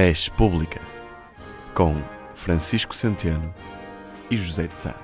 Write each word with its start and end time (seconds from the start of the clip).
Res 0.00 0.28
Pública, 0.28 0.80
com 1.74 1.92
Francisco 2.36 2.94
Centeno 2.94 3.52
e 4.30 4.36
José 4.36 4.68
de 4.68 4.74
Sá, 4.74 4.94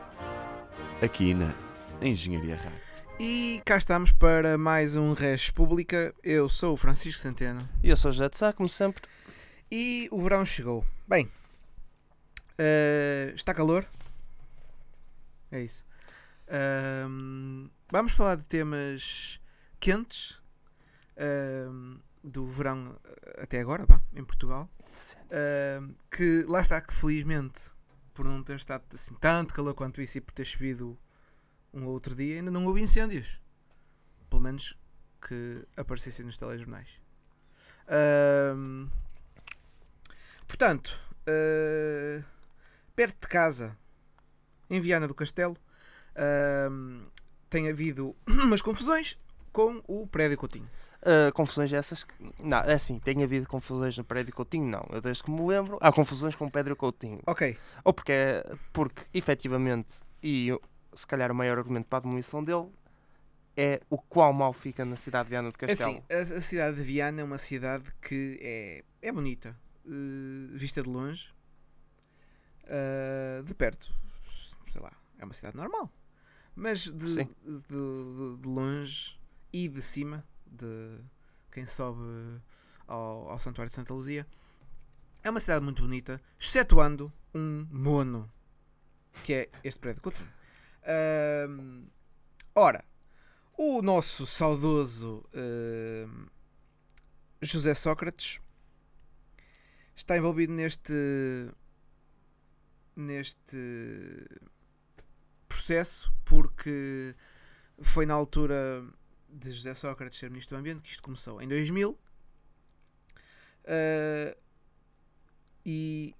aqui 1.02 1.34
na 1.34 1.52
Engenharia 2.00 2.54
Rádio. 2.54 2.78
E 3.18 3.60
cá 3.64 3.76
estamos 3.76 4.12
para 4.12 4.56
mais 4.56 4.94
um 4.94 5.12
Res 5.12 5.50
Pública. 5.50 6.14
Eu 6.22 6.48
sou 6.48 6.74
o 6.74 6.76
Francisco 6.76 7.20
Centeno 7.20 7.68
E 7.82 7.90
eu 7.90 7.96
sou 7.96 8.10
o 8.10 8.12
José 8.12 8.28
de 8.28 8.36
Sá, 8.36 8.52
como 8.52 8.68
sempre. 8.68 9.02
e 9.68 10.08
o 10.12 10.20
verão 10.22 10.46
chegou. 10.46 10.86
Bem, 11.08 11.28
eh, 12.56 13.32
está 13.34 13.52
calor. 13.52 13.84
É 15.50 15.60
isso. 15.60 15.84
Ahm, 16.48 17.68
vamos 17.90 18.12
falar 18.12 18.36
de 18.36 18.44
temas 18.44 19.40
quentes 19.80 20.38
ahm, 21.18 21.98
do 22.24 22.46
verão 22.46 22.98
eh, 23.04 23.42
até 23.42 23.60
agora, 23.60 23.84
vá, 23.86 24.00
em 24.14 24.24
Portugal. 24.24 24.68
Ahm, 25.30 25.94
que 26.10 26.42
lá 26.48 26.60
está 26.60 26.80
que 26.80 26.94
felizmente 26.94 27.70
por 28.12 28.24
não 28.24 28.42
ter 28.42 28.56
estado 28.56 28.84
assim 28.92 29.14
tanto 29.14 29.52
calor 29.52 29.74
quanto 29.74 30.00
isso 30.00 30.18
e 30.18 30.20
por 30.20 30.32
ter 30.32 30.44
chovido 30.44 30.96
um 31.72 31.84
ou 31.86 31.92
outro 31.92 32.14
dia 32.14 32.36
ainda 32.36 32.50
não 32.50 32.66
houve 32.66 32.80
incêndios. 32.80 33.40
Pelo 34.30 34.42
menos 34.42 34.76
que 35.20 35.66
aparecessem 35.76 36.24
nos 36.24 36.38
telejornais. 36.38 37.00
Ahm, 37.88 38.88
portanto, 40.46 40.98
ah, 41.26 42.24
perto 42.94 43.22
de 43.22 43.28
casa, 43.28 43.76
em 44.70 44.80
Viana 44.80 45.08
do 45.08 45.14
Castelo, 45.14 45.56
ahm, 46.16 47.06
tem 47.50 47.68
havido 47.68 48.16
umas 48.28 48.62
confusões 48.62 49.18
com 49.52 49.82
o 49.86 50.06
prédio 50.06 50.38
Coutinho. 50.38 50.68
Ah, 51.04 51.30
confusões 51.32 51.72
essas 51.72 52.02
que. 52.04 52.14
Não, 52.42 52.58
é 52.58 52.72
assim, 52.74 52.98
tem 52.98 53.22
havido 53.22 53.46
confusões 53.46 53.96
no 53.98 54.04
prédio 54.04 54.34
Coutinho? 54.34 54.66
Não. 54.66 54.86
Eu 54.90 55.00
desde 55.00 55.22
que 55.22 55.30
me 55.30 55.46
lembro, 55.46 55.78
há 55.80 55.92
confusões 55.92 56.34
com 56.34 56.46
o 56.46 56.50
Pedro 56.50 56.74
Coutinho. 56.74 57.20
Ok, 57.26 57.56
Ou 57.84 57.92
porque, 57.92 58.12
é- 58.12 58.54
porque 58.72 59.02
efetivamente, 59.12 60.00
e 60.22 60.48
se 60.94 61.06
calhar 61.06 61.30
o 61.30 61.34
maior 61.34 61.58
argumento 61.58 61.86
para 61.86 61.98
a 61.98 62.02
demolição 62.02 62.42
dele 62.42 62.68
é 63.56 63.80
o 63.90 63.98
quão 63.98 64.32
mal 64.32 64.52
fica 64.52 64.84
na 64.84 64.96
cidade 64.96 65.24
de 65.26 65.30
Viana 65.30 65.50
do 65.50 65.54
é 65.56 65.66
Castelo. 65.66 65.90
assim, 65.90 66.32
a, 66.34 66.38
a 66.38 66.40
cidade 66.40 66.76
de 66.76 66.82
Viana 66.82 67.20
é 67.20 67.24
uma 67.24 67.38
cidade 67.38 67.84
que 68.02 68.38
é, 68.42 68.84
é 69.02 69.12
bonita, 69.12 69.56
eh, 69.86 70.48
vista 70.52 70.82
de 70.82 70.88
longe, 70.88 71.28
Ah, 72.66 73.42
de 73.44 73.54
perto, 73.54 73.92
sei 74.66 74.80
lá, 74.80 74.92
é 75.18 75.24
uma 75.24 75.34
cidade 75.34 75.56
normal, 75.56 75.92
mas 76.56 76.84
de, 76.84 76.92
de, 76.92 77.24
de- 77.24 78.36
de 78.40 78.48
longe 78.48 79.18
e 79.52 79.68
de 79.68 79.82
cima, 79.82 80.24
de 80.54 81.00
quem 81.50 81.66
sobe 81.66 82.02
ao, 82.86 83.30
ao 83.30 83.38
Santuário 83.38 83.70
de 83.70 83.76
Santa 83.76 83.94
Luzia, 83.94 84.26
é 85.22 85.30
uma 85.30 85.40
cidade 85.40 85.64
muito 85.64 85.82
bonita, 85.82 86.20
excetuando 86.38 87.12
um 87.34 87.66
mono, 87.70 88.30
que 89.22 89.32
é 89.32 89.50
este 89.62 89.80
prédio 89.80 90.02
Coutinho. 90.02 90.28
Ahm, 90.84 91.86
ora, 92.54 92.84
o 93.56 93.80
nosso 93.80 94.26
saudoso 94.26 95.24
ahm, 95.34 96.26
José 97.40 97.74
Sócrates 97.74 98.40
está 99.96 100.16
envolvido 100.16 100.52
neste 100.52 100.92
neste 102.96 104.28
processo 105.48 106.12
porque 106.24 107.14
foi 107.82 108.06
na 108.06 108.14
altura 108.14 108.84
de 109.34 109.52
José 109.52 109.74
Sócrates 109.74 110.18
ser 110.18 110.30
ministro 110.30 110.56
do 110.56 110.60
Ambiente 110.60 110.82
que 110.82 110.90
isto 110.90 111.02
começou 111.02 111.40
em 111.42 111.48
2000 111.48 111.98
ah, 113.66 114.36
e 115.64 116.14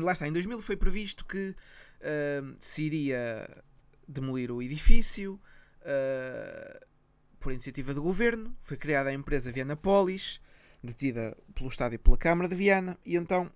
lá 0.00 0.12
está, 0.12 0.28
em 0.28 0.32
2000 0.32 0.60
foi 0.60 0.76
previsto 0.76 1.24
que 1.24 1.54
ah, 2.02 2.54
se 2.60 2.82
iria 2.84 3.64
demolir 4.06 4.50
o 4.50 4.62
edifício 4.62 5.40
ah, 5.84 6.86
por 7.40 7.52
iniciativa 7.52 7.92
do 7.92 8.02
governo. 8.02 8.56
Foi 8.60 8.76
criada 8.76 9.10
a 9.10 9.12
empresa 9.12 9.50
Viana 9.50 9.76
Polis, 9.76 10.40
detida 10.82 11.36
pelo 11.54 11.68
Estado 11.68 11.94
e 11.94 11.98
pela 11.98 12.16
Câmara 12.16 12.48
de 12.48 12.54
Viana, 12.54 12.98
e 13.04 13.16
então 13.16 13.50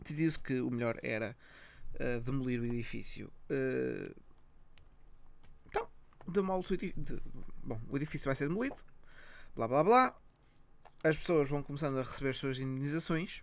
decidiu-se 0.00 0.38
que 0.38 0.60
o 0.60 0.70
melhor 0.70 0.98
era 1.02 1.36
ah, 1.98 2.20
demolir 2.20 2.60
o 2.60 2.66
edifício. 2.66 3.32
Ah, 3.50 4.14
então, 5.66 5.88
demole-se 6.28 6.72
o 6.72 6.74
edifício. 6.74 7.22
Bom, 7.68 7.78
o 7.90 7.96
edifício 7.98 8.24
vai 8.26 8.34
ser 8.34 8.48
demolido, 8.48 8.76
blá 9.54 9.68
blá 9.68 9.84
blá. 9.84 10.16
As 11.04 11.18
pessoas 11.18 11.50
vão 11.50 11.62
começando 11.62 11.98
a 11.98 12.02
receber 12.02 12.30
as 12.30 12.38
suas 12.38 12.58
indenizações 12.58 13.42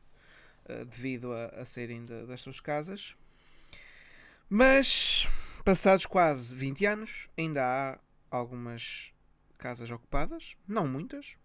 ah, 0.67 0.83
devido 0.83 1.31
a, 1.31 1.45
a 1.61 1.65
saírem 1.65 2.03
da- 2.03 2.25
das 2.25 2.41
suas 2.41 2.59
casas. 2.59 3.15
Mas, 4.49 5.27
passados 5.63 6.07
quase 6.07 6.55
20 6.55 6.85
anos, 6.87 7.29
ainda 7.37 7.63
há 7.63 7.99
algumas 8.35 9.13
casas 9.59 9.91
ocupadas, 9.91 10.55
não 10.67 10.87
muitas, 10.87 11.37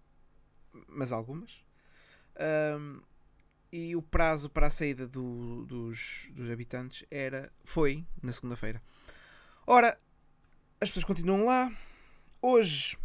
mas 0.88 1.12
algumas. 1.12 1.62
Ahm, 2.36 3.00
e 3.70 3.94
o 3.94 4.00
prazo 4.02 4.48
para 4.48 4.68
a 4.68 4.70
saída 4.70 5.06
do- 5.06 5.66
dos, 5.66 6.28
dos 6.32 6.50
habitantes 6.50 7.04
era, 7.10 7.52
foi 7.62 8.06
na 8.22 8.32
segunda-feira. 8.32 8.82
Ora, 9.66 9.98
as 10.80 10.88
pessoas 10.88 11.04
continuam 11.04 11.44
lá. 11.44 11.70
Hoje 12.42 12.96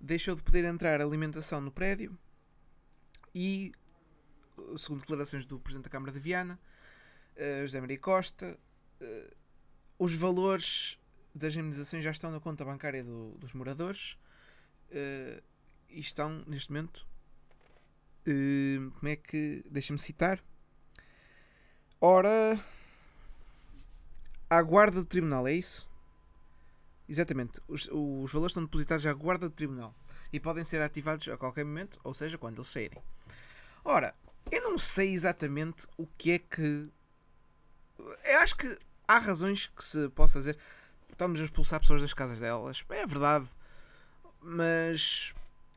deixou 0.00 0.34
de 0.34 0.42
poder 0.42 0.64
entrar 0.64 1.00
alimentação 1.00 1.60
no 1.60 1.70
prédio 1.70 2.16
e, 3.34 3.72
segundo 4.78 5.00
declarações 5.00 5.44
do 5.44 5.58
Presidente 5.60 5.84
da 5.84 5.90
Câmara 5.90 6.12
de 6.12 6.18
Viana, 6.18 6.58
eh, 7.34 7.60
José 7.62 7.80
Maria 7.80 7.98
Costa, 7.98 8.58
eh, 9.00 9.34
os 9.98 10.14
valores 10.14 10.98
das 11.34 11.54
indemnizações 11.54 12.02
já 12.02 12.10
estão 12.10 12.30
na 12.30 12.40
conta 12.40 12.64
bancária 12.64 13.04
do- 13.04 13.36
dos 13.38 13.52
moradores 13.52 14.16
eh, 14.90 15.42
e 15.90 16.00
estão 16.00 16.42
neste 16.46 16.72
momento. 16.72 17.06
como 18.98 19.08
é 19.08 19.14
que. 19.14 19.62
Deixa-me 19.70 19.98
citar. 20.00 20.42
Ora. 22.00 22.58
À 24.50 24.60
guarda 24.62 25.00
do 25.00 25.04
tribunal, 25.06 25.46
é 25.46 25.52
isso? 25.52 25.88
Exatamente. 27.08 27.60
Os, 27.68 27.88
os 27.92 28.32
valores 28.32 28.52
estão 28.52 28.64
depositados 28.64 29.06
à 29.06 29.12
guarda 29.12 29.48
do 29.48 29.54
tribunal 29.54 29.94
e 30.32 30.40
podem 30.40 30.64
ser 30.64 30.82
ativados 30.82 31.28
a 31.28 31.36
qualquer 31.36 31.64
momento, 31.64 31.98
ou 32.02 32.12
seja, 32.12 32.36
quando 32.36 32.56
eles 32.56 32.68
saírem. 32.68 33.02
Ora, 33.84 34.14
eu 34.50 34.62
não 34.62 34.78
sei 34.78 35.12
exatamente 35.12 35.86
o 35.96 36.06
que 36.06 36.32
é 36.32 36.38
que. 36.38 36.88
Eu 38.24 38.38
acho 38.40 38.56
que 38.56 38.78
há 39.06 39.18
razões 39.18 39.66
que 39.66 39.82
se 39.82 40.08
possa 40.10 40.38
dizer. 40.38 40.58
Estamos 41.10 41.40
a 41.40 41.44
expulsar 41.44 41.80
pessoas 41.80 42.02
das 42.02 42.12
casas 42.12 42.40
delas. 42.40 42.84
É 42.90 43.06
verdade. 43.06 43.48
Mas 44.40 45.34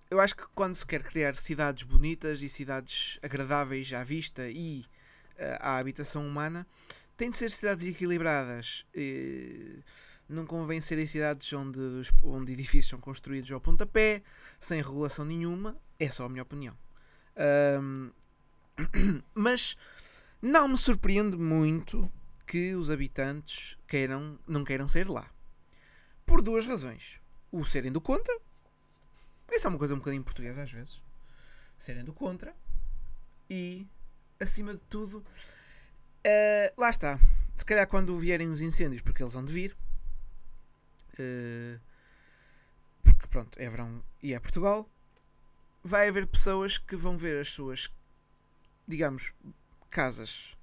eu 0.10 0.20
acho 0.20 0.36
que 0.36 0.44
quando 0.54 0.76
se 0.76 0.86
quer 0.86 1.04
criar 1.04 1.36
cidades 1.36 1.84
bonitas 1.84 2.42
e 2.42 2.50
cidades 2.50 3.20
agradáveis 3.22 3.94
à 3.94 4.04
vista 4.04 4.50
e 4.50 4.86
eh, 5.38 5.58
à 5.62 5.78
habitação 5.78 6.28
humana, 6.28 6.68
tem 7.16 7.30
de 7.30 7.38
ser 7.38 7.52
cidades 7.52 7.86
equilibradas. 7.86 8.86
Eh, 8.94 9.80
não 10.30 10.46
convém 10.46 10.80
serem 10.80 11.06
cidades 11.06 11.52
onde, 11.54 11.80
onde 12.24 12.54
edifícios 12.54 12.92
são 12.92 13.00
construídos 13.00 13.52
ao 13.52 13.60
pontapé, 13.60 14.22
sem 14.60 14.82
regulação 14.82 15.26
nenhuma. 15.26 15.76
É 16.00 16.10
só 16.10 16.26
a 16.26 16.30
minha 16.30 16.44
opinião. 16.44 16.78
Ahm, 17.36 18.12
mas 19.34 19.76
não 20.42 20.68
me 20.68 20.78
surpreende 20.78 21.36
muito 21.36 22.10
que 22.46 22.74
os 22.76 22.90
habitantes 22.90 23.78
queiram, 23.88 24.40
não 24.48 24.64
queiram 24.64 24.88
sair 24.88 25.10
lá. 25.10 25.30
Por 26.26 26.42
duas 26.42 26.66
razões. 26.66 27.20
O 27.52 27.66
serem 27.66 27.92
do 27.92 28.00
contra. 28.00 28.38
Isso 29.52 29.66
é 29.66 29.70
uma 29.70 29.80
coisa 29.80 29.96
um 29.96 29.98
bocadinho 29.98 30.24
portuguesa 30.24 30.64
às 30.64 30.72
vezes. 30.72 31.02
Serem 31.78 32.04
do 32.04 32.14
contra. 32.14 32.56
E, 33.50 33.88
acima 34.40 34.74
de 34.74 34.82
tudo, 34.90 35.26
eh, 36.24 36.72
lá 36.78 36.90
está. 36.92 37.20
Se 37.56 37.66
calhar 37.66 37.88
quando 37.88 38.18
vierem 38.18 38.50
os 38.50 38.62
incêndios, 38.62 39.02
porque 39.02 39.24
eles 39.24 39.34
vão 39.34 39.44
de 39.44 39.52
vir. 39.52 39.76
Eh, 41.20 41.80
porque 43.04 43.28
pronto, 43.28 43.58
é 43.60 43.70
verão 43.70 44.04
e 44.24 44.34
é 44.34 44.40
Portugal. 44.40 44.90
Vai 45.84 46.10
haver 46.10 46.28
pessoas 46.28 46.78
que 46.78 46.96
vão 46.96 47.18
ver 47.18 47.40
as 47.40 47.50
suas, 47.52 47.90
digamos, 48.88 49.34
casas 49.90 50.58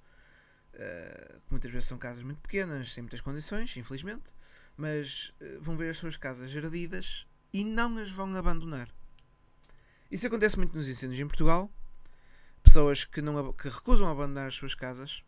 Uh, 0.77 1.41
que 1.41 1.47
muitas 1.49 1.71
vezes 1.71 1.87
são 1.87 1.97
casas 1.97 2.21
muito 2.21 2.39
pequenas, 2.39 2.93
sem 2.93 3.01
muitas 3.01 3.19
condições, 3.19 3.75
infelizmente, 3.75 4.31
mas 4.77 5.33
uh, 5.41 5.59
vão 5.59 5.75
ver 5.75 5.89
as 5.89 5.97
suas 5.97 6.17
casas 6.17 6.51
geradidas 6.51 7.25
e 7.51 7.63
não 7.63 7.97
as 7.97 8.11
vão 8.11 8.35
abandonar. 8.35 8.87
Isso 10.11 10.27
acontece 10.27 10.55
muito 10.55 10.75
nos 10.75 10.87
incêndios 10.87 11.19
em 11.19 11.27
Portugal. 11.27 11.71
Pessoas 12.61 13.05
que, 13.05 13.23
não, 13.23 13.51
que 13.53 13.69
recusam 13.69 14.07
abandonar 14.07 14.49
as 14.49 14.55
suas 14.55 14.75
casas 14.75 15.23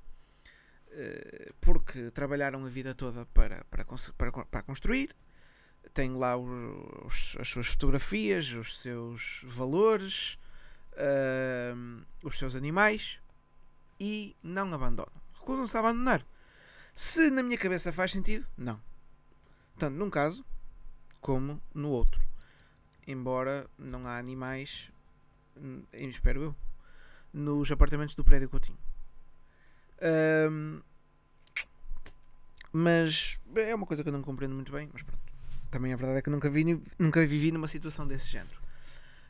porque 1.62 2.12
trabalharam 2.12 2.66
a 2.66 2.70
vida 2.70 2.94
toda 2.96 3.26
para, 3.28 3.64
para, 3.66 3.86
para, 4.18 4.32
para 4.46 4.62
construir, 4.64 5.16
têm 5.94 6.16
lá 6.18 6.36
os- 6.38 7.36
as 7.40 7.48
suas 7.50 7.68
fotografias, 7.68 8.52
os 8.54 8.78
seus 8.78 9.42
valores, 9.46 10.38
ahm, 10.98 12.02
os 12.24 12.38
seus 12.38 12.56
animais 12.56 13.20
e 14.00 14.36
não 14.44 14.74
abandonam. 14.74 15.12
Recusam-se 15.40 15.76
a 15.78 15.80
abandonar. 15.80 16.26
Se 16.94 17.30
na 17.30 17.42
minha 17.44 17.58
cabeça 17.58 17.92
faz 17.94 18.12
sentido, 18.12 18.46
não. 18.58 18.82
Tanto 19.78 19.98
num 19.98 20.10
caso 20.10 20.46
como 21.22 21.62
no 21.74 21.90
outro. 21.90 22.20
Embora 23.08 23.68
não 23.78 24.06
há 24.06 24.18
animais, 24.18 24.92
hum, 25.56 25.84
espero 25.94 26.44
eu, 26.44 26.56
nos 27.34 27.72
apartamentos 27.72 28.16
do 28.16 28.24
prédio 28.24 28.50
Coutinho. 28.50 28.78
Ahm, 30.02 30.82
mas 32.72 33.40
é 33.56 33.74
uma 33.74 33.86
coisa 33.86 34.04
que 34.04 34.10
eu 34.10 34.14
não 34.14 34.22
compreendo 34.22 34.56
muito 34.56 34.72
bem, 34.72 34.90
mas 34.92 35.02
pronto. 35.02 35.22
Também 35.70 35.94
a 35.94 35.96
verdade 35.96 36.20
é 36.20 36.22
que 36.22 36.30
nunca, 36.30 36.50
vi, 36.50 36.82
nunca 36.98 37.26
vivi 37.26 37.52
numa 37.52 37.68
situação 37.68 38.08
desse 38.08 38.28
género. 38.28 38.60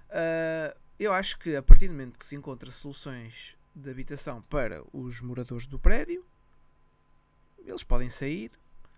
Ah, 0.09 0.75
eu 0.99 1.13
acho 1.13 1.37
que 1.39 1.55
a 1.55 1.63
partir 1.63 1.87
do 1.87 1.93
momento 1.93 2.17
que 2.19 2.25
se 2.25 2.35
encontra 2.35 2.69
soluções 2.71 3.55
de 3.73 3.89
habitação 3.89 4.41
para 4.43 4.83
os 4.91 5.21
moradores 5.21 5.65
do 5.65 5.79
prédio, 5.79 6.25
eles 7.59 7.83
podem 7.83 8.09
sair, 8.09 8.51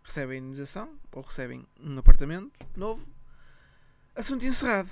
recebem 0.03 0.39
indenização 0.39 0.97
ou 1.11 1.21
recebem 1.21 1.67
um 1.79 1.97
apartamento 1.97 2.51
novo. 2.75 3.07
Assunto 4.15 4.45
encerrado. 4.45 4.89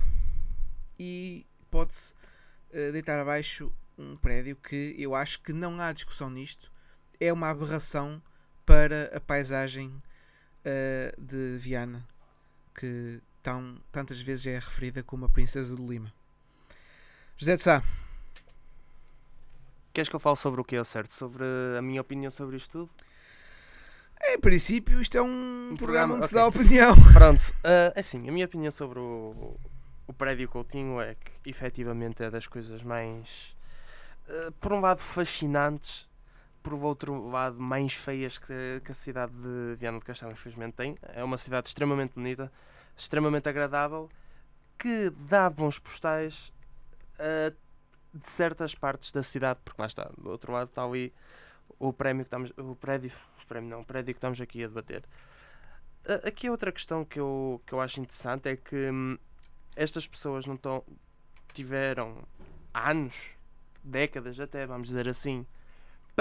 E 1.00 1.45
pode-se 1.72 2.13
eh, 2.72 2.92
deitar 2.92 3.19
abaixo 3.19 3.72
um 3.98 4.16
prédio 4.18 4.56
que 4.56 4.95
eu 4.98 5.16
acho 5.16 5.42
que 5.42 5.54
não 5.54 5.80
há 5.80 5.92
discussão 5.92 6.30
nisto. 6.30 6.72
É 7.19 7.31
uma 7.34 7.50
aberração 7.50 8.22
para 8.69 9.18
a 9.18 9.19
paisagem 9.19 9.92
eh, 10.63 11.12
de 11.18 11.57
Viana, 11.57 12.06
que 12.75 13.19
tão, 13.42 13.75
tantas 13.92 14.21
vezes 14.21 14.45
é 14.45 14.60
referida 14.60 15.01
como 15.01 15.25
a 15.25 15.30
Princesa 15.30 15.75
de 15.75 15.81
Lima. 15.81 16.13
José 17.36 17.56
de 17.56 17.63
Sá, 17.63 17.81
Queres 19.92 20.07
que 20.07 20.16
eu 20.16 20.19
fale 20.19 20.36
sobre 20.36 20.62
o 20.62 20.63
que 20.63 20.75
é 20.75 20.83
certo? 20.83 21.12
Sobre 21.12 21.44
a 21.80 21.81
minha 21.81 22.00
opinião 22.00 22.30
sobre 22.30 22.57
isto 22.57 22.86
tudo? 22.86 22.92
em 24.27 24.39
princípio, 24.39 25.01
isto 25.01 25.18
é 25.18 25.21
um, 25.21 25.71
Um 25.71 25.75
programa 25.75 25.77
programa, 25.77 26.16
onde 26.18 26.27
se 26.27 26.38
ok. 26.38 26.39
dá 26.39 26.48
opinião. 26.48 26.95
Pronto, 27.12 27.54
ah, 27.63 28.00
assim, 28.00 28.30
a 28.30 28.31
minha 28.31 28.45
opinião 28.45 28.69
sobre 28.69 29.00
o, 29.00 29.57
o 30.06 30.13
prédio 30.13 30.48
Coutinho 30.48 31.01
é 31.01 31.16
que 31.16 31.50
efetivamente 31.50 32.21
é 32.21 32.30
das 32.30 32.45
coisas 32.45 32.83
mais, 32.83 33.56
ah, 34.27 34.51
por 34.62 34.74
um 34.74 34.80
lado, 34.80 35.00
fascinantes, 35.00 36.07
por 36.77 36.86
outro 36.86 37.27
lado, 37.30 37.60
mais 37.60 37.94
feias 37.94 38.38
que, 38.38 38.81
que 38.83 38.92
a 38.92 38.95
cidade 38.95 39.33
de 39.33 39.75
Viana 39.77 40.00
do 40.00 40.06
Castelo, 40.06 40.31
infelizmente, 40.31 40.74
tem. 40.75 40.98
É 41.13 41.24
uma 41.24 41.38
cidade 41.38 41.68
extremamente 41.68 42.13
bonita, 42.16 42.51
extremamente 42.95 43.48
agradável, 43.50 44.10
que 44.77 45.10
dá 45.12 45.50
bons 45.50 45.80
postais 45.80 46.54
ah, 47.19 47.54
de 48.13 48.30
certas 48.30 48.75
partes 48.75 49.12
da 49.12 49.24
cidade, 49.24 49.60
porque 49.63 49.81
lá 49.81 49.88
está, 49.88 50.12
do 50.18 50.30
outro 50.30 50.51
lado 50.54 50.69
está 50.69 50.83
ali 50.83 51.13
o 51.80 51.94
prémio 51.94 52.25
que 52.25 52.27
estamos, 52.27 52.51
o 52.57 52.75
prédio, 52.75 53.12
o 53.44 53.48
prémio 53.48 53.69
não, 53.69 53.81
o 53.81 53.86
prédio 53.86 54.13
que 54.13 54.18
estamos 54.18 54.42
aqui 54.42 54.63
a 54.63 54.68
debater. 54.68 55.04
A- 56.07 56.27
Aqui 56.27 56.50
outra 56.50 56.71
questão 56.71 57.06
que 57.06 57.19
eu, 57.19 57.62
que 57.66 57.74
eu 57.74 57.81
acho 57.81 58.00
interessante 58.00 58.50
é 58.50 58.56
que 58.56 58.89
hum, 58.92 59.18
estas 59.75 60.07
pessoas 60.07 60.45
não 60.45 60.56
estão 60.56 60.83
tiveram 61.54 62.24
anos, 62.74 63.38
décadas 63.83 64.39
até, 64.39 64.66
vamos 64.66 64.88
dizer 64.89 65.07
assim, 65.07 65.45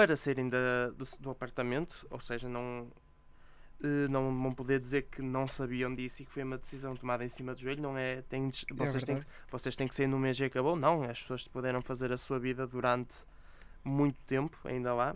para 0.07 0.15
saírem 0.15 0.47
da, 0.47 0.89
do, 0.95 1.03
do 1.19 1.29
apartamento, 1.29 2.07
ou 2.09 2.19
seja, 2.19 2.47
não, 2.47 2.87
eh, 3.83 4.07
não 4.09 4.23
vão 4.41 4.53
poder 4.53 4.79
dizer 4.79 5.03
que 5.03 5.21
não 5.21 5.45
sabiam 5.47 5.93
disso 5.93 6.21
e 6.21 6.25
que 6.25 6.31
foi 6.31 6.43
uma 6.43 6.57
decisão 6.57 6.95
tomada 6.95 7.25
em 7.25 7.29
cima 7.29 7.53
do 7.53 7.59
joelho, 7.59 7.81
não 7.83 7.97
é? 7.97 8.21
Tem, 8.23 8.47
de- 8.47 8.65
vocês, 8.73 9.03
têm, 9.03 9.19
que- 9.19 9.25
vocês 9.51 9.75
têm 9.75 9.87
que 9.89 9.95
sair 9.95 10.07
no 10.07 10.17
mês 10.17 10.39
e 10.39 10.45
acabou, 10.45 10.75
não, 10.75 11.03
as 11.03 11.19
pessoas 11.21 11.47
puderam 11.49 11.81
fazer 11.81 12.11
a 12.13 12.17
sua 12.17 12.39
vida 12.39 12.65
durante 12.65 13.17
muito 13.83 14.17
tempo, 14.25 14.57
ainda 14.63 14.93
lá, 14.93 15.15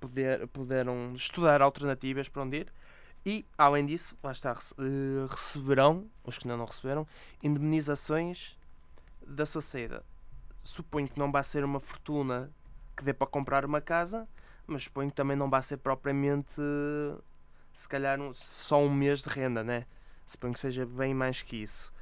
poder, 0.00 0.46
puderam 0.48 1.12
estudar 1.14 1.62
alternativas 1.62 2.28
para 2.28 2.42
onde 2.42 2.56
ir. 2.58 2.72
E, 3.26 3.46
além 3.56 3.86
disso, 3.86 4.16
lá 4.22 4.32
está, 4.32 4.52
eh, 4.78 5.26
receberão, 5.30 6.10
os 6.24 6.36
que 6.38 6.46
ainda 6.46 6.56
não 6.56 6.66
receberam, 6.66 7.06
indemnizações 7.40 8.58
da 9.26 9.46
sua 9.46 9.62
saída. 9.62 10.04
Suponho 10.62 11.08
que 11.08 11.18
não 11.18 11.30
vai 11.32 11.42
ser 11.44 11.64
uma 11.64 11.78
fortuna 11.80 12.50
que 12.96 13.04
dê 13.04 13.12
para 13.12 13.26
comprar 13.26 13.64
uma 13.64 13.80
casa, 13.80 14.28
mas 14.66 14.84
suponho 14.84 15.10
que 15.10 15.16
também 15.16 15.36
não 15.36 15.48
vai 15.50 15.62
ser 15.62 15.76
propriamente, 15.78 16.60
se 17.72 17.88
calhar, 17.88 18.20
um- 18.20 18.32
só 18.32 18.80
um 18.82 18.92
mês 18.92 19.22
de 19.22 19.28
renda, 19.28 19.62
né? 19.64 19.86
Suponho 20.26 20.52
que 20.54 20.60
seja 20.60 20.86
bem 20.86 21.12
mais 21.14 21.42
que 21.42 21.56
isso. 21.62 21.92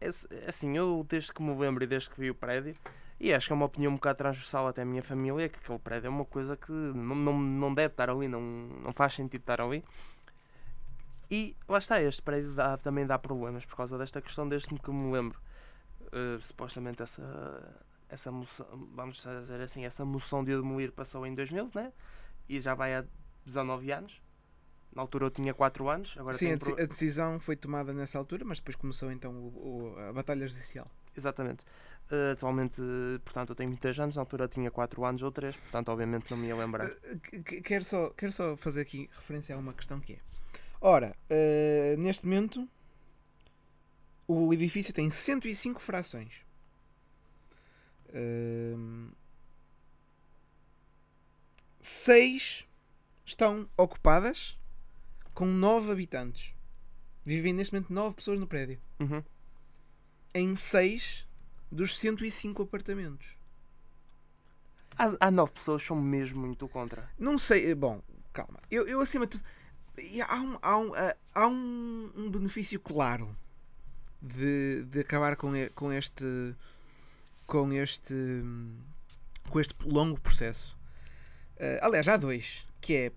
É 0.00 0.48
assim, 0.48 0.76
eu 0.76 1.04
desde 1.08 1.32
que 1.32 1.42
me 1.42 1.54
lembro 1.56 1.82
e 1.82 1.86
desde 1.86 2.08
que 2.10 2.20
vi 2.20 2.30
o 2.30 2.34
prédio, 2.34 2.76
e 3.18 3.34
acho 3.34 3.48
que 3.48 3.52
é 3.52 3.56
uma 3.56 3.66
opinião 3.66 3.90
um 3.92 3.96
bocado 3.96 4.18
transversal 4.18 4.68
até 4.68 4.82
a 4.82 4.84
minha 4.84 5.02
família, 5.02 5.48
que 5.48 5.58
aquele 5.58 5.78
prédio 5.80 6.06
é 6.06 6.10
uma 6.10 6.24
coisa 6.24 6.56
que 6.56 6.70
não, 6.70 7.16
não, 7.16 7.38
não 7.38 7.74
deve 7.74 7.92
estar 7.92 8.08
ali, 8.08 8.28
não, 8.28 8.40
não 8.40 8.92
faz 8.92 9.14
sentido 9.14 9.40
estar 9.40 9.60
ali. 9.60 9.84
E 11.30 11.56
lá 11.68 11.78
está, 11.78 12.00
este 12.00 12.22
prédio 12.22 12.52
dá- 12.54 12.76
também 12.78 13.04
dá 13.06 13.18
problemas 13.18 13.66
por 13.66 13.76
causa 13.76 13.98
desta 13.98 14.22
questão, 14.22 14.48
desde 14.48 14.68
que 14.68 14.90
me 14.90 15.12
lembro. 15.12 15.38
Uh, 16.12 16.40
supostamente 16.40 17.02
essa, 17.02 17.22
essa 18.08 18.30
moção, 18.30 18.66
vamos 18.94 19.22
dizer 19.22 19.60
assim, 19.60 19.84
essa 19.84 20.04
moção 20.04 20.42
de 20.44 20.52
o 20.54 20.62
demolir 20.62 20.92
passou 20.92 21.26
em 21.26 21.34
2000, 21.34 21.68
né? 21.74 21.92
E 22.48 22.60
já 22.60 22.74
vai 22.74 22.94
há 22.94 23.04
19 23.44 23.90
anos. 23.92 24.20
Na 24.92 25.02
altura 25.02 25.26
eu 25.26 25.30
tinha 25.30 25.52
4 25.52 25.88
anos, 25.88 26.14
agora 26.18 26.32
Sim, 26.32 26.52
a, 26.52 26.58
tenho 26.58 26.74
a 26.80 26.86
decisão 26.86 27.38
foi 27.38 27.54
tomada 27.56 27.92
nessa 27.92 28.18
altura, 28.18 28.44
mas 28.44 28.58
depois 28.58 28.74
começou 28.76 29.12
então 29.12 29.32
o- 29.32 29.94
o- 29.94 29.98
a 30.08 30.12
batalha 30.12 30.46
judicial. 30.46 30.86
Exatamente. 31.16 31.62
Uh, 32.10 32.32
atualmente, 32.32 32.80
portanto, 33.22 33.50
eu 33.50 33.54
tenho 33.54 33.68
23 33.70 33.98
anos, 34.00 34.16
na 34.16 34.22
altura 34.22 34.44
eu 34.44 34.48
tinha 34.48 34.70
4 34.70 35.04
anos 35.04 35.22
ou 35.22 35.30
3, 35.30 35.54
portanto, 35.56 35.90
obviamente 35.90 36.30
não 36.30 36.38
me 36.38 36.46
ia 36.46 36.56
lembrar. 36.56 36.88
Uh, 36.88 37.18
que- 37.20 37.42
que- 37.42 37.60
Quero 37.60 37.84
só, 37.84 38.08
quero 38.10 38.32
só 38.32 38.56
fazer 38.56 38.80
aqui 38.80 39.10
referência 39.14 39.54
a 39.54 39.58
uma 39.58 39.74
questão 39.74 40.00
que 40.00 40.14
é. 40.14 40.18
Ora, 40.80 41.14
uh, 41.30 42.00
neste 42.00 42.24
momento 42.24 42.66
o 44.26 44.52
edifício 44.54 44.92
tem 44.94 45.10
105 45.10 45.80
frações. 45.82 46.32
Um, 48.14 49.10
seis 51.80 52.66
estão 53.24 53.68
ocupadas 53.76 54.58
com 55.34 55.46
9 55.46 55.92
habitantes. 55.92 56.54
Vivem 57.24 57.52
neste 57.52 57.74
momento 57.74 57.92
9 57.92 58.16
pessoas 58.16 58.38
no 58.38 58.46
prédio. 58.46 58.80
Uhum. 58.98 59.22
Em 60.34 60.56
6 60.56 61.26
dos 61.70 61.96
105 61.96 62.62
apartamentos. 62.62 63.36
Há, 64.96 65.26
há 65.26 65.30
9 65.30 65.52
pessoas 65.52 65.82
são 65.82 65.96
mesmo 65.96 66.40
muito 66.40 66.66
contra. 66.68 67.10
Não 67.18 67.38
sei, 67.38 67.70
eh, 67.70 67.74
bom, 67.74 68.02
calma. 68.32 68.58
Eu, 68.70 68.86
eu 68.86 69.00
acima 69.00 69.26
de 69.26 69.38
tudo. 69.38 69.44
Há 70.28 70.40
um, 70.40 70.58
há 70.62 70.78
um, 70.78 70.94
ah, 70.94 71.16
há 71.34 71.48
um, 71.48 72.12
um 72.16 72.30
benefício 72.30 72.80
claro 72.80 73.36
de, 74.20 74.84
de 74.84 75.00
acabar 75.00 75.36
com, 75.36 75.52
com 75.74 75.92
este. 75.92 76.24
Com 77.48 77.72
este. 77.72 78.14
com 79.48 79.58
este 79.58 79.74
longo 79.84 80.20
processo. 80.20 80.78
Ah, 81.58 81.86
aliás, 81.86 82.06
há 82.06 82.16
dois. 82.16 82.64
Que 82.80 82.94
é 82.94 83.12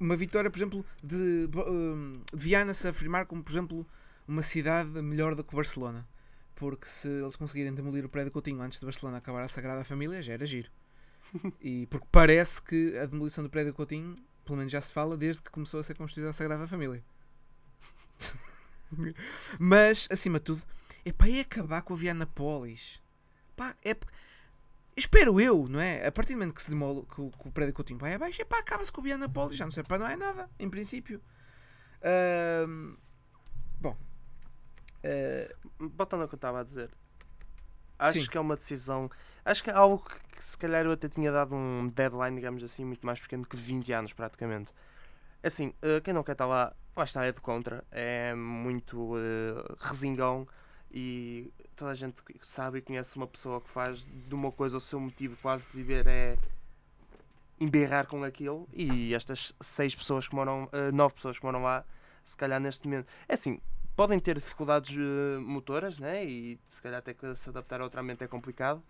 uma 0.00 0.16
vitória, 0.16 0.50
por 0.50 0.56
exemplo, 0.56 0.86
de, 1.02 1.50
hum, 1.68 2.22
de 2.32 2.38
Viana 2.38 2.72
se 2.72 2.88
afirmar 2.88 3.26
como, 3.26 3.42
por 3.42 3.50
exemplo, 3.50 3.86
uma 4.26 4.42
cidade 4.42 4.90
melhor 5.02 5.34
do 5.34 5.44
que 5.44 5.54
Barcelona. 5.54 6.08
Porque 6.54 6.88
se 6.88 7.08
eles 7.08 7.36
conseguirem 7.36 7.74
demolir 7.74 8.04
o 8.04 8.08
prédio 8.08 8.32
Coutinho 8.32 8.62
antes 8.62 8.78
de 8.78 8.86
Barcelona 8.86 9.18
acabar 9.18 9.42
a 9.42 9.48
Sagrada 9.48 9.84
Família, 9.84 10.22
já 10.22 10.32
era 10.32 10.46
giro. 10.46 10.70
E 11.60 11.86
porque 11.86 12.06
parece 12.10 12.62
que 12.62 12.96
a 12.96 13.04
demolição 13.04 13.42
do 13.42 13.50
prédio 13.50 13.74
Coutinho, 13.74 14.16
pelo 14.44 14.56
menos 14.56 14.72
já 14.72 14.80
se 14.80 14.92
fala, 14.92 15.16
desde 15.16 15.42
que 15.42 15.50
começou 15.50 15.80
a 15.80 15.82
ser 15.82 15.94
construída 15.94 16.30
a 16.30 16.32
Sagrada 16.32 16.68
Família. 16.68 17.04
Mas, 19.58 20.06
acima 20.10 20.38
de 20.38 20.44
tudo, 20.44 20.62
é 21.04 21.12
para 21.12 21.30
é 21.30 21.40
acabar 21.40 21.82
com 21.82 21.92
a 21.92 21.96
Vianapolis. 21.96 23.00
Pá, 23.56 23.74
é. 23.84 23.96
Espero 24.96 25.40
eu, 25.40 25.66
não 25.68 25.80
é? 25.80 26.06
A 26.06 26.12
partir 26.12 26.32
do 26.32 26.38
momento 26.38 26.54
que 26.54 26.62
se 26.62 26.70
demole 26.70 27.04
que 27.14 27.20
o, 27.20 27.30
que 27.30 27.48
o 27.48 27.50
prédio 27.50 27.74
Coutinho 27.74 27.98
vai 27.98 28.14
abaixo, 28.14 28.40
é 28.40 28.44
pá, 28.44 28.58
acaba-se 28.58 28.90
com 28.90 29.00
o 29.00 29.04
Vianapolis, 29.04 29.56
já 29.56 29.64
não 29.64 29.72
serve 29.72 29.88
para 29.88 29.98
não 29.98 30.08
é 30.08 30.16
nada, 30.16 30.48
em 30.58 30.70
princípio. 30.70 31.20
Ahm, 32.02 32.96
bom. 33.80 33.96
Ah, 35.04 35.54
Botando 35.78 36.22
o 36.22 36.28
que 36.28 36.34
eu 36.34 36.38
estava 36.38 36.60
a 36.60 36.62
dizer, 36.62 36.90
acho 37.98 38.20
Sim. 38.20 38.26
que 38.26 38.38
é 38.38 38.40
uma 38.40 38.56
decisão. 38.56 39.10
Acho 39.44 39.62
que 39.62 39.70
é 39.70 39.74
algo 39.74 40.02
que, 40.02 40.36
que 40.36 40.44
se 40.44 40.56
calhar 40.56 40.84
eu 40.84 40.92
até 40.92 41.08
tinha 41.08 41.30
dado 41.30 41.54
um 41.54 41.88
deadline, 41.88 42.36
digamos 42.36 42.62
assim, 42.62 42.84
muito 42.84 43.04
mais 43.04 43.20
pequeno 43.20 43.44
que 43.46 43.56
20 43.56 43.92
anos 43.92 44.12
praticamente. 44.12 44.72
Assim, 45.42 45.72
eh, 45.82 46.00
quem 46.00 46.12
não 46.14 46.22
quer 46.24 46.32
estar 46.32 46.46
lá, 46.46 46.74
lá 46.96 47.04
está, 47.04 47.24
é 47.24 47.32
de 47.32 47.40
contra, 47.40 47.84
é 47.90 48.34
muito 48.34 49.12
eh, 49.18 49.74
resingão 49.78 50.48
e 50.90 51.50
toda 51.74 51.90
a 51.90 51.94
gente 51.94 52.22
que 52.22 52.34
sabe 52.42 52.78
e 52.78 52.82
conhece 52.82 53.16
uma 53.16 53.26
pessoa 53.26 53.60
que 53.60 53.68
faz 53.70 54.04
de 54.28 54.34
uma 54.34 54.50
coisa 54.52 54.76
o 54.76 54.80
seu 54.80 54.98
motivo 55.00 55.36
quase 55.42 55.70
de 55.70 55.76
viver 55.76 56.06
é 56.06 56.38
emberrar 57.60 58.06
com 58.06 58.22
aquilo 58.22 58.68
e 58.72 59.14
estas 59.14 59.54
seis 59.60 59.94
pessoas 59.94 60.28
que 60.28 60.34
moram, 60.34 60.68
eh, 60.72 60.90
nove 60.92 61.14
pessoas 61.14 61.38
que 61.38 61.44
moram 61.44 61.62
lá, 61.62 61.84
se 62.22 62.36
calhar 62.36 62.60
neste 62.60 62.86
momento. 62.86 63.06
É 63.28 63.34
assim, 63.34 63.60
podem 63.94 64.20
ter 64.20 64.36
dificuldades 64.36 64.94
eh, 64.96 65.38
motoras, 65.38 65.98
né? 65.98 66.24
E 66.24 66.58
se 66.66 66.82
calhar 66.82 66.98
até 66.98 67.14
que 67.14 67.34
se 67.34 67.48
adaptar 67.48 67.80
a 67.80 67.84
outra 67.84 68.02
mente 68.02 68.22
é 68.24 68.28
complicado. 68.28 68.82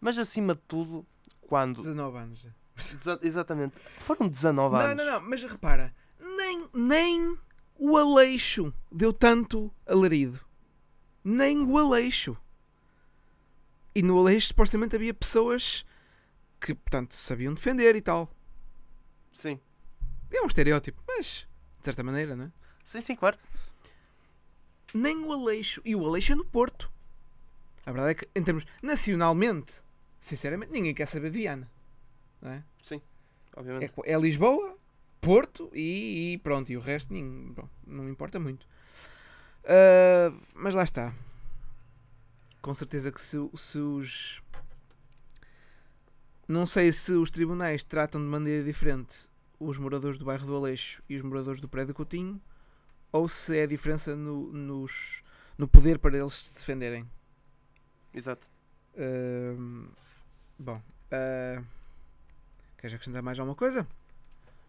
Mas 0.00 0.18
acima 0.18 0.54
de 0.54 0.60
tudo, 0.66 1.06
quando. 1.42 1.76
19 1.76 2.16
anos. 2.18 2.46
Deza- 2.76 3.20
Exatamente. 3.22 3.74
Foram 3.98 4.26
19 4.26 4.74
Não, 4.76 4.82
anos. 4.84 4.96
não, 5.06 5.12
não, 5.20 5.28
mas 5.28 5.42
repara, 5.42 5.94
nem, 6.18 6.68
nem 6.74 7.38
o 7.78 7.96
Aleixo 7.96 8.72
deu 8.90 9.12
tanto 9.12 9.70
alarido. 9.86 10.40
Nem 11.24 11.58
o 11.62 11.78
Aleixo. 11.78 12.36
E 13.94 14.02
no 14.02 14.18
Aleixo 14.18 14.48
supostamente 14.48 14.94
havia 14.96 15.14
pessoas 15.14 15.84
que, 16.60 16.74
portanto, 16.74 17.14
sabiam 17.14 17.54
defender 17.54 17.96
e 17.96 18.00
tal. 18.02 18.28
Sim. 19.32 19.58
É 20.30 20.42
um 20.42 20.46
estereótipo, 20.46 21.02
mas 21.06 21.46
de 21.78 21.84
certa 21.84 22.02
maneira, 22.02 22.34
não 22.36 22.44
é? 22.46 22.52
Sim, 22.84 23.00
sim, 23.00 23.16
claro. 23.16 23.38
Nem 24.92 25.16
o 25.24 25.32
Aleixo. 25.32 25.80
E 25.84 25.94
o 25.96 26.04
Aleixo 26.06 26.32
é 26.32 26.34
no 26.34 26.44
Porto. 26.44 26.90
A 27.86 27.92
verdade 27.92 28.10
é 28.12 28.14
que, 28.14 28.28
em 28.38 28.42
termos 28.42 28.64
nacionalmente, 28.82 29.82
sinceramente, 30.20 30.72
ninguém 30.72 30.94
quer 30.94 31.06
saber 31.06 31.30
de 31.30 31.38
Viana. 31.38 31.70
Não 32.40 32.50
é? 32.52 32.64
Obviamente. 33.56 33.92
É, 34.04 34.12
é 34.12 34.18
Lisboa, 34.18 34.76
Porto 35.20 35.70
e, 35.72 36.32
e 36.34 36.38
pronto. 36.38 36.70
E 36.72 36.76
o 36.76 36.80
resto 36.80 37.12
nin- 37.12 37.52
bom, 37.52 37.68
não 37.86 38.08
importa 38.08 38.38
muito. 38.40 38.66
Ah, 39.64 40.32
mas 40.54 40.74
lá 40.74 40.84
está. 40.84 41.14
Com 42.60 42.74
certeza 42.74 43.12
que 43.12 43.20
se, 43.20 43.36
se 43.56 43.78
os. 43.78 44.42
Não 46.46 46.66
sei 46.66 46.92
se 46.92 47.12
os 47.12 47.30
tribunais 47.30 47.82
tratam 47.82 48.20
de 48.20 48.26
maneira 48.26 48.64
diferente 48.64 49.28
os 49.58 49.78
moradores 49.78 50.18
do 50.18 50.24
bairro 50.24 50.46
do 50.46 50.54
Aleixo 50.54 51.02
e 51.08 51.16
os 51.16 51.22
moradores 51.22 51.60
do 51.60 51.68
prédio 51.68 51.94
Coutinho 51.94 52.40
ou 53.10 53.28
se 53.28 53.56
é 53.56 53.62
a 53.62 53.66
diferença 53.66 54.16
no, 54.16 54.52
nos, 54.52 55.22
no 55.56 55.68
poder 55.68 55.98
para 55.98 56.18
eles 56.18 56.32
se 56.32 56.54
defenderem. 56.54 57.08
Exato. 58.12 58.46
Ahm, 58.96 59.88
bom, 60.58 60.82
ah, 61.12 61.62
queres 62.76 62.94
acrescentar 62.94 63.22
mais 63.22 63.38
alguma 63.38 63.54
coisa? 63.54 63.86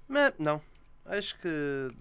Mas 0.08 0.34
não. 0.38 0.62
Acho 1.06 1.38
que 1.40 1.92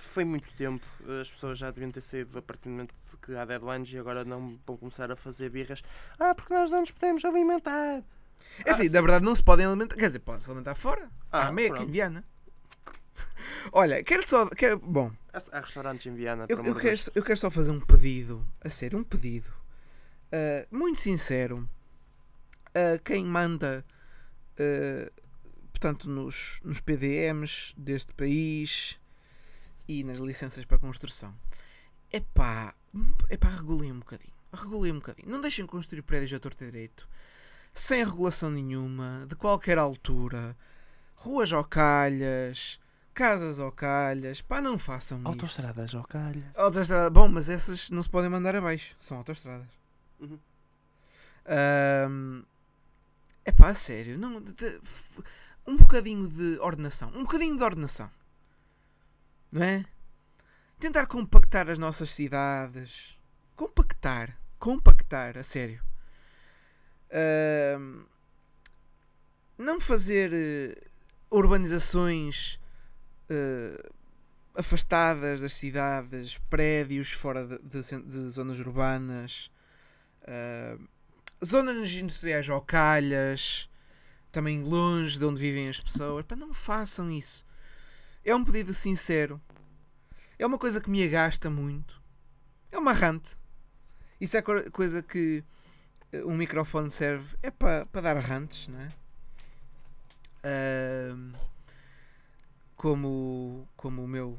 foi 0.00 0.24
muito 0.24 0.52
tempo. 0.54 0.84
As 1.20 1.30
pessoas 1.30 1.58
já 1.58 1.70
deviam 1.70 1.90
ter 1.90 2.00
saído 2.00 2.38
a 2.38 2.42
partir 2.42 2.64
do 2.64 2.70
momento 2.70 2.94
que 3.22 3.34
há 3.36 3.44
deadlines 3.44 3.92
e 3.92 3.98
agora 3.98 4.24
não 4.24 4.58
vão 4.66 4.76
começar 4.76 5.10
a 5.10 5.16
fazer 5.16 5.50
birras. 5.50 5.82
Ah, 6.18 6.34
porque 6.34 6.52
nós 6.52 6.70
não 6.70 6.80
nos 6.80 6.90
podemos 6.90 7.24
alimentar. 7.24 8.02
É 8.64 8.70
assim, 8.70 8.88
Ah, 8.88 8.90
na 8.92 9.00
verdade 9.00 9.24
não 9.24 9.34
se 9.34 9.42
podem 9.42 9.64
alimentar, 9.66 9.94
quer 9.96 10.06
dizer, 10.08 10.18
podem-se 10.20 10.48
alimentar 10.50 10.74
fora. 10.74 11.08
Ah, 11.30 11.48
Ah, 11.48 11.52
meia 11.52 11.68
em 11.78 11.86
Viana. 11.86 12.24
Olha, 13.72 14.02
quero 14.02 14.26
só. 14.28 14.46
Quero, 14.48 14.78
bom, 14.78 15.10
Há, 15.32 15.60
restaurantes 15.60 16.06
em 16.06 16.14
Viana, 16.14 16.46
eu, 16.48 16.62
eu 16.64 16.74
quero, 16.74 16.98
eu 17.14 17.22
quero 17.22 17.38
só 17.38 17.50
fazer 17.50 17.70
um 17.70 17.80
pedido. 17.80 18.46
A 18.62 18.68
sério, 18.70 18.98
um 18.98 19.04
pedido. 19.04 19.50
ah, 20.32 20.66
muito 20.70 21.00
sincero. 21.00 21.68
a 22.74 22.98
quem 22.98 23.24
manda, 23.24 23.84
ah, 24.58 25.10
portanto, 25.70 26.08
nos, 26.10 26.60
nos 26.64 26.80
PDMs 26.80 27.72
deste 27.76 28.12
país 28.14 28.98
e 29.88 30.02
nas 30.04 30.18
licenças 30.18 30.64
para 30.64 30.78
construção. 30.78 31.34
É 32.12 32.20
pá, 32.20 32.74
é 33.28 33.36
pá, 33.36 33.48
regulem 33.48 33.92
um 33.92 33.98
bocadinho. 33.98 34.32
Regulem 34.52 34.92
um 34.92 34.96
bocadinho. 34.96 35.28
Não 35.28 35.40
deixem 35.40 35.66
construir 35.66 36.02
prédios 36.02 36.38
torto 36.40 36.62
e 36.62 36.66
direito. 36.70 37.08
Sem 37.72 38.04
regulação 38.04 38.50
nenhuma, 38.50 39.26
de 39.28 39.34
qualquer 39.34 39.78
altura. 39.78 40.56
Ruas 41.16 41.52
ao 41.52 41.64
calhas, 41.64 42.78
casas 43.12 43.58
ao 43.58 43.72
calhas. 43.72 44.40
Pá, 44.40 44.60
não 44.60 44.78
façam 44.78 45.18
isso. 45.18 45.26
Autostradas 45.28 45.94
ao 45.94 46.04
calha. 46.04 46.52
Autoestrada. 46.54 47.10
Bom, 47.10 47.26
mas 47.28 47.48
essas 47.48 47.90
não 47.90 48.02
se 48.02 48.08
podem 48.08 48.30
mandar 48.30 48.54
abaixo. 48.54 48.94
São 48.98 49.16
autoestradas. 49.18 49.66
Uhum. 50.20 50.38
É 53.44 53.52
pá, 53.52 53.70
a 53.70 53.74
sério. 53.74 54.16
Não, 54.18 54.40
de- 54.40 54.52
de- 54.52 54.80
um 55.66 55.76
bocadinho 55.76 56.28
de 56.28 56.58
ordenação. 56.60 57.10
Um 57.14 57.22
bocadinho 57.22 57.56
de 57.56 57.62
ordenação. 57.62 58.10
Não 59.54 59.62
é? 59.62 59.84
Tentar 60.80 61.06
compactar 61.06 61.70
as 61.70 61.78
nossas 61.78 62.10
cidades. 62.10 63.16
Compactar. 63.54 64.36
Compactar, 64.58 65.38
a 65.38 65.44
sério. 65.44 65.80
Ahm, 67.08 68.04
não 69.56 69.80
fazer 69.80 70.32
eh, 70.32 70.88
urbanizações 71.30 72.58
eh, 73.30 73.90
afastadas 74.56 75.40
das 75.40 75.54
cidades, 75.54 76.36
prédios 76.50 77.12
fora 77.12 77.46
de, 77.46 77.58
de 77.58 78.02
de 78.02 78.30
zonas 78.30 78.58
urbanas, 78.58 79.52
ah, 80.26 80.76
zonas 81.44 81.92
industriais 81.92 82.48
ou 82.48 82.60
calhas, 82.60 83.70
também 84.32 84.64
longe 84.64 85.16
de 85.16 85.24
onde 85.24 85.40
vivem 85.40 85.68
as 85.68 85.78
pessoas. 85.78 86.24
Pá, 86.26 86.34
não 86.34 86.52
façam 86.52 87.08
isso. 87.08 87.44
É 88.24 88.34
um 88.34 88.44
pedido 88.44 88.72
sincero. 88.74 89.40
É 90.38 90.46
uma 90.46 90.58
coisa 90.58 90.80
que 90.80 90.90
me 90.90 91.02
agasta 91.04 91.48
muito. 91.50 92.00
É 92.72 92.78
uma 92.78 92.92
rante. 92.92 93.36
Isso 94.20 94.36
é 94.36 94.42
co- 94.42 94.70
coisa 94.72 95.02
que 95.02 95.44
eh, 96.12 96.24
um 96.24 96.36
microfone 96.36 96.90
serve. 96.90 97.36
É 97.42 97.50
para 97.50 97.84
dar 98.00 98.16
rantes, 98.18 98.68
não 98.68 98.80
é? 98.80 98.92
Ahm, 100.42 101.32
como, 102.76 103.68
como 103.76 104.02
o 104.04 104.08
meu 104.08 104.38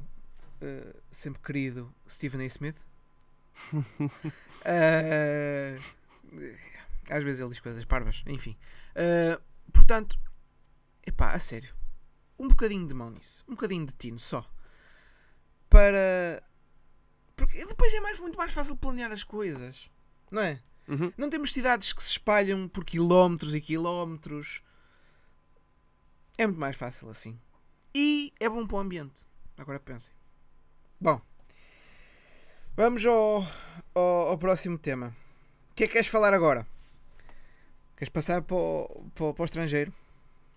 eh, 0.61 0.95
sempre 1.11 1.41
querido 1.41 1.93
Stephen 2.09 2.41
A. 2.41 2.45
Smith. 2.45 2.77
Ah, 4.67 5.77
às 7.11 7.23
vezes 7.23 7.39
ele 7.39 7.49
diz 7.51 7.59
coisas 7.59 7.85
parvas, 7.85 8.23
enfim. 8.25 8.57
Ah, 8.95 9.39
portanto, 9.71 10.17
epá, 11.05 11.33
a 11.33 11.39
sério, 11.39 11.71
um 12.37 12.47
bocadinho 12.47 12.87
de 12.87 12.93
mão 12.93 13.09
nisso, 13.09 13.43
um 13.47 13.51
bocadinho 13.51 13.85
de 13.85 13.93
tino 13.93 14.19
só. 14.19 14.45
Para. 15.69 16.43
Porque 17.35 17.65
depois 17.65 17.93
é 17.93 17.99
mais, 17.99 18.19
muito 18.19 18.37
mais 18.37 18.53
fácil 18.53 18.75
planear 18.77 19.11
as 19.11 19.23
coisas, 19.23 19.89
não 20.31 20.41
é? 20.41 20.61
Uhum. 20.87 21.11
Não 21.17 21.29
temos 21.29 21.51
cidades 21.51 21.91
que 21.91 22.01
se 22.01 22.11
espalham 22.11 22.67
por 22.67 22.85
quilómetros 22.85 23.55
e 23.55 23.61
quilómetros. 23.61 24.61
É 26.37 26.45
muito 26.45 26.59
mais 26.59 26.75
fácil 26.75 27.09
assim. 27.09 27.39
E 27.93 28.33
é 28.39 28.47
bom 28.47 28.65
para 28.67 28.77
o 28.77 28.79
ambiente. 28.79 29.21
Agora 29.57 29.79
pensem. 29.79 30.13
Bom, 30.99 31.21
vamos 32.75 33.05
ao, 33.05 33.45
ao, 33.93 34.27
ao 34.29 34.37
próximo 34.37 34.77
tema. 34.77 35.15
O 35.71 35.75
que 35.75 35.85
é 35.85 35.87
que 35.87 35.93
queres 35.93 36.07
falar 36.07 36.33
agora? 36.33 36.67
Queres 37.97 38.09
passar 38.09 38.41
para 38.41 38.55
o, 38.55 39.09
para, 39.13 39.33
para 39.33 39.41
o 39.41 39.45
estrangeiro? 39.45 39.93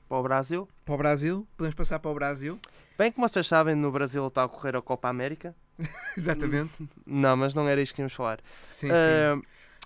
Para 0.09 0.19
o 0.19 0.23
Brasil. 0.23 0.69
Para 0.85 0.95
o 0.95 0.99
Brasil? 0.99 1.47
Podemos 1.57 1.75
passar 1.75 1.99
para 1.99 2.11
o 2.11 2.15
Brasil? 2.15 2.59
Bem 2.97 3.13
como 3.13 3.29
vocês 3.29 3.47
sabem, 3.47 3.75
no 3.75 3.93
Brasil 3.93 4.27
está 4.27 4.43
a 4.43 4.45
ocorrer 4.47 4.75
a 4.77 4.83
Copa 4.83 5.09
América. 5.09 5.55
Exatamente. 6.17 6.89
Não, 7.07 7.37
mas 7.37 7.55
não 7.55 7.69
era 7.69 7.81
isto 7.81 7.95
que 7.95 8.01
íamos 8.01 8.13
falar. 8.15 8.41
Sim, 8.65 8.89
sim. 8.89 8.93
Ah, 8.95 9.39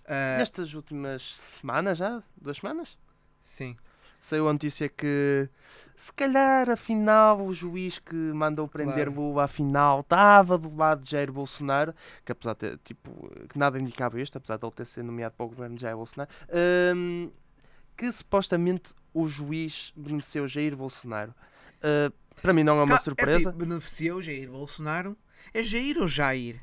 Ah, 0.09 0.37
Nestas 0.39 0.75
últimas 0.75 1.23
semanas 1.39 1.99
já? 1.99 2.23
Duas 2.41 2.57
semanas? 2.59 2.99
sim. 3.43 3.77
Saiu 4.25 4.49
a 4.49 4.53
notícia 4.53 4.89
que 4.89 5.49
se 5.97 6.13
calhar 6.13 6.71
afinal 6.71 7.41
o 7.45 7.53
juiz 7.53 7.99
que 7.99 8.15
mandou 8.15 8.69
prender 8.69 9.07
Claro. 9.07 9.21
Lula 9.21 9.45
afinal 9.47 9.99
estava 9.99 10.57
do 10.57 10.73
lado 10.77 11.03
de 11.03 11.11
Jair 11.11 11.33
Bolsonaro, 11.33 11.93
que 12.25 12.31
apesar 12.31 12.53
de 12.53 12.59
ter, 12.61 12.79
tipo, 12.85 13.11
que 13.49 13.59
nada 13.59 13.81
indicava 13.81 14.21
isto, 14.21 14.39
apesar 14.39 14.59
de 14.59 14.65
ele 14.65 14.73
ter 14.73 14.85
sido 14.87 15.07
nomeado 15.07 15.35
para 15.37 15.45
o 15.45 15.49
governo 15.49 15.75
de 15.75 15.83
Jair 15.83 15.97
Bolsonaro, 15.97 16.31
hum, 16.95 17.33
que 17.97 18.11
supostamente 18.11 18.95
o 19.15 19.29
juiz 19.29 19.93
beneficiou 19.97 20.47
Jair 20.47 20.77
Bolsonaro. 20.77 21.35
Uh, 21.79 22.13
para 22.41 22.53
mim 22.53 22.65
não 22.65 22.81
é 22.81 22.85
uma 22.85 22.99
surpresa. 22.99 23.51
assim, 23.51 23.59
beneficiou 23.59 24.23
Jair 24.23 24.51
Bolsonaro. 24.51 25.17
É 25.53 25.63
Jair 25.63 25.99
ou 25.99 26.09
Jair? 26.09 26.61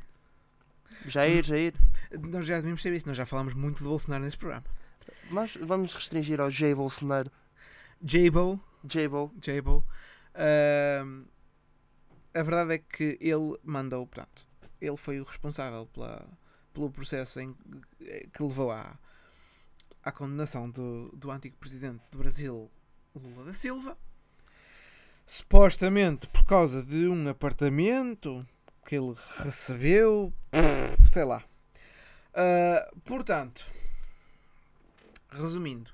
Jair, 1.05 1.43
Jair. 1.43 1.73
Nós 2.19 2.45
já 2.45 2.57
devíamos 2.57 2.81
saber 2.81 2.97
isso. 2.97 3.07
Nós 3.07 3.17
já 3.17 3.25
falámos 3.25 3.53
muito 3.53 3.77
de 3.77 3.83
Bolsonaro 3.83 4.23
neste 4.23 4.39
programa. 4.39 4.65
Mas 5.29 5.55
vamos 5.55 5.93
restringir 5.93 6.39
ao 6.39 6.49
Jair 6.49 6.75
Bolsonaro. 6.75 7.31
Jabo. 8.03 8.59
Jabo. 8.87 9.31
Jabo. 9.41 9.85
Ahm, 10.35 11.25
a 12.33 12.43
verdade 12.43 12.73
é 12.75 12.77
que 12.77 13.17
ele 13.19 13.57
mandou, 13.63 14.05
portanto, 14.05 14.45
ele 14.79 14.97
foi 14.97 15.19
o 15.19 15.23
responsável 15.23 15.85
pela, 15.87 16.25
pelo 16.73 16.89
processo 16.89 17.39
em, 17.39 17.55
que 18.33 18.43
levou 18.43 18.71
à, 18.71 18.97
à 20.03 20.11
condenação 20.11 20.69
do, 20.69 21.09
do 21.15 21.29
antigo 21.31 21.55
presidente 21.57 22.01
do 22.11 22.17
Brasil, 22.17 22.69
Lula 23.15 23.45
da 23.45 23.53
Silva. 23.53 23.97
Supostamente 25.25 26.27
por 26.29 26.43
causa 26.45 26.83
de 26.83 27.07
um 27.07 27.27
apartamento 27.29 28.45
que 28.85 28.95
ele 28.95 29.13
recebeu, 29.43 30.33
sei 31.07 31.23
lá. 31.23 31.43
Ah, 32.33 32.89
portanto, 33.05 33.63
resumindo, 35.29 35.91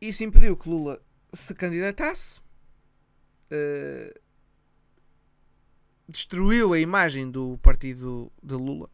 isso 0.00 0.24
impediu 0.24 0.56
que 0.56 0.68
Lula 0.68 1.00
se 1.32 1.54
candidatasse, 1.54 2.40
eh, 3.50 4.12
destruiu 6.08 6.72
a 6.72 6.78
imagem 6.80 7.30
do 7.30 7.56
partido 7.58 8.30
de 8.42 8.54
Lula 8.54 8.90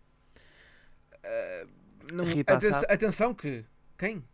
ah, 1.24 1.66
não- 2.12 2.24
aten- 2.24 2.70
atenção 2.90 3.34
que. 3.34 3.64
Quem? 3.98 4.24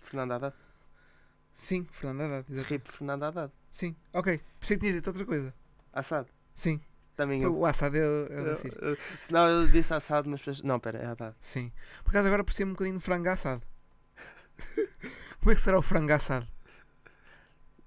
Fernando 0.00 0.32
Haddad. 0.32 0.54
Sim, 1.54 1.86
Fernando 1.90 2.22
Haddad. 2.22 2.52
exato. 2.52 2.68
Rip 2.68 2.88
Fernando 2.90 3.22
Haddad. 3.24 3.52
Sim, 3.70 3.94
ok. 4.12 4.40
Pensei 4.58 4.76
que 4.76 4.80
tinhas 4.80 4.96
dito 4.96 5.06
outra 5.08 5.24
coisa. 5.24 5.54
Assad. 5.92 6.26
Sim, 6.54 6.80
Também 7.16 7.42
eu. 7.42 7.56
o 7.56 7.64
Assad 7.66 7.94
é, 7.96 8.00
é 8.00 8.44
da 8.44 8.56
Síria. 8.56 8.78
Eu- 8.80 8.90
eu- 8.90 8.98
Não, 9.30 9.48
eu 9.48 9.68
disse 9.68 9.94
Assad, 9.94 10.26
mas. 10.28 10.60
Não, 10.62 10.80
pera, 10.80 10.98
é 10.98 11.06
Haddad. 11.06 11.36
Sim. 11.40 11.70
Por 12.02 12.10
acaso 12.10 12.28
agora 12.28 12.42
parecia 12.44 12.66
um 12.66 12.70
bocadinho 12.72 12.98
de 12.98 13.04
frango 13.04 13.28
assado. 13.28 13.62
Como 15.40 15.52
é 15.52 15.54
que 15.54 15.60
será 15.60 15.78
o 15.78 15.82
frango 15.82 16.12
assado? 16.12 16.46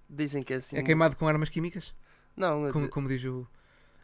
Dizem 0.10 0.42
que 0.44 0.54
é 0.54 0.58
assim. 0.58 0.78
É 0.78 0.84
queimado 0.84 1.16
com 1.16 1.28
armas 1.28 1.50
químicas? 1.50 1.94
Não, 2.36 2.72
Como, 2.72 2.86
mas, 2.86 2.94
como 2.94 3.08
diz 3.08 3.24
o. 3.26 3.48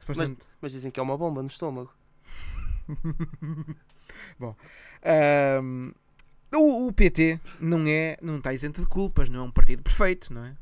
supostamente- 0.01 0.45
mas 0.61 0.71
dizem 0.71 0.91
que 0.91 0.99
é 0.99 1.03
uma 1.03 1.17
bomba 1.17 1.41
no 1.41 1.47
estômago. 1.47 1.93
Ahm, 5.03 5.93
o, 6.57 6.87
o 6.87 6.93
PT 6.93 7.39
não 7.59 7.85
é 7.87 8.17
não 8.21 8.37
está 8.37 8.53
isento 8.53 8.81
de 8.81 8.87
culpas, 8.87 9.29
não 9.29 9.41
é 9.41 9.43
um 9.43 9.51
partido 9.51 9.83
perfeito, 9.83 10.33
não 10.33 10.43
é? 10.45 10.55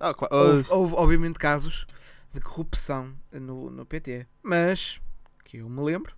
Ah, 0.00 0.14
qua- 0.14 0.28
Houve, 0.30 0.66
houve, 0.70 0.94
obviamente 0.94 1.38
casos 1.38 1.86
de 2.32 2.40
corrupção 2.40 3.14
no, 3.32 3.70
no 3.70 3.84
PT, 3.86 4.26
mas 4.42 5.00
que 5.44 5.58
eu 5.58 5.68
me 5.68 5.82
lembro. 5.82 6.16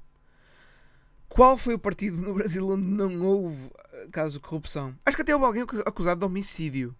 Qual 1.28 1.56
foi 1.56 1.74
o 1.74 1.78
partido 1.78 2.16
no 2.16 2.34
Brasil 2.34 2.68
onde 2.68 2.86
não 2.86 3.22
houve 3.24 3.70
eh, 3.92 4.08
caso 4.10 4.34
de 4.34 4.40
corrupção? 4.40 4.96
Acho 5.06 5.16
que 5.16 5.22
até 5.22 5.32
houve 5.32 5.46
alguém 5.46 5.62
acus- 5.62 5.80
acusado 5.86 6.18
de 6.20 6.26
homicídio. 6.26 6.94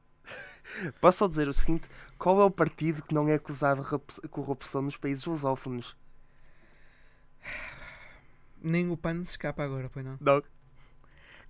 Posso 1.00 1.18
só 1.18 1.26
dizer 1.28 1.48
o 1.48 1.52
seguinte: 1.52 1.88
qual 2.16 2.40
é 2.40 2.44
o 2.44 2.50
partido 2.50 3.02
que 3.02 3.12
não 3.12 3.28
é 3.28 3.34
acusado 3.34 3.82
de 4.22 4.28
corrupção 4.28 4.82
nos 4.82 4.96
países 4.96 5.24
lusófonos? 5.24 5.96
Nem 8.62 8.90
o 8.90 8.96
PAN 8.96 9.24
se 9.24 9.32
escapa 9.32 9.64
agora, 9.64 9.88
pois 9.90 10.04
não? 10.04 10.16
Não. 10.20 10.42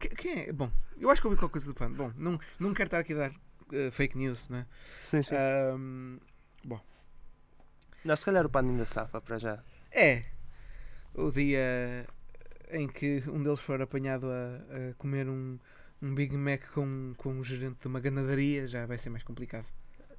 Que- 0.00 0.08
Quem 0.08 0.40
é? 0.40 0.52
Bom, 0.52 0.70
eu 0.98 1.10
acho 1.10 1.20
que 1.20 1.26
ouvi 1.28 1.38
qualquer 1.38 1.52
coisa 1.52 1.66
do 1.68 1.74
PAN. 1.74 1.92
Bom, 1.92 2.12
não, 2.16 2.38
não 2.58 2.74
quero 2.74 2.88
estar 2.88 2.98
aqui 2.98 3.12
a 3.12 3.16
dar 3.28 3.32
eh, 3.72 3.90
fake 3.92 4.18
news, 4.18 4.48
né? 4.48 4.66
Sim, 5.04 5.22
sim. 5.22 5.34
Ahm, 5.36 6.18
Não, 8.04 8.16
se 8.16 8.24
calhar 8.24 8.44
o 8.46 8.48
pano 8.48 8.70
ainda 8.70 8.86
safa 8.86 9.20
para 9.20 9.38
já. 9.38 9.62
É. 9.92 10.24
O 11.14 11.30
dia 11.30 12.06
em 12.70 12.88
que 12.88 13.22
um 13.28 13.42
deles 13.42 13.60
for 13.60 13.82
apanhado 13.82 14.26
a, 14.26 14.90
a 14.90 14.94
comer 14.94 15.28
um, 15.28 15.58
um 16.00 16.14
Big 16.14 16.34
Mac 16.36 16.62
com, 16.72 17.12
com 17.18 17.30
um 17.30 17.44
gerente 17.44 17.80
de 17.80 17.86
uma 17.88 18.00
ganadaria 18.00 18.66
já 18.66 18.86
vai 18.86 18.96
ser 18.96 19.10
mais 19.10 19.22
complicado. 19.22 19.66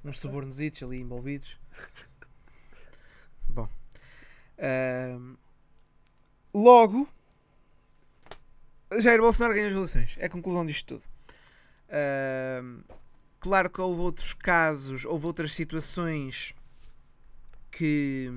Uns 0.04 0.20
subornositos 0.20 0.82
ali 0.82 1.00
envolvidos. 1.00 1.58
Bom. 3.48 3.68
Logo, 6.54 7.08
Jair 9.00 9.20
Bolsonaro 9.20 9.54
ganhou 9.54 9.70
as 9.70 9.74
eleições. 9.76 10.16
É 10.18 10.26
a 10.26 10.28
conclusão 10.30 10.64
disto 10.66 10.94
tudo. 10.98 11.04
Ahm, 11.90 12.80
claro 13.40 13.70
que 13.70 13.80
houve 13.80 14.00
outros 14.00 14.32
casos, 14.34 15.04
houve 15.04 15.26
outras 15.26 15.54
situações 15.54 16.54
que, 17.70 18.30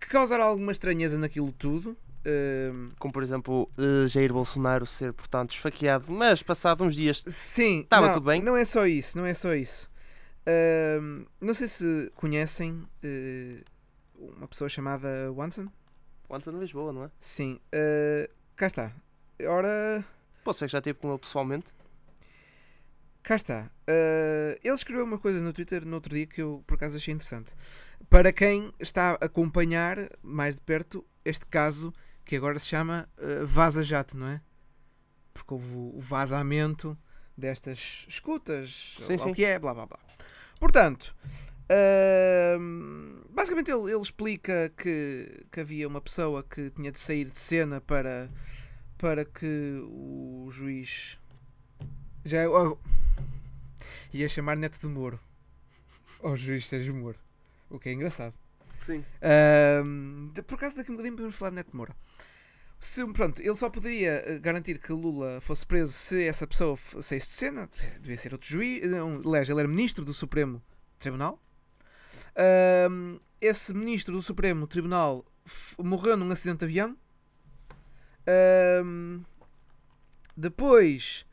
que 0.00 0.06
causaram 0.08 0.44
alguma 0.44 0.72
estranheza 0.72 1.18
naquilo 1.18 1.52
tudo. 1.52 1.96
Ahm, 2.24 2.90
Como 2.98 3.12
por 3.12 3.22
exemplo 3.22 3.68
eh, 3.76 4.08
Jair 4.08 4.32
Bolsonaro 4.32 4.86
ser, 4.86 5.12
portanto, 5.12 5.50
esfaqueado, 5.52 6.10
mas 6.12 6.42
passado 6.42 6.84
uns 6.84 6.94
dias. 6.94 7.22
sim, 7.26 7.84
Tava 7.88 8.06
não, 8.08 8.14
tudo 8.14 8.26
bem? 8.26 8.40
Não 8.42 8.56
é 8.56 8.64
só 8.64 8.86
isso, 8.86 9.18
não 9.18 9.26
é 9.26 9.34
só 9.34 9.54
isso. 9.54 9.90
Não 11.40 11.54
sei 11.54 11.68
se 11.68 12.10
conhecem 12.14 12.82
eh, 13.02 13.62
uma 14.18 14.46
pessoa 14.48 14.68
chamada 14.68 15.30
Wanson. 15.32 15.68
Antes 16.30 16.50
de 16.50 16.58
Lisboa, 16.58 16.92
não 16.94 17.04
é? 17.04 17.10
Sim, 17.20 17.60
eh, 17.70 18.30
cá 18.56 18.66
está. 18.66 18.92
Ora, 19.46 20.04
Pô, 20.44 20.52
sei 20.52 20.66
que 20.68 20.72
já 20.72 20.80
teve 20.80 20.98
com 20.98 21.08
ele 21.10 21.18
pessoalmente. 21.18 21.66
cá 23.22 23.34
está. 23.36 23.70
Eh, 23.86 24.58
ele 24.62 24.74
escreveu 24.74 25.04
uma 25.04 25.18
coisa 25.18 25.40
no 25.40 25.52
Twitter 25.52 25.84
no 25.84 25.94
outro 25.94 26.14
dia 26.14 26.26
que 26.26 26.42
eu 26.42 26.62
por 26.66 26.74
acaso 26.74 26.96
achei 26.96 27.14
interessante. 27.14 27.54
Para 28.10 28.32
quem 28.32 28.72
está 28.78 29.12
a 29.20 29.24
acompanhar 29.26 29.98
mais 30.22 30.56
de 30.56 30.60
perto 30.60 31.04
este 31.24 31.46
caso 31.46 31.92
que 32.24 32.36
agora 32.36 32.58
se 32.58 32.66
chama 32.66 33.08
eh, 33.18 33.44
Vaza 33.44 33.82
Jato, 33.82 34.16
não 34.16 34.28
é? 34.28 34.40
Porque 35.34 35.54
houve 35.54 35.74
o 35.74 35.98
vazamento 36.00 36.96
destas 37.36 38.04
escutas, 38.08 38.96
Sim, 39.06 39.16
sim. 39.18 39.30
o 39.30 39.34
que 39.34 39.44
é, 39.44 39.58
blá 39.58 39.72
blá 39.72 39.86
blá. 39.86 39.98
Portanto, 40.60 41.14
ahm, 41.70 43.22
basicamente 43.30 43.70
ele, 43.70 43.90
ele 43.90 44.00
explica 44.00 44.70
que, 44.76 45.44
que 45.50 45.60
havia 45.60 45.88
uma 45.88 46.00
pessoa 46.00 46.42
que 46.44 46.70
tinha 46.70 46.92
de 46.92 47.00
sair 47.00 47.24
de 47.30 47.38
cena 47.38 47.80
para, 47.80 48.30
para 49.02 49.24
que 49.24 49.82
o 49.82 50.48
juiz 50.52 51.18
já 52.24 52.48
oh, 52.48 52.78
ia 54.14 54.28
chamar 54.28 54.56
Neto 54.56 54.78
de 54.78 54.86
Moro 54.86 55.18
ao 56.22 56.36
juiz 56.36 56.68
Sérgio 56.68 56.94
Moro, 56.94 57.18
o 57.68 57.80
que 57.80 57.88
é 57.88 57.92
engraçado. 57.94 58.32
Sim. 58.86 59.04
De- 60.32 60.42
por 60.42 60.54
acaso 60.54 60.76
daqui 60.76 60.90
a 60.90 60.92
um 60.92 60.96
bocadinho 60.96 61.16
podemos 61.16 61.34
falar 61.34 61.50
de 61.50 61.56
Neto 61.56 61.76
Moura. 61.76 61.96
Se, 62.78 63.04
pronto, 63.12 63.42
ele 63.42 63.56
só 63.56 63.68
poderia 63.68 64.22
eh, 64.24 64.38
garantir 64.38 64.78
que 64.78 64.92
Lula 64.92 65.40
fosse 65.40 65.66
preso 65.66 65.92
se 65.92 66.22
essa 66.22 66.46
pessoa 66.46 66.76
saísse 67.00 67.26
de 67.26 67.34
cena, 67.34 67.68
devia 68.00 68.16
ser 68.16 68.32
outro 68.32 68.48
juiz, 68.48 68.88
não, 68.88 69.20
aliás, 69.26 69.48
ele 69.48 69.58
era 69.58 69.68
ministro 69.68 70.04
do 70.04 70.14
Supremo 70.14 70.62
Tribunal. 71.00 71.42
Esse 73.40 73.74
ministro 73.74 74.14
do 74.14 74.22
Supremo 74.22 74.64
Tribunal 74.68 75.24
morreu 75.76 76.16
num 76.16 76.30
acidente 76.30 76.60
de 76.60 76.66
avião. 76.66 76.96
Ahm, 78.26 79.22
depois, 80.36 81.26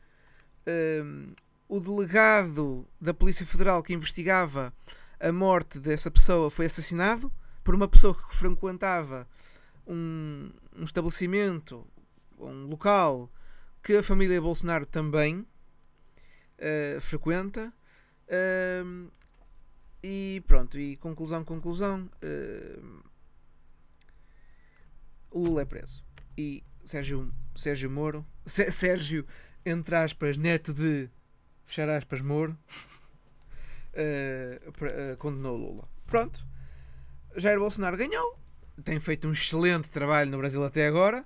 ahm, 0.66 1.32
o 1.68 1.80
delegado 1.80 2.86
da 3.00 3.14
Polícia 3.14 3.46
Federal 3.46 3.82
que 3.82 3.94
investigava 3.94 4.72
a 5.20 5.32
morte 5.32 5.78
dessa 5.78 6.10
pessoa 6.10 6.50
foi 6.50 6.66
assassinado 6.66 7.32
por 7.62 7.74
uma 7.74 7.86
pessoa 7.86 8.14
que 8.14 8.34
frequentava 8.34 9.28
um, 9.86 10.50
um 10.76 10.84
estabelecimento, 10.84 11.86
um 12.38 12.66
local 12.66 13.30
que 13.82 13.96
a 13.96 14.02
família 14.02 14.40
Bolsonaro 14.40 14.86
também 14.86 15.46
eh, 16.58 16.98
frequenta. 17.00 17.72
E 20.02 20.42
pronto, 20.46 20.78
e 20.78 20.96
conclusão, 20.96 21.44
conclusão. 21.44 22.08
ahm, 22.22 23.00
o 25.30 25.44
Lula 25.44 25.62
é 25.62 25.64
preso. 25.64 26.02
E 26.36 26.62
Sérgio, 26.84 27.32
Sérgio 27.56 27.90
Moro, 27.90 28.26
Sé- 28.46 28.70
Sérgio, 28.70 29.26
entre 29.64 29.94
aspas, 29.96 30.36
neto 30.36 30.72
de 30.72 31.08
fechar 31.66 31.88
aspas, 31.90 32.20
Moro, 32.20 32.56
pra- 34.76 34.90
eh, 34.90 35.16
condenou 35.18 35.56
Lula. 35.56 35.88
Pronto. 36.06 36.44
Jair 37.36 37.58
Bolsonaro 37.58 37.96
ganhou. 37.96 38.38
Tem 38.84 38.98
feito 38.98 39.28
um 39.28 39.32
excelente 39.32 39.90
trabalho 39.90 40.30
no 40.30 40.38
Brasil 40.38 40.64
até 40.64 40.86
agora. 40.86 41.24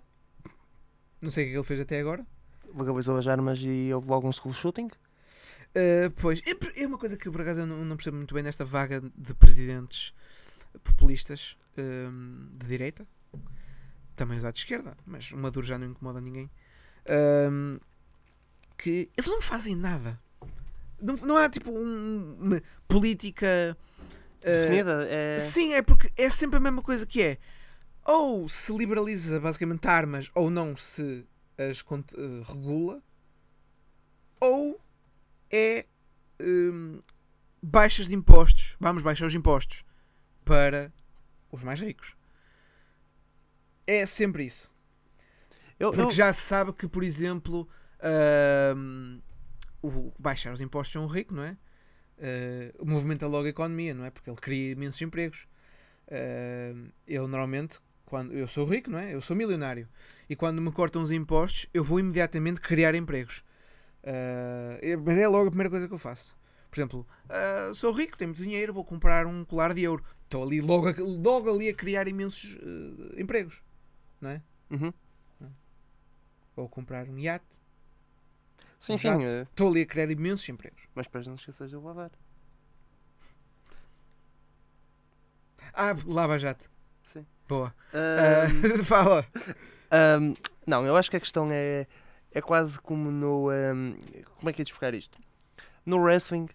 Não 1.21 1.31
sei 1.31 1.45
o 1.45 1.47
que 1.49 1.55
é 1.55 1.57
ele 1.59 1.65
fez 1.65 1.81
até 1.81 2.01
agora. 2.01 2.27
Legalizou 2.75 3.17
as 3.17 3.27
armas 3.27 3.59
e 3.63 3.91
houve 3.95 4.09
logo 4.09 4.29
um 4.29 4.33
school 4.33 4.53
shooting. 4.53 4.87
Uh, 4.87 6.11
pois, 6.21 6.41
é, 6.47 6.83
é 6.83 6.87
uma 6.87 6.99
coisa 6.99 7.17
que 7.17 7.31
por 7.31 7.41
acaso 7.41 7.61
eu 7.61 7.67
não, 7.67 7.85
não 7.85 7.97
percebo 7.97 8.17
muito 8.17 8.35
bem 8.35 8.43
nesta 8.43 8.65
vaga 8.65 9.01
de 9.17 9.35
presidentes 9.35 10.13
populistas 10.83 11.57
um, 11.79 12.49
de 12.53 12.67
direita, 12.67 13.07
também 14.15 14.39
os 14.39 14.45
há 14.45 14.51
de 14.51 14.59
esquerda, 14.59 14.97
mas 15.07 15.31
o 15.33 15.37
Maduro 15.37 15.67
já 15.67 15.79
não 15.79 15.87
incomoda 15.87 16.21
ninguém. 16.21 16.51
Um, 17.51 17.79
que 18.77 19.11
eles 19.17 19.31
não 19.31 19.41
fazem 19.41 19.75
nada. 19.75 20.21
Não, 21.01 21.17
não 21.19 21.37
há 21.37 21.49
tipo 21.49 21.71
um- 21.71 22.37
uma 22.41 22.63
política 22.89 23.77
uh, 24.41 24.45
Definida. 24.45 25.07
É... 25.09 25.39
Sim, 25.39 25.75
é 25.75 25.83
porque 25.83 26.13
é 26.17 26.31
sempre 26.31 26.57
a 26.57 26.61
mesma 26.61 26.83
coisa 26.83 27.07
que 27.07 27.23
é 27.23 27.39
ou 28.05 28.49
se 28.49 28.73
liberaliza 28.77 29.41
basicamente 29.41 29.87
armas 29.89 30.31
ou 30.35 30.51
não 30.51 30.77
se 30.77 31.27
as 31.57 31.81
eh, 31.81 32.43
regula 32.53 33.03
ou 34.41 34.79
é 35.51 35.87
hum, 36.41 37.01
baixas 37.63 38.09
de 38.09 38.15
impostos. 38.15 38.77
Vamos 38.79 39.03
baixar 39.03 39.27
os 39.27 39.35
impostos 39.35 39.85
para 40.45 40.93
os 41.51 41.63
mais 41.63 41.81
ricos. 41.81 42.15
É 43.87 44.07
sempre 44.07 44.45
isso. 44.45 44.71
Eu, 45.79 45.91
Porque 45.91 46.03
eu- 46.03 46.11
já 46.11 46.33
se 46.33 46.43
sabe 46.43 46.73
que, 46.73 46.87
por 46.89 47.03
exemplo, 47.03 47.69
hum, 48.77 49.21
o 49.83 50.13
baixar 50.19 50.53
os 50.53 50.61
impostos 50.61 50.97
a 50.97 51.05
um 51.05 51.07
rico, 51.09 51.35
não 51.35 51.45
é? 51.45 51.57
Uh, 52.17 52.87
movimenta 52.87 53.27
logo 53.27 53.47
a 53.47 53.51
economia, 53.51 53.93
não 53.93 54.05
é? 54.05 54.11
Porque 54.11 54.31
ele 54.31 54.37
cria 54.37 54.73
imensos 54.73 55.03
empregos. 55.03 55.47
Uh, 56.07 56.91
eu 57.07 57.27
normalmente, 57.27 57.81
quando 58.07 58.33
eu 58.33 58.47
sou 58.47 58.65
rico, 58.67 58.91
não 58.91 58.99
é? 58.99 59.13
Eu 59.15 59.21
sou 59.21 59.35
milionário. 59.37 59.89
E 60.31 60.37
quando 60.37 60.63
me 60.63 60.71
cortam 60.71 61.03
os 61.03 61.11
impostos, 61.11 61.67
eu 61.75 61.83
vou 61.83 61.99
imediatamente 61.99 62.61
criar 62.61 62.95
empregos. 62.95 63.43
Uh, 64.03 64.79
é- 64.81 64.97
mas 64.97 65.19
é 65.19 65.27
logo 65.27 65.47
a 65.49 65.51
primeira 65.51 65.71
coisa 65.71 65.89
que 65.89 65.95
eu 65.95 65.99
faço. 65.99 66.37
Por 66.71 66.79
exemplo, 66.79 67.07
uh, 67.71 67.75
sou 67.75 67.93
rico, 67.93 68.17
tenho 68.17 68.31
muito 68.31 68.43
dinheiro, 68.43 68.73
vou 68.73 68.85
comprar 68.85 69.27
um 69.27 69.45
colar 69.45 69.75
de 69.75 69.87
ouro. 69.87 70.05
Estou 70.25 70.43
ali 70.45 70.61
logo, 70.61 70.89
logo 71.03 71.51
ali 71.53 71.69
a 71.69 71.75
criar 71.75 72.07
imensos 72.09 72.55
uh, 72.55 73.21
empregos, 73.21 73.61
não 74.25 74.31
é? 74.31 74.43
Uhum. 74.71 74.93
ou 76.57 76.69
comprar 76.69 77.09
um 77.09 77.19
iate. 77.19 77.45
Sim, 78.79 78.95
Um 78.95 78.99
sim, 78.99 79.25
eh, 79.25 79.43
Estou 79.43 79.69
ali 79.71 79.83
a 79.83 79.87
criar 79.87 80.11
imensos 80.11 80.49
empregos. 80.49 80.83
mas 80.95 81.07
depois 81.07 81.27
não 81.27 81.35
esqueças 81.35 81.69
de 81.71 81.77
lavar. 81.77 82.11
Ah, 85.73 85.95
lava 86.07 86.39
jato. 86.39 86.71
Sim. 87.07 87.27
Boa. 87.49 87.75
Ahm, 87.93 88.81
Ah, 88.81 88.85
fala. 88.85 89.27
ahm, 89.91 90.35
não, 90.67 90.87
eu 90.87 90.97
acho 90.97 91.11
que 91.11 91.17
a 91.17 91.21
questão 91.21 91.49
é, 91.51 91.87
é 92.33 92.41
quase 92.41 92.79
como 92.81 93.11
no. 93.11 93.51
ahm, 93.51 93.97
como 94.37 94.49
é 94.51 94.53
que 94.53 94.63
é 94.63 94.65
de 94.65 94.71
explicar 94.71 94.95
isto? 94.95 95.19
No 95.85 95.99
wrestling, 95.99 96.49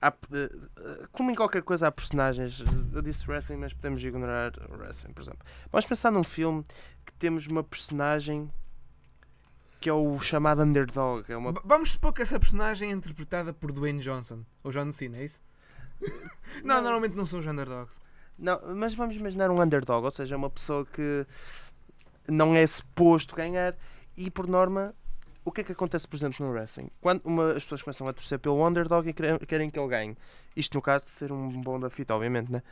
há, 0.00 0.08
eh, 0.08 0.50
eh, 0.78 1.06
como 1.12 1.30
em 1.30 1.34
qualquer 1.34 1.62
coisa, 1.62 1.86
há 1.86 1.92
personagens. 1.92 2.64
Eu 2.92 3.02
disse 3.02 3.28
wrestling, 3.30 3.56
mas 3.56 3.72
podemos 3.72 4.02
ignorar 4.04 4.52
o 4.70 4.76
wrestling, 4.76 5.12
por 5.12 5.22
exemplo. 5.22 5.46
Vamos 5.70 5.86
pensar 5.86 6.10
num 6.10 6.24
filme 6.24 6.64
que 7.04 7.12
temos 7.14 7.46
uma 7.46 7.62
personagem 7.62 8.50
que 9.80 9.88
é 9.88 9.92
o 9.92 10.18
chamado 10.20 10.62
underdog. 10.62 11.24
É 11.28 11.36
uma 11.36 11.52
Vamos 11.64 11.92
supor 11.92 12.12
que 12.12 12.22
essa 12.22 12.38
personagem 12.38 12.90
é 12.90 12.92
interpretada 12.92 13.52
por 13.52 13.72
Dwayne 13.72 14.00
Johnson. 14.00 14.44
Ou 14.62 14.70
John 14.70 14.92
Cena, 14.92 15.16
é 15.18 15.24
isso? 15.24 15.42
não, 16.62 16.76
Não. 16.76 16.82
normalmente 16.82 17.16
não 17.16 17.26
são 17.26 17.40
os 17.40 17.46
underdogs. 17.46 17.98
Não, 18.38 18.58
mas 18.74 18.94
vamos 18.94 19.16
imaginar 19.16 19.50
um 19.50 19.60
underdog, 19.60 20.04
ou 20.04 20.10
seja, 20.10 20.36
uma 20.36 20.48
pessoa 20.48 20.86
que 20.86 21.26
não 22.26 22.54
é 22.54 22.66
suposto 22.66 23.34
ganhar 23.34 23.76
e 24.16 24.30
por 24.30 24.46
norma 24.46 24.94
o 25.50 25.52
que 25.52 25.60
é 25.62 25.64
que 25.64 25.72
acontece, 25.72 26.06
por 26.06 26.16
exemplo, 26.16 26.46
no 26.46 26.52
wrestling? 26.52 26.88
Quando 27.00 27.20
uma- 27.24 27.48
as 27.52 27.64
pessoas 27.64 27.82
começam 27.82 28.06
a 28.08 28.12
torcer 28.12 28.38
pelo 28.38 28.66
underdog 28.66 29.08
e 29.08 29.12
querem, 29.12 29.68
que 29.68 29.78
ele 29.78 29.88
ganhe. 29.88 30.16
Isto 30.56 30.74
no 30.74 30.82
caso 30.82 31.04
de 31.04 31.10
ser 31.10 31.32
um 31.32 31.60
bom 31.60 31.78
da 31.78 31.90
fita, 31.90 32.14
obviamente, 32.14 32.50
né? 32.50 32.62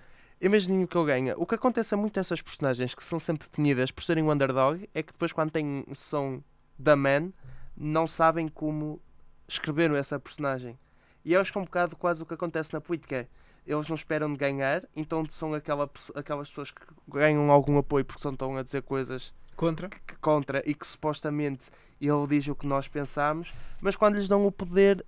Imaginem 0.41 0.87
que 0.87 0.97
ele 0.97 1.07
ganha. 1.07 1.35
O 1.37 1.45
que 1.45 1.57
acontece 1.57 1.93
a 1.93 1.97
muito 1.97 2.15
dessas 2.15 2.41
personagens 2.41 2.95
que 2.95 3.03
são 3.03 3.19
sempre 3.19 3.49
definidas 3.49 3.91
por 3.91 4.03
serem 4.05 4.23
um 4.23 4.31
underdog 4.31 4.89
é 4.95 5.03
que 5.03 5.13
depois, 5.13 5.33
quando 5.33 5.51
têm, 5.51 5.85
são 5.95 6.43
da 6.79 6.95
man, 6.95 7.33
não 7.77 8.07
sabem 8.07 8.47
como 8.49 9.01
escreveram 9.49 9.97
essa 9.97 10.19
personagem. 10.21 10.79
E 11.25 11.33
eu 11.33 11.41
acho 11.41 11.51
que 11.51 11.59
é 11.59 11.61
um 11.61 11.65
bocado 11.65 11.97
quase 11.97 12.23
o 12.23 12.27
que 12.27 12.35
acontece 12.35 12.73
na 12.73 12.81
política. 12.81 13.17
é, 13.17 13.29
Eles 13.67 13.89
não 13.89 13.97
esperam 13.97 14.31
de 14.33 14.39
ganhar, 14.39 14.85
então 14.95 15.27
são 15.29 15.53
aquela, 15.53 15.91
aquelas 16.15 16.49
pessoas 16.49 16.71
que 16.71 16.81
ganham 17.09 17.51
algum 17.51 17.77
apoio 17.77 18.05
porque 18.05 18.27
estão 18.27 18.57
a 18.57 18.63
dizer 18.63 18.83
coisas 18.83 19.35
Contra? 19.59 19.89
que 19.89 20.17
contra 20.21 20.63
e 20.65 20.73
que 20.73 20.87
supostamente 20.87 21.67
ele 22.01 22.27
diz 22.29 22.47
o 22.47 22.55
que 22.55 22.65
nós 22.65 22.87
pensamos, 22.87 23.53
mas 23.81 23.97
quando 23.97 24.15
lhes 24.15 24.29
dão 24.29 24.47
o 24.47 24.53
poder, 24.53 25.05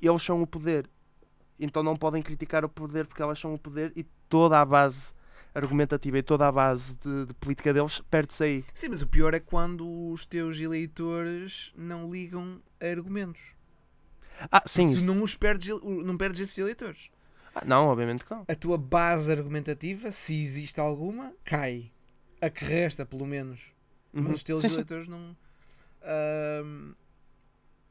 eles 0.00 0.22
são 0.22 0.40
o 0.42 0.46
poder. 0.46 0.88
Então 1.60 1.82
não 1.82 1.94
podem 1.94 2.22
criticar 2.22 2.64
o 2.64 2.68
poder 2.70 3.06
porque 3.06 3.20
elas 3.22 3.38
são 3.38 3.52
o 3.52 3.58
poder 3.58 3.92
e 3.94 4.02
toda 4.30 4.58
a 4.58 4.64
base 4.64 5.12
argumentativa 5.54 6.16
e 6.16 6.22
toda 6.22 6.48
a 6.48 6.50
base 6.52 6.96
de, 6.96 7.26
de 7.26 7.34
política 7.34 7.74
deles 7.74 8.00
perde-se 8.10 8.42
aí. 8.42 8.64
Sim, 8.72 8.88
mas 8.88 9.02
o 9.02 9.06
pior 9.06 9.34
é 9.34 9.40
quando 9.40 9.86
os 10.10 10.24
teus 10.24 10.58
eleitores 10.58 11.70
não 11.76 12.10
ligam 12.10 12.58
a 12.80 12.86
argumentos. 12.86 13.54
Ah, 14.50 14.62
sim, 14.64 14.88
Tu 14.88 14.94
isso. 14.94 15.04
não 15.04 15.22
os 15.22 15.36
perdes, 15.36 15.68
não 15.82 16.16
perdes 16.16 16.40
esses 16.40 16.56
eleitores. 16.56 17.10
Ah, 17.54 17.62
não, 17.66 17.88
obviamente 17.88 18.24
que 18.24 18.30
não. 18.32 18.46
A 18.48 18.54
tua 18.54 18.78
base 18.78 19.30
argumentativa, 19.30 20.10
se 20.10 20.40
existe 20.42 20.80
alguma, 20.80 21.34
cai. 21.44 21.92
A 22.40 22.48
que 22.48 22.64
resta, 22.64 23.04
pelo 23.04 23.26
menos. 23.26 23.60
Uhum. 24.12 24.22
Mas 24.24 24.36
os 24.38 24.42
teus 24.42 24.64
eleitores 24.64 25.06
não. 25.06 25.36
Ahm, 26.02 26.94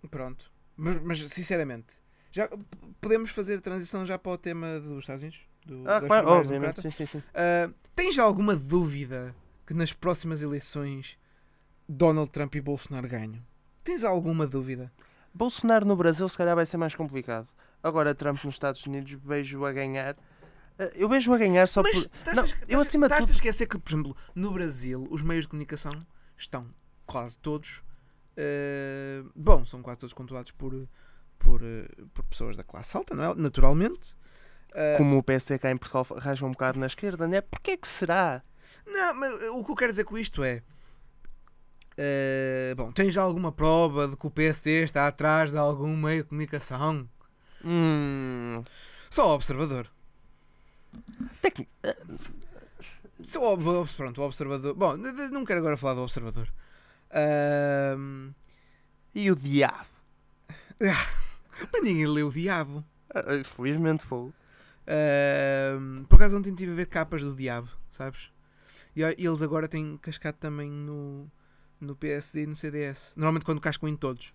pronto. 0.10 0.51
Mas, 0.75 1.01
mas, 1.01 1.29
sinceramente, 1.29 1.99
já 2.31 2.49
podemos 2.99 3.31
fazer 3.31 3.57
a 3.57 3.62
transição 3.62 4.05
já 4.05 4.17
para 4.17 4.31
o 4.31 4.38
tema 4.38 4.79
dos 4.79 4.99
Estados 4.99 5.21
Unidos? 5.21 5.41
Do, 5.65 5.84
Ah, 5.89 6.01
claro, 6.01 6.27
obviamente, 6.27 6.81
sim, 6.81 6.89
sim, 6.89 7.05
sim. 7.05 7.23
Ah, 7.34 7.69
tens 7.95 8.17
alguma 8.17 8.55
dúvida 8.55 9.36
que 9.65 9.73
nas 9.73 9.93
próximas 9.93 10.41
eleições 10.41 11.19
Donald 11.88 12.31
Trump 12.31 12.55
e 12.55 12.62
Bolsonaro 12.62 13.07
ganham? 13.07 13.41
Tens 13.84 14.03
alguma 14.03 14.47
dúvida? 14.47 14.91
Bolsonaro 15.34 15.86
no 15.86 15.95
Brasil 15.95 16.27
se 16.27 16.38
calhar 16.38 16.55
vai 16.55 16.65
ser 16.65 16.77
mais 16.77 16.95
complicado. 16.95 17.47
Agora 17.84 18.13
Trump 18.13 18.43
nos 18.43 18.55
Estados 18.55 18.86
Unidos 18.86 19.13
vejo 19.23 19.65
a 19.65 19.71
ganhar. 19.71 20.15
Eh, 20.82 20.91
Eu 20.96 21.08
vejo 21.10 21.32
a 21.34 21.38
ganhar 21.38 21.67
só 21.67 21.82
Mas 21.84 21.94
por. 22.06 22.12
estás, 22.17 22.36
Não, 22.38 22.44
a- 22.44 22.48
eu 22.48 22.52
estás- 22.63 22.82
acima 22.88 23.06
estás 23.06 23.22
tudo- 23.22 23.30
a 23.30 23.34
esquecer 23.34 23.67
que, 23.67 23.78
por 23.78 23.89
exemplo, 23.91 24.17
no 24.34 24.52
Brasil 24.52 25.08
os 25.12 25.22
meios 25.22 25.46
de 25.46 25.50
comunicação 25.50 25.91
estão 26.38 26.67
quase 27.06 27.38
todos. 27.38 27.84
eh, 28.38 29.22
bom, 29.36 29.65
são 29.65 29.82
quase 29.84 30.00
todos 30.00 30.13
controlados 30.13 30.52
por, 30.54 30.74
por, 31.38 31.62
eh, 31.62 31.86
por 32.13 32.24
pessoas 32.26 32.56
da 32.56 32.63
classe 32.63 32.96
alta, 32.96 33.13
não 33.13 33.24
é? 33.32 33.36
Naturalmente. 33.36 34.15
Eh, 34.74 34.96
Como 34.98 35.17
o 35.17 35.22
PSD 35.24 35.60
cá 35.60 35.70
em 35.70 35.76
Portugal 35.78 36.08
rasga 36.17 36.46
um 36.46 36.52
bocado 36.52 36.80
na 36.80 36.86
esquerda, 36.88 37.28
né? 37.28 37.41
Porquê 37.41 37.76
que 37.76 37.88
será? 37.88 38.41
Não, 38.88 39.13
mas 39.15 39.34
o 39.50 39.63
que 39.65 39.72
eu 39.72 39.76
quero 39.76 39.91
dizer 39.91 40.06
com 40.06 40.17
isto 40.17 40.44
é. 40.44 40.63
eh, 41.98 42.74
bom, 42.78 42.89
tens 42.91 43.17
alguma 43.17 43.52
prova 43.52 44.08
de 44.08 44.15
que 44.15 44.26
o 44.26 44.32
PSD 44.32 44.84
está 44.84 45.08
atrás 45.08 45.52
de 45.52 45.58
algum 45.58 45.96
meio 45.96 46.24
de 46.24 46.30
comunicação? 46.30 47.08
Hum. 47.63 48.63
Só 49.10 49.34
observador. 49.36 49.88
O, 53.38 53.43
ob- 53.54 53.95
pronto, 53.95 54.21
o 54.21 54.25
observador. 54.25 54.73
Bom, 54.73 54.97
não 55.32 55.45
quero 55.45 55.60
agora 55.60 55.77
falar 55.77 55.95
do 55.95 56.01
observador. 56.04 56.47
Ahm, 57.12 58.32
E 59.13 59.30
o 59.32 59.36
diabo? 59.36 59.86
mas 61.71 61.84
ninguém 61.84 62.08
leu 62.08 62.27
o 62.27 62.32
diabo. 62.32 62.84
Ah, 63.13 63.19
ah, 63.27 63.43
Felizmente 63.43 64.04
foi. 64.04 64.32
Por 66.08 66.15
acaso 66.15 66.38
ontem 66.38 66.49
estive 66.51 66.71
a 66.71 66.75
ver 66.75 66.88
capas 66.88 67.21
do 67.21 67.36
diabo, 67.36 67.69
sabes? 67.91 68.32
E 68.95 69.04
eles 69.04 69.41
agora 69.41 69.67
têm 69.67 69.97
cascado 69.97 70.38
também 70.39 70.69
no, 70.69 71.30
no 71.80 71.95
PSD 71.95 72.43
e 72.43 72.47
no 72.47 72.56
CDS. 72.56 73.13
Normalmente 73.15 73.45
quando 73.45 73.62
cascam 73.62 73.88
em 73.89 73.95
todos. 73.95 74.34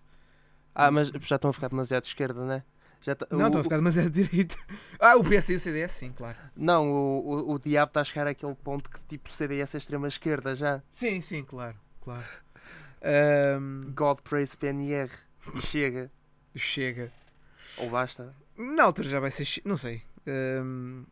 Ah, 0.73 0.91
mas 0.91 1.09
já 1.09 1.35
estão 1.35 1.49
a 1.49 1.53
ficar 1.53 1.69
demasiado 1.69 2.03
de 2.03 2.09
esquerda, 2.09 2.45
né? 2.45 2.63
Já 3.01 3.15
tá- 3.15 3.27
Não, 3.31 3.39
o- 3.39 3.45
estão 3.47 3.61
a 3.61 3.63
ficar 3.63 3.75
demasiado 3.77 4.09
direito. 4.09 4.55
Ah, 4.99 5.15
o 5.15 5.23
PSD 5.23 5.53
e 5.53 5.55
o 5.57 5.59
CDS, 5.59 5.91
sim, 5.91 6.11
claro. 6.11 6.35
Não, 6.55 6.91
o, 6.91 7.19
o, 7.19 7.51
o 7.53 7.59
diabo 7.59 7.91
está 7.91 8.01
a 8.01 8.03
chegar 8.03 8.25
àquele 8.27 8.55
ponto 8.55 8.89
que 8.89 9.03
tipo 9.05 9.31
CDS 9.31 9.75
é 9.75 9.77
extrema 9.77 10.07
esquerda 10.07 10.55
já. 10.55 10.81
Sim, 10.89 11.21
sim, 11.21 11.43
claro, 11.43 11.75
claro. 12.01 12.25
Ahm, 13.01 13.91
God 13.93 14.19
praise 14.21 14.57
PNR. 14.57 15.09
E 15.55 15.61
chega. 15.61 16.11
chega. 16.55 17.11
Ou 17.77 17.89
basta. 17.89 18.33
Na 18.57 18.83
altura 18.83 19.07
já 19.07 19.19
vai 19.19 19.29
ser. 19.31 19.45
Não 19.63 19.77
sei. 19.77 20.01
Ahm, 20.27 21.03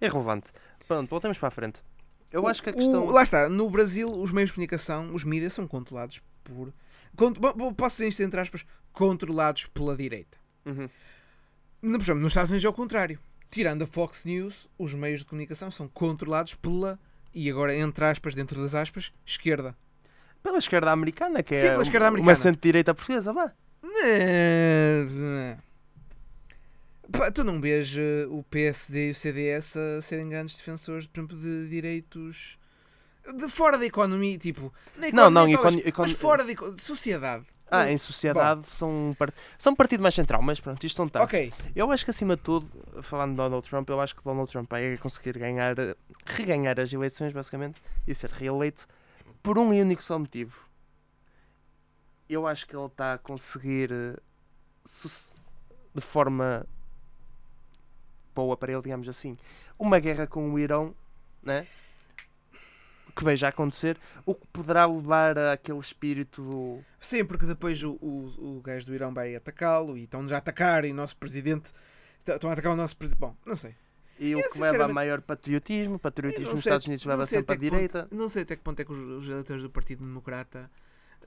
É 0.00 0.08
relevante. 0.08 0.50
Pronto, 0.86 1.08
voltemos 1.10 1.36
para 1.38 1.48
a 1.48 1.50
frente. 1.50 1.82
Eu 2.32 2.42
o- 2.44 2.48
acho 2.48 2.62
que 2.62 2.70
a 2.70 2.72
o- 2.72 2.76
questão. 2.76 3.06
lá 3.06 3.22
está, 3.22 3.48
no 3.48 3.68
Brasil, 3.68 4.08
os 4.10 4.32
meios 4.32 4.50
de 4.50 4.54
comunicação, 4.54 5.14
os 5.14 5.24
mídias, 5.24 5.52
são 5.52 5.66
controlados 5.68 6.20
por. 6.42 6.72
Cont, 7.16 7.38
bom, 7.38 7.52
bom, 7.52 7.74
posso 7.74 7.96
dizer 7.96 8.08
isto 8.08 8.22
entre 8.22 8.40
aspas, 8.40 8.64
controlados 8.92 9.66
pela 9.66 9.96
direita. 9.96 10.38
Uhum. 10.68 10.88
No, 11.82 11.98
por 11.98 12.04
exemplo, 12.04 12.20
nos 12.22 12.30
Estados 12.32 12.50
Unidos 12.50 12.64
é 12.64 12.68
o 12.68 12.72
contrário. 12.72 13.18
Tirando 13.50 13.82
a 13.82 13.86
Fox 13.86 14.24
News, 14.24 14.68
os 14.78 14.94
meios 14.94 15.20
de 15.20 15.26
comunicação 15.26 15.70
são 15.70 15.88
controlados 15.88 16.54
pela. 16.54 16.98
E 17.34 17.48
agora, 17.50 17.74
entre 17.76 18.04
aspas, 18.04 18.34
dentro 18.34 18.60
das 18.60 18.74
aspas, 18.74 19.12
esquerda. 19.24 19.76
Pela 20.42 20.58
esquerda 20.58 20.90
americana, 20.92 21.42
que 21.42 21.54
Sim, 21.54 21.68
é 21.68 21.80
esquerda 21.80 22.06
uma 22.06 22.08
americana. 22.10 22.36
centro-direita 22.36 22.94
portuguesa, 22.94 23.32
vá. 23.32 23.52
Né, 23.82 25.58
Tu 27.34 27.42
não 27.42 27.60
vês 27.60 27.94
eh, 27.96 28.26
o 28.28 28.42
PSD 28.44 29.08
e 29.08 29.10
o 29.12 29.14
CDS 29.14 29.76
a 29.76 30.02
serem 30.02 30.28
grandes 30.28 30.56
defensores, 30.56 31.06
por 31.06 31.20
exemplo, 31.20 31.38
de 31.38 31.68
direitos 31.68 32.58
de 33.34 33.48
fora 33.48 33.78
da 33.78 33.86
economia, 33.86 34.36
tipo, 34.38 34.72
na 34.96 35.10
Não, 35.10 35.30
não, 35.30 35.48
economia, 35.48 35.56
talvez, 35.58 35.86
econ- 35.86 36.02
mas 36.02 36.12
fora 36.12 36.44
da 36.44 36.78
sociedade. 36.78 37.46
Ah, 37.70 37.90
em 37.90 37.98
sociedade 37.98 38.68
são, 38.68 39.10
um 39.10 39.14
part... 39.14 39.34
são 39.58 39.74
partido 39.74 40.02
mais 40.02 40.14
central, 40.14 40.40
mas 40.42 40.60
pronto, 40.60 40.84
isto 40.84 40.98
não 40.98 41.06
está. 41.06 41.22
Ok, 41.22 41.52
Eu 41.76 41.90
acho 41.92 42.04
que 42.04 42.10
acima 42.10 42.36
de 42.36 42.42
tudo, 42.42 42.68
falando 43.02 43.30
de 43.32 43.36
Donald 43.36 43.68
Trump, 43.68 43.88
eu 43.90 44.00
acho 44.00 44.14
que 44.16 44.24
Donald 44.24 44.50
Trump 44.50 44.70
vai 44.70 44.96
conseguir 44.96 45.38
ganhar, 45.38 45.74
reganhar 46.24 46.80
as 46.80 46.92
eleições, 46.92 47.32
basicamente, 47.32 47.80
e 48.06 48.14
ser 48.14 48.30
reeleito 48.30 48.86
por 49.42 49.58
um 49.58 49.68
único 49.68 50.02
só 50.02 50.18
motivo. 50.18 50.56
Eu 52.28 52.46
acho 52.46 52.66
que 52.66 52.76
ele 52.76 52.86
está 52.86 53.14
a 53.14 53.18
conseguir 53.18 53.90
eh, 53.92 54.16
de 55.94 56.00
forma 56.00 56.66
boa 58.34 58.56
para 58.56 58.72
ele, 58.72 58.82
digamos 58.82 59.08
assim, 59.08 59.36
uma 59.78 59.98
guerra 59.98 60.26
com 60.26 60.52
o 60.52 60.58
Irão, 60.58 60.94
né? 61.42 61.66
Que 63.18 63.24
veja 63.24 63.48
acontecer, 63.48 63.98
o 64.24 64.32
que 64.32 64.46
poderá 64.52 64.86
levar 64.86 65.36
àquele 65.36 65.80
espírito 65.80 66.84
sim, 67.00 67.24
porque 67.24 67.46
depois 67.46 67.82
o, 67.82 67.92
o, 68.00 68.56
o 68.58 68.60
gajo 68.62 68.86
do 68.86 68.94
Irão 68.94 69.12
vai 69.12 69.34
atacá-lo 69.34 69.98
e 69.98 70.04
estão 70.04 70.28
já 70.28 70.36
a 70.36 70.38
atacar 70.38 70.84
e 70.84 70.92
o 70.92 70.94
nosso 70.94 71.16
presidente 71.16 71.72
estão 72.24 72.48
a 72.48 72.52
atacar 72.52 72.72
o 72.72 72.76
nosso 72.76 72.96
presidente. 72.96 73.18
Bom, 73.20 73.34
não 73.44 73.56
sei. 73.56 73.74
E 74.20 74.34
o 74.36 74.38
Eu, 74.40 74.48
que 74.50 74.60
leva 74.60 74.84
a 74.84 74.88
maior 74.88 75.20
patriotismo, 75.20 75.98
patriotismo 75.98 76.50
nos 76.52 76.60
Estados 76.60 76.86
Unidos 76.86 77.04
leva 77.04 77.26
sempre 77.26 77.54
à 77.54 77.58
direita. 77.58 78.02
ponto- 78.04 78.14
não 78.16 78.28
sei 78.28 78.42
até 78.42 78.54
que 78.54 78.62
ponto 78.62 78.78
é 78.80 78.84
que 78.84 78.92
os, 78.92 78.98
os 79.24 79.28
eleitores 79.28 79.62
do 79.64 79.70
Partido 79.70 80.04
Democrata 80.04 80.70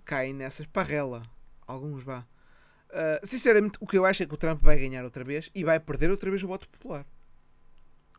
caem 0.06 0.34
nessas 0.34 0.65
parrela. 0.67 1.23
Alguns 1.67 2.04
vá. 2.04 2.25
Ah, 2.89 3.19
sinceramente, 3.23 3.77
o 3.82 3.88
que 3.88 3.97
eu 3.97 4.06
acho 4.06 4.23
é 4.23 4.25
que 4.25 4.34
o 4.34 4.38
Trump 4.38 4.62
vai 4.62 4.77
ganhar 4.77 5.04
outra 5.04 5.23
vez 5.23 5.49
e 5.54 5.63
vai 5.63 5.80
perder 5.80 6.10
outra 6.12 6.30
vez 6.30 6.41
o 6.43 6.47
voto 6.47 6.67
popular. 6.69 7.06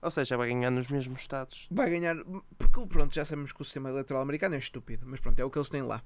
Ou 0.02 0.10
seja, 0.10 0.36
vai 0.36 0.48
ganhar 0.48 0.70
nos 0.70 0.88
mesmos 0.88 1.20
estados. 1.20 1.68
Vai 1.70 1.88
ganhar. 1.88 2.16
Porque, 2.58 2.84
pronto, 2.86 3.14
já 3.14 3.24
sabemos 3.24 3.52
que 3.52 3.62
o 3.62 3.64
sistema 3.64 3.88
eleitoral 3.88 4.22
americano 4.22 4.54
é 4.56 4.58
estúpido, 4.58 5.06
mas 5.06 5.20
pronto, 5.20 5.38
é 5.38 5.44
o 5.44 5.50
que 5.50 5.56
eles 5.58 5.68
têm 5.70 5.82
lá. 5.82 6.02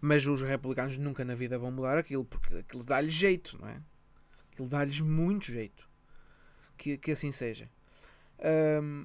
Mas 0.00 0.26
os 0.26 0.42
republicanos 0.42 0.96
nunca 0.98 1.24
na 1.24 1.34
vida 1.34 1.58
vão 1.58 1.70
mudar 1.70 1.96
aquilo, 1.98 2.24
porque 2.24 2.56
aquilo 2.56 2.84
dá-lhe 2.84 3.10
jeito, 3.10 3.58
não 3.60 3.68
é? 3.68 3.80
Aquilo 4.52 4.68
dá-lhes 4.68 5.00
muito 5.00 5.46
jeito. 5.46 5.88
Que, 6.76 6.96
que 6.98 7.12
assim 7.12 7.30
seja. 7.30 7.68
Ahm, 8.42 9.04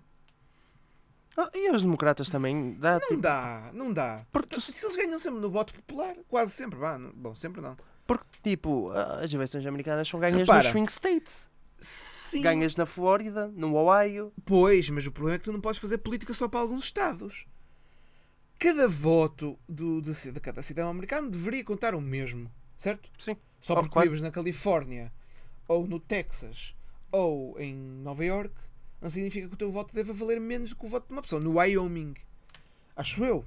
Ah, 1.37 1.51
e 1.53 1.69
os 1.69 1.83
democratas 1.83 2.29
também 2.31 2.73
dá 2.79 2.93
não 2.93 2.99
tipo. 3.07 3.21
dá, 3.21 3.69
não 3.73 3.93
dá. 3.93 4.25
Porque, 4.31 4.55
tu- 4.55 4.61
Se 4.61 4.83
eles 4.83 4.95
ganham 4.95 5.19
sempre 5.19 5.39
no 5.39 5.51
voto 5.51 5.71
popular, 5.73 6.15
quase 6.27 6.51
sempre, 6.53 6.79
vá, 6.79 6.97
bom, 6.97 7.35
sempre 7.35 7.61
não. 7.61 7.77
porque, 8.07 8.25
tipo, 8.41 8.89
as 8.91 9.31
eleições 9.31 9.63
americanas 9.67 10.07
são 10.07 10.19
ganhas 10.19 10.37
Repara. 10.39 10.63
nos 10.63 10.71
swing 10.71 10.89
states. 10.91 11.47
Sim, 11.79 12.41
Ganhas 12.41 12.75
na 12.75 12.85
Flórida, 12.85 13.47
no 13.49 13.75
Ohio. 13.75 14.33
Pois, 14.45 14.89
mas 14.89 15.05
o 15.05 15.11
problema 15.11 15.35
é 15.35 15.39
que 15.39 15.45
tu 15.45 15.53
não 15.53 15.61
podes 15.61 15.79
fazer 15.79 15.99
política 15.99 16.33
só 16.33 16.47
para 16.47 16.59
alguns 16.59 16.85
estados. 16.85 17.45
Cada 18.59 18.87
voto 18.87 19.57
do, 19.69 20.01
de, 20.01 20.31
de 20.31 20.39
cada 20.39 20.63
cidadão 20.63 20.89
americano 20.89 21.29
deveria 21.29 21.63
contar 21.63 21.93
o 21.93 22.01
mesmo, 22.01 22.51
certo? 22.75 23.11
Sim. 23.17 23.37
Só 23.59 23.75
porque 23.75 23.93
claro. 23.93 24.09
vives 24.09 24.21
na 24.21 24.31
Califórnia, 24.31 25.13
ou 25.67 25.85
no 25.85 25.99
Texas, 25.99 26.75
ou 27.11 27.59
em 27.59 27.75
Nova 27.75 28.25
York, 28.25 28.53
não 28.99 29.09
significa 29.09 29.47
que 29.47 29.53
o 29.53 29.57
teu 29.57 29.71
voto 29.71 29.93
deva 29.93 30.13
valer 30.13 30.39
menos 30.39 30.71
do 30.71 30.75
que 30.75 30.85
o 30.85 30.89
voto 30.89 31.07
de 31.07 31.13
uma 31.13 31.21
pessoa. 31.21 31.39
No 31.39 31.57
Wyoming, 31.57 32.15
acho 32.95 33.23
eu. 33.23 33.45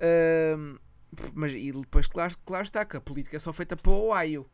Ahm, 0.00 0.78
mas 1.34 1.52
e 1.52 1.70
depois, 1.70 2.06
claro, 2.06 2.36
claro 2.44 2.64
está 2.64 2.84
que 2.84 2.96
a 2.96 3.00
política 3.00 3.36
é 3.36 3.40
só 3.40 3.52
feita 3.52 3.76
para 3.76 3.92
o 3.92 4.10
Ohio, 4.10 4.48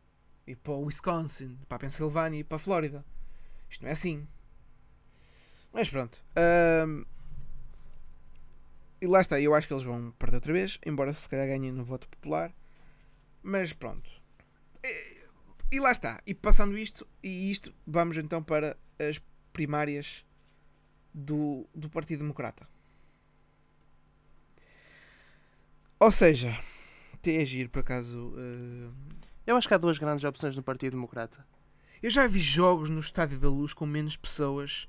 e 0.45 0.55
para 0.55 0.73
o 0.73 0.85
Wisconsin, 0.85 1.57
para 1.67 1.77
a 1.77 1.79
Pensilvânia 1.79 2.39
e 2.39 2.43
para 2.43 2.57
a 2.57 2.59
Flórida. 2.59 3.05
Isto 3.69 3.83
não 3.83 3.89
é 3.89 3.93
assim. 3.93 4.27
Mas 5.71 5.89
pronto. 5.89 6.23
Ahm, 6.35 7.05
e 9.01 9.07
lá 9.07 9.21
está, 9.21 9.39
eu 9.39 9.53
acho 9.53 9.67
que 9.67 9.73
eles 9.73 9.83
vão 9.83 10.11
perder 10.11 10.37
outra 10.37 10.53
vez, 10.53 10.79
embora 10.85 11.13
se 11.13 11.27
calhar 11.27 11.47
ganhem 11.47 11.71
no 11.71 11.83
voto 11.83 12.07
popular. 12.07 12.53
Mas 13.41 13.73
pronto. 13.73 14.09
E, 14.83 15.27
e 15.71 15.79
lá 15.79 15.91
está. 15.91 16.21
E 16.25 16.33
passando 16.33 16.77
isto, 16.77 17.07
e 17.21 17.51
isto, 17.51 17.73
vamos 17.85 18.17
então 18.17 18.43
para 18.43 18.77
as 18.99 19.19
primárias 19.51 20.23
do, 21.13 21.67
do 21.73 21.89
Partido 21.89 22.19
Democrata. 22.19 22.67
Ou 25.99 26.11
seja, 26.11 26.57
até 27.13 27.45
giro 27.45 27.69
por 27.69 27.79
acaso. 27.79 28.33
eh, 28.37 29.23
Eu 29.45 29.57
acho 29.57 29.67
que 29.67 29.73
há 29.73 29.77
duas 29.77 29.97
grandes 29.97 30.23
opções 30.23 30.55
no 30.55 30.63
Partido 30.63 30.91
Democrata. 30.93 31.45
eu 32.01 32.09
já 32.09 32.25
vi 32.27 32.39
jogos 32.39 32.89
no 32.89 32.99
Estádio 32.99 33.37
da 33.39 33.49
Luz 33.49 33.73
com 33.73 33.85
menos 33.85 34.15
pessoas 34.17 34.87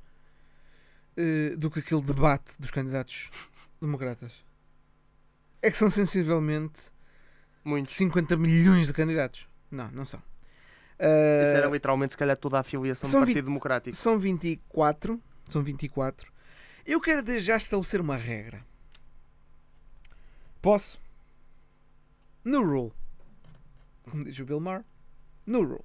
eh, 1.17 1.55
do 1.57 1.71
que 1.71 1.81
aquele 1.81 2.03
debate 2.03 2.55
dos 2.61 2.71
candidatos 2.71 3.31
democratas. 3.81 4.45
É 5.63 5.71
que 5.71 5.77
são 5.77 5.91
sensivelmente 5.91 6.83
Muitos. 7.65 7.95
50 7.95 8.37
milhões 8.37 8.89
de 8.89 8.93
candidatos. 8.93 9.49
Não, 9.71 9.91
não 9.91 10.05
são. 10.05 10.21
Isso 10.21 10.99
Eh, 10.99 11.55
era 11.57 11.69
literalmente, 11.69 12.13
se 12.13 12.17
calhar, 12.17 12.37
toda 12.37 12.59
a 12.59 12.61
afiliação 12.61 13.09
do 13.09 13.13
Partido 13.19 13.35
vinte- 13.37 13.45
Democrático. 13.45 13.97
São 13.97 14.19
24. 14.19 15.21
São 15.49 15.63
24. 15.63 16.33
Eu 16.87 17.01
quero 17.01 17.23
desde 17.23 17.47
já 17.49 17.57
estabelecer 17.57 18.01
uma 18.01 18.17
regra. 18.17 18.65
Posso? 20.63 21.01
No 22.45 22.63
rule. 22.65 22.93
Como 24.11 24.25
diz 24.25 24.39
o 24.39 24.45
Bill 24.45 24.61
Maher. 24.61 24.85
No 25.47 25.63
rule. 25.63 25.85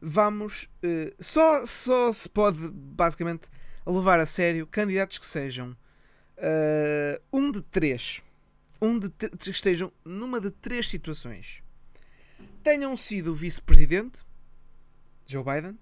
Vamos. 0.00 0.68
eh, 0.82 1.14
só, 1.18 1.64
só 1.66 2.12
se 2.12 2.28
pode, 2.28 2.70
basicamente, 2.70 3.48
levar 3.86 4.20
a 4.20 4.26
sério 4.26 4.66
candidatos 4.66 5.18
que 5.18 5.26
sejam 5.26 5.76
eh, 6.36 7.20
um 7.32 7.50
de 7.50 7.62
três. 7.62 8.22
Um 8.80 8.98
de 8.98 9.08
que 9.08 9.30
estejam 9.50 9.92
numa 10.04 10.40
de 10.40 10.50
três 10.50 10.88
situações. 10.88 11.62
Tenham 12.62 12.96
sido 12.96 13.34
vice-presidente, 13.34 14.22
Joe 15.26 15.44
Biden, 15.44 15.78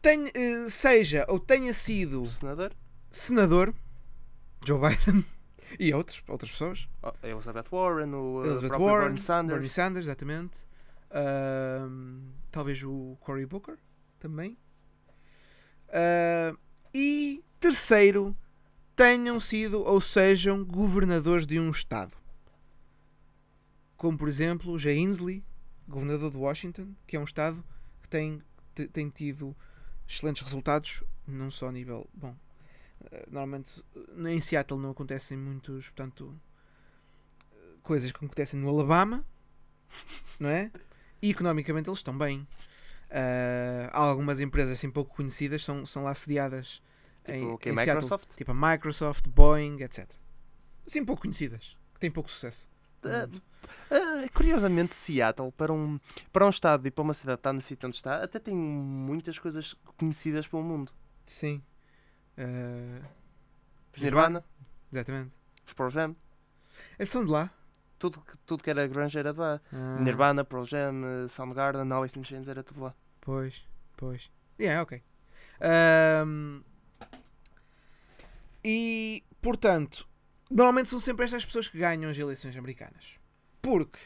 tenha, 0.00 0.30
eh, 0.34 0.68
seja 0.68 1.24
ou 1.28 1.38
tenha 1.38 1.72
sido 1.72 2.26
senador, 2.26 2.72
senador, 3.10 3.74
Joe 4.66 4.80
Biden, 4.80 5.24
e 5.78 5.92
outros, 5.94 6.22
outras 6.28 6.50
pessoas, 6.50 6.88
oh, 7.02 7.12
a 7.22 7.28
Elizabeth 7.28 7.66
Warren, 7.70 8.12
o 8.14 8.44
eh, 8.44 8.48
Elizabeth 8.48 8.78
Warren, 8.78 9.00
Bernie 9.04 9.18
Sanders. 9.18 9.52
Bernie 9.54 9.68
Sanders, 9.68 10.06
exatamente, 10.06 10.66
Ahm, 11.14 12.30
talvez 12.50 12.82
o 12.82 13.16
Cory 13.20 13.44
Booker 13.46 13.76
também, 14.18 14.56
Ah, 15.88 16.56
e 16.94 17.42
terceiro, 17.60 18.34
tenham 18.96 19.38
sido 19.38 19.82
ou 19.82 20.00
sejam 20.00 20.64
governadores 20.64 21.46
de 21.46 21.58
um 21.60 21.70
estado, 21.70 22.16
como 23.96 24.16
por 24.18 24.28
exemplo 24.28 24.72
o 24.72 24.78
Jay 24.78 24.98
Inslee, 24.98 25.44
governador 25.86 26.30
de 26.30 26.36
Washington, 26.38 26.94
que 27.06 27.16
é 27.16 27.20
um 27.20 27.24
estado 27.24 27.62
que 28.02 28.08
tem, 28.08 28.42
te- 28.74 28.88
tem 28.88 29.08
tido 29.08 29.54
excelentes 30.08 30.42
resultados, 30.42 31.02
não 31.26 31.50
só 31.50 31.68
a 31.68 31.72
nível. 31.72 32.08
Bom, 32.14 32.34
normalmente 33.30 33.84
eh, 34.24 34.30
em 34.32 34.40
Seattle 34.40 34.80
não 34.80 34.90
acontecem 34.90 35.36
muitos, 35.36 35.86
portanto, 35.90 36.38
eh, 37.52 37.56
coisas 37.82 38.10
que 38.12 38.24
acontecem 38.24 38.58
no 38.60 38.68
Alabama, 38.68 39.24
não 40.38 40.48
é? 40.48 40.70
E 41.20 41.30
economicamente 41.30 41.88
eles 41.88 41.98
estão 41.98 42.16
bem. 42.16 42.46
Há 43.92 43.98
algumas 43.98 44.40
empresas 44.40 44.78
assim 44.78 44.90
pouco 44.90 45.14
conhecidas 45.14 45.62
são, 45.62 45.84
são 45.84 46.04
lá 46.04 46.14
sediadas 46.14 46.82
Tipo, 47.24 47.60
em 47.68 47.76
Seattle, 47.76 47.94
Microsoft? 47.94 48.34
tipo 48.36 48.50
a 48.50 48.54
Microsoft, 48.72 49.28
Boeing, 49.28 49.80
etc. 49.82 50.08
Assim 50.86 51.04
pouco 51.04 51.22
conhecidas, 51.22 51.76
que 51.94 52.00
têm 52.00 52.10
pouco 52.10 52.30
sucesso. 52.30 52.68
Ah, 53.04 53.28
ah, 53.90 54.28
curiosamente, 54.32 54.94
Seattle, 54.94 55.52
para 55.52 55.72
um, 55.72 56.00
para 56.32 56.46
um 56.46 56.48
estado 56.48 56.86
e 56.86 56.90
para 56.90 57.02
uma 57.02 57.14
cidade 57.14 57.36
que 57.36 57.40
está 57.40 57.52
no 57.52 57.60
sítio 57.60 57.86
onde 57.86 57.96
está, 57.96 58.22
até 58.22 58.38
tem 58.38 58.54
muitas 58.54 59.38
coisas 59.38 59.74
conhecidas 59.96 60.48
pelo 60.48 60.62
mundo. 60.62 60.92
Sim. 61.26 61.62
Ah, 62.38 63.00
Os 63.94 64.00
Nirvana, 64.00 64.44
Exatamente. 64.92 65.36
os 65.66 65.72
Pearl 65.74 65.90
Jam, 65.90 66.16
Eles 66.98 67.10
são 67.10 67.24
de 67.24 67.30
lá. 67.30 67.50
tudo, 67.98 68.20
que- 68.20 68.38
tudo 68.46 68.62
que 68.62 68.70
era 68.70 68.86
grunge 68.86 69.18
era 69.18 69.32
de 69.32 69.38
lá. 69.38 69.60
Ah, 69.72 69.98
Nirvana, 70.00 70.44
Pearl 70.44 70.64
Jam, 70.64 71.02
eh, 71.24 71.28
Soundgarden, 71.28 71.90
Alice 71.92 72.18
in 72.18 72.24
Chains, 72.24 72.48
era 72.48 72.62
tudo 72.62 72.80
lá. 72.82 72.94
Pois, 73.20 73.66
pois. 73.96 74.30
Yeah, 74.58 74.82
ok. 74.82 75.02
Ahm, 75.60 76.62
e, 78.64 79.22
portanto, 79.40 80.06
normalmente 80.50 80.88
são 80.90 81.00
sempre 81.00 81.24
estas 81.24 81.44
pessoas 81.44 81.68
que 81.68 81.78
ganham 81.78 82.10
as 82.10 82.18
eleições 82.18 82.56
americanas. 82.56 83.16
Porque. 83.60 83.98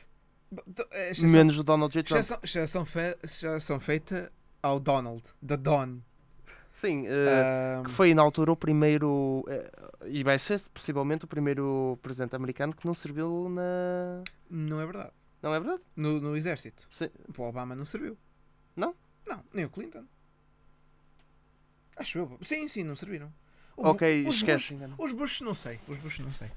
exceção- 1.11 1.31
Menos 1.31 1.59
o 1.59 1.63
Donald 1.65 1.93
J. 1.93 2.03
Trump. 2.03 2.21
exceção, 2.21 2.39
exceção, 2.43 2.85
fe, 2.87 3.17
exceção 3.23 3.81
feita 3.81 4.33
ao 4.63 4.79
Donald, 4.81 5.23
da 5.43 5.57
Don. 5.57 6.01
Sim, 6.77 7.05
eh, 7.07 7.79
Ahm, 7.79 7.85
que 7.85 7.91
foi 7.91 8.13
na 8.13 8.21
altura 8.21 8.53
o 8.53 8.57
primeiro, 8.57 9.43
eh, 9.49 9.71
e 10.09 10.23
vai 10.23 10.39
ser 10.39 10.61
possivelmente 10.75 11.25
o 11.25 11.27
primeiro 11.27 11.99
presidente 12.03 12.37
americano 12.37 12.77
que 12.77 12.85
não 12.85 12.93
serviu 12.93 13.49
na. 13.49 14.23
não 14.51 14.79
é 14.79 14.85
verdade. 14.85 15.11
Não 15.41 15.55
é 15.55 15.59
verdade? 15.59 15.83
No, 15.97 16.21
no 16.21 16.37
exército. 16.37 16.87
Sim. 16.91 17.09
O 17.35 17.43
Obama 17.45 17.75
não 17.75 17.87
serviu. 17.87 18.19
Não? 18.77 18.95
Não, 19.27 19.43
nem 19.55 19.65
o 19.65 19.71
Clinton. 19.71 20.05
Acho 21.97 22.19
eu. 22.19 22.39
Sim, 22.43 22.69
sim, 22.69 22.85
não 22.85 22.95
serviram. 22.95 23.33
O 23.75 23.89
ok, 23.89 24.27
os 24.29 24.35
esquece. 24.37 24.75
Bush, 24.75 24.95
os 24.99 25.13
Bush 25.13 25.41
não 25.41 25.55
sei. 25.55 25.81
Os 25.89 25.97
Bush 25.99 26.19
não 26.19 26.33
sei. 26.35 26.51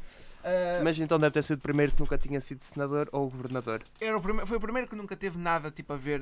Ah, 0.44 0.82
Mas 0.84 1.00
então 1.00 1.18
deve 1.18 1.32
ter 1.32 1.44
sido 1.44 1.60
o 1.60 1.62
primeiro 1.62 1.94
que 1.94 2.00
nunca 2.02 2.18
tinha 2.18 2.42
sido 2.42 2.62
senador 2.62 3.08
ou 3.14 3.30
governador. 3.30 3.82
Era 4.02 4.18
o 4.18 4.22
primeiro, 4.22 4.46
foi 4.46 4.58
o 4.58 4.60
primeiro 4.60 4.86
que 4.90 4.98
nunca 4.98 5.16
teve 5.16 5.38
nada 5.38 5.72
tipo 5.72 5.94
a 5.94 5.98
ver 5.98 6.20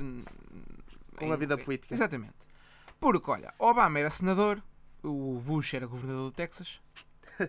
Com 1.16 1.24
em- 1.26 1.32
a 1.32 1.36
vida 1.36 1.58
política. 1.58 1.92
Exatamente. 1.92 2.46
Porque, 3.00 3.30
olha, 3.30 3.54
Obama 3.58 3.98
era 3.98 4.10
senador, 4.10 4.62
o 5.02 5.40
Bush 5.44 5.74
era 5.74 5.86
governador 5.86 6.30
do 6.30 6.34
Texas, 6.34 6.80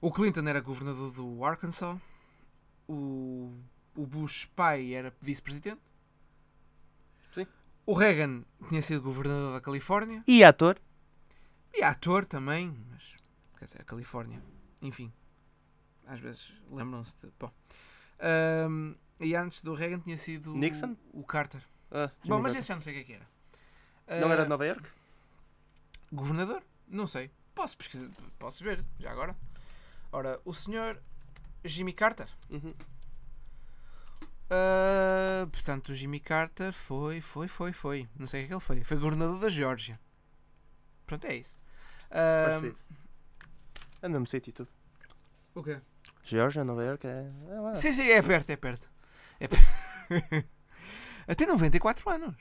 o 0.00 0.10
Clinton 0.10 0.48
era 0.48 0.60
governador 0.60 1.12
do 1.12 1.44
Arkansas, 1.44 1.98
o, 2.88 3.52
o 3.94 4.06
Bush 4.06 4.46
pai 4.56 4.94
era 4.94 5.14
vice-presidente, 5.20 5.80
Sim. 7.32 7.46
o 7.86 7.92
Reagan 7.92 8.44
tinha 8.68 8.80
sido 8.82 9.02
governador 9.02 9.52
da 9.54 9.60
Califórnia 9.60 10.24
E 10.26 10.42
ator? 10.42 10.80
e 11.74 11.82
ator 11.82 12.24
também, 12.24 12.74
mas 12.90 13.14
quer 13.58 13.64
dizer, 13.66 13.80
a 13.82 13.84
Califórnia, 13.84 14.42
enfim, 14.82 15.12
às 16.06 16.18
vezes 16.18 16.52
lembram-se 16.70 17.14
de. 17.22 17.30
Bom. 17.38 17.52
Ahm, 18.18 18.94
e 19.20 19.34
antes 19.36 19.62
do 19.62 19.74
Reagan 19.74 20.00
tinha 20.00 20.16
sido 20.16 20.54
Nixon? 20.54 20.96
o, 21.12 21.20
o 21.20 21.24
Carter. 21.24 21.62
Ah, 21.90 22.10
Bom, 22.24 22.36
mas 22.40 22.52
Carter. 22.54 22.58
esse 22.58 22.68
já 22.68 22.74
não 22.74 22.80
sei 22.82 22.92
o 22.92 22.96
que 22.96 23.00
é 23.02 23.04
que 23.04 23.12
era. 23.12 23.28
Não 24.18 24.32
era 24.32 24.42
Ah, 24.42 24.44
de 24.44 24.48
Nova 24.50 24.66
York? 24.66 24.88
Governador? 26.12 26.62
Não 26.88 27.06
sei. 27.06 27.30
Posso 27.54 27.76
pesquisar, 27.76 28.10
posso 28.38 28.64
ver, 28.64 28.84
já 28.98 29.10
agora. 29.10 29.36
Ora, 30.12 30.40
o 30.44 30.52
senhor 30.54 31.00
Jimmy 31.64 31.92
Carter. 31.92 32.28
Uhum. 32.48 32.74
Ah, 34.50 35.46
portanto, 35.50 35.90
o 35.90 35.94
Jimmy 35.94 36.18
Carter 36.20 36.72
foi, 36.72 37.20
foi, 37.20 37.46
foi, 37.48 37.72
foi. 37.72 38.08
Não 38.18 38.26
sei 38.26 38.40
o 38.40 38.42
que 38.42 38.44
é 38.46 38.48
que 38.48 38.54
ele 38.54 38.60
foi. 38.60 38.84
Foi 38.84 38.96
governador 38.96 39.38
da 39.38 39.48
Geórgia. 39.48 40.00
Pronto, 41.06 41.24
é 41.26 41.36
isso. 41.36 41.58
Ah, 42.10 42.44
Parecido. 42.46 42.76
É 44.02 44.08
no 44.08 44.26
sítio 44.26 44.50
e 44.50 44.52
tudo. 44.52 44.68
o 45.54 45.62
quê? 45.62 45.80
Geórgia, 46.24 46.64
Nova 46.64 46.82
Iorque, 46.84 47.06
é, 47.06 47.30
é 47.48 47.60
lá. 47.60 47.74
Sim, 47.74 47.92
sim, 47.92 48.08
é 48.10 48.22
perto, 48.22 48.50
é 48.50 48.56
perto. 48.56 48.90
É 49.38 49.46
per- 49.48 49.58
Até 51.28 51.46
94 51.46 52.08
anos. 52.10 52.36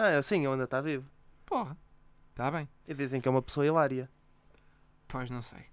Ah, 0.00 0.10
é 0.10 0.16
assim, 0.16 0.36
ele 0.38 0.46
ainda 0.52 0.64
está 0.64 0.80
vivo. 0.80 1.08
Porra. 1.44 1.76
Está 2.30 2.50
bem. 2.52 2.68
E 2.86 2.94
dizem 2.94 3.20
que 3.20 3.26
é 3.26 3.30
uma 3.30 3.42
pessoa 3.42 3.66
hilária. 3.66 4.08
Pois 5.08 5.28
não 5.28 5.42
sei. 5.42 5.64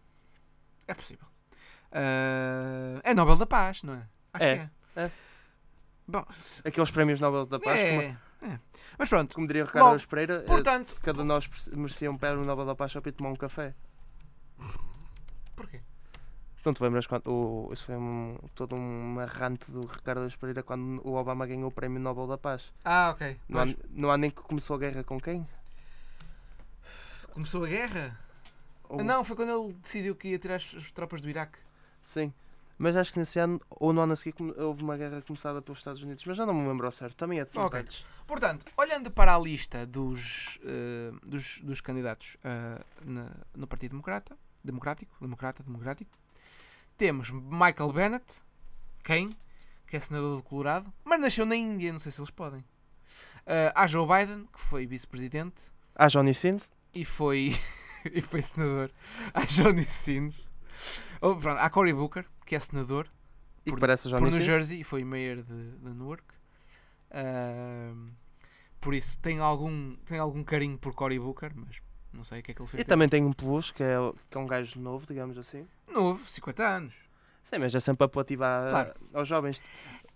É 0.87 0.93
possível. 0.95 1.27
Ah, 1.91 2.99
é 3.03 3.13
Nobel 3.13 3.35
da 3.37 3.45
Paz, 3.45 3.83
não 3.83 3.93
é? 3.93 4.07
Acho 4.33 4.43
É, 4.45 4.57
que 4.57 4.99
é. 4.99 5.03
é. 5.05 5.11
Bom, 6.07 6.25
Aqueles 6.65 6.91
prémios 6.91 7.19
Nobel 7.19 7.45
da 7.45 7.59
Paz, 7.59 7.77
como, 7.89 8.01
é, 8.01 8.17
é. 8.43 8.59
Mas 8.97 9.09
pronto, 9.09 9.33
como 9.35 9.47
diria 9.47 9.63
o 9.63 9.67
Ricardo 9.67 9.89
Logo, 9.91 10.07
Pereira, 10.07 10.35
eh, 10.37 10.41
portanto. 10.41 10.95
cada 11.01 11.19
um 11.19 11.23
de 11.23 11.27
nós 11.27 11.49
merecia 11.73 12.11
um 12.11 12.17
prémio 12.17 12.43
Nobel 12.45 12.65
da 12.65 12.75
Paz 12.75 12.91
só 12.91 13.01
para 13.01 13.09
ir 13.09 13.13
tomar 13.13 13.29
um 13.29 13.35
café. 13.35 13.73
Não 16.65 16.73
te 16.73 16.81
lembras 16.81 17.05
quando. 17.05 17.27
O, 17.27 17.69
isso 17.71 17.85
foi 17.85 17.95
um, 17.95 18.37
todo 18.55 18.75
uma 18.75 19.25
rante 19.25 19.69
do 19.71 19.81
Ricardo 19.85 20.27
Pereira 20.39 20.63
quando 20.63 20.99
o 21.07 21.13
Obama 21.13 21.45
ganhou 21.45 21.67
o 21.69 21.71
prémio 21.71 21.99
Nobel 21.99 22.25
da 22.27 22.37
Paz. 22.39 22.73
Ah, 22.83 23.11
ok. 23.11 23.39
Não 23.47 23.59
há, 23.61 23.63
Pois, 23.65 23.77
não 23.91 24.11
há 24.11 24.17
nem 24.17 24.31
que 24.31 24.41
começou 24.41 24.75
a 24.75 24.79
guerra 24.79 25.03
com 25.03 25.19
quem? 25.19 25.47
começou 27.33 27.65
a 27.65 27.67
guerra? 27.67 28.17
Ou- 28.87 29.03
Não, 29.03 29.23
foi 29.25 29.35
quando 29.35 29.65
ele 29.65 29.73
decidiu 29.73 30.15
que 30.15 30.29
ia 30.29 30.39
tirar 30.39 30.55
as, 30.55 30.73
as 30.75 30.91
tropas 30.91 31.21
do 31.21 31.29
Iraque. 31.29 31.57
Sim. 32.01 32.33
Mas 32.77 32.95
acho 32.95 33.11
que 33.13 33.19
nesse 33.19 33.39
ano, 33.39 33.59
ou 33.69 33.93
no 33.93 34.01
ano 34.01 34.13
a 34.13 34.15
seguir, 34.15 34.35
houve 34.57 34.83
uma 34.83 34.97
guerra 34.97 35.21
começada 35.21 35.61
pelos 35.61 35.79
Estados 35.79 36.01
Unidos. 36.01 36.23
Mas 36.25 36.35
já 36.37 36.45
não 36.45 36.53
me 36.53 36.67
lembro 36.67 36.85
ao 36.85 36.91
certo. 36.91 37.15
Também 37.15 37.39
é 37.39 37.45
de 37.45 37.57
Ok. 37.57 37.79
detalhes. 37.79 38.05
Portanto, 38.27 38.65
olhando 38.77 39.09
para 39.11 39.35
a 39.35 39.39
lista 39.39 39.85
dos, 39.85 40.59
eh, 40.63 41.11
dos, 41.23 41.59
dos 41.61 41.79
candidatos 41.81 42.37
eh, 42.43 42.81
na- 43.03 43.31
no 43.55 43.65
Partido 43.67 43.91
Democrata, 43.91 44.37
Democrático, 44.63 45.15
Democrata, 45.21 45.63
Democrático, 45.63 46.11
temos 46.97 47.31
Michael 47.31 47.91
Bennett, 47.93 48.41
quem? 49.03 49.35
Que 49.87 49.97
é 49.97 49.99
senador 49.99 50.37
do 50.37 50.43
Colorado, 50.43 50.91
mas 51.03 51.19
nasceu 51.21 51.45
na 51.45 51.55
Índia, 51.55 51.91
não 51.93 51.99
sei 51.99 52.11
se 52.11 52.19
eles 52.19 52.31
podem. 52.31 52.63
Eh, 53.45 53.71
há 53.75 53.85
Joe 53.87 54.07
Biden, 54.07 54.47
que 54.51 54.59
foi 54.59 54.85
vice-presidente 54.87 55.71
Há 55.95 56.07
Johnny 56.07 56.33
Sins. 56.33 56.71
e 56.93 57.05
foi, 57.05 57.53
e 58.11 58.19
foi 58.21 58.41
senador. 58.41 58.91
Há 59.33 59.45
Johnny 59.45 59.83
Sins. 59.85 60.49
Oh, 61.21 61.35
pronto, 61.35 61.59
há 61.59 61.69
Cory 61.69 61.93
Booker, 61.93 62.25
que 62.45 62.55
é 62.55 62.59
senador 62.59 63.07
E 63.65 63.69
Por- 63.69 63.75
que 63.75 63.81
parece 63.81 64.07
o 64.07 64.11
por 64.11 64.17
Johnny 64.19 64.31
New 64.31 64.39
Sins. 64.39 64.45
Jersey 64.45 64.79
e 64.81 64.83
foi 64.83 65.03
mayor 65.03 65.43
de, 65.43 65.71
de 65.77 65.89
Newark. 65.93 66.23
Ahm, 67.11 68.11
por 68.81 68.93
isso 68.93 69.17
tem 69.19 69.39
algum, 69.39 69.95
tem 69.97 70.19
algum 70.19 70.43
carinho 70.43 70.77
por 70.77 70.93
Cory 70.93 71.19
Booker, 71.19 71.51
mas 71.55 71.79
não 72.15 72.23
sei 72.23 72.39
o 72.39 72.43
que 72.43 72.51
é 72.51 72.53
que 72.53 72.61
ele 72.61 72.69
fez. 72.69 72.81
E 72.81 72.85
também 72.85 73.07
tem 73.09 73.23
um 73.23 73.33
plus, 73.33 73.71
que 73.71 73.83
é, 73.83 73.95
que 74.29 74.37
é 74.37 74.39
um 74.39 74.47
gajo 74.47 74.79
novo, 74.79 75.05
digamos 75.07 75.37
assim. 75.37 75.67
Novo, 75.91 76.27
50 76.29 76.63
anos. 76.67 76.93
Sim, 77.43 77.59
mas 77.59 77.75
é 77.75 77.79
sempre 77.79 78.05
apelativo 78.05 78.43
a- 78.43 78.67
Claro. 78.69 78.93
aos 79.13 79.27
jovens. 79.27 79.61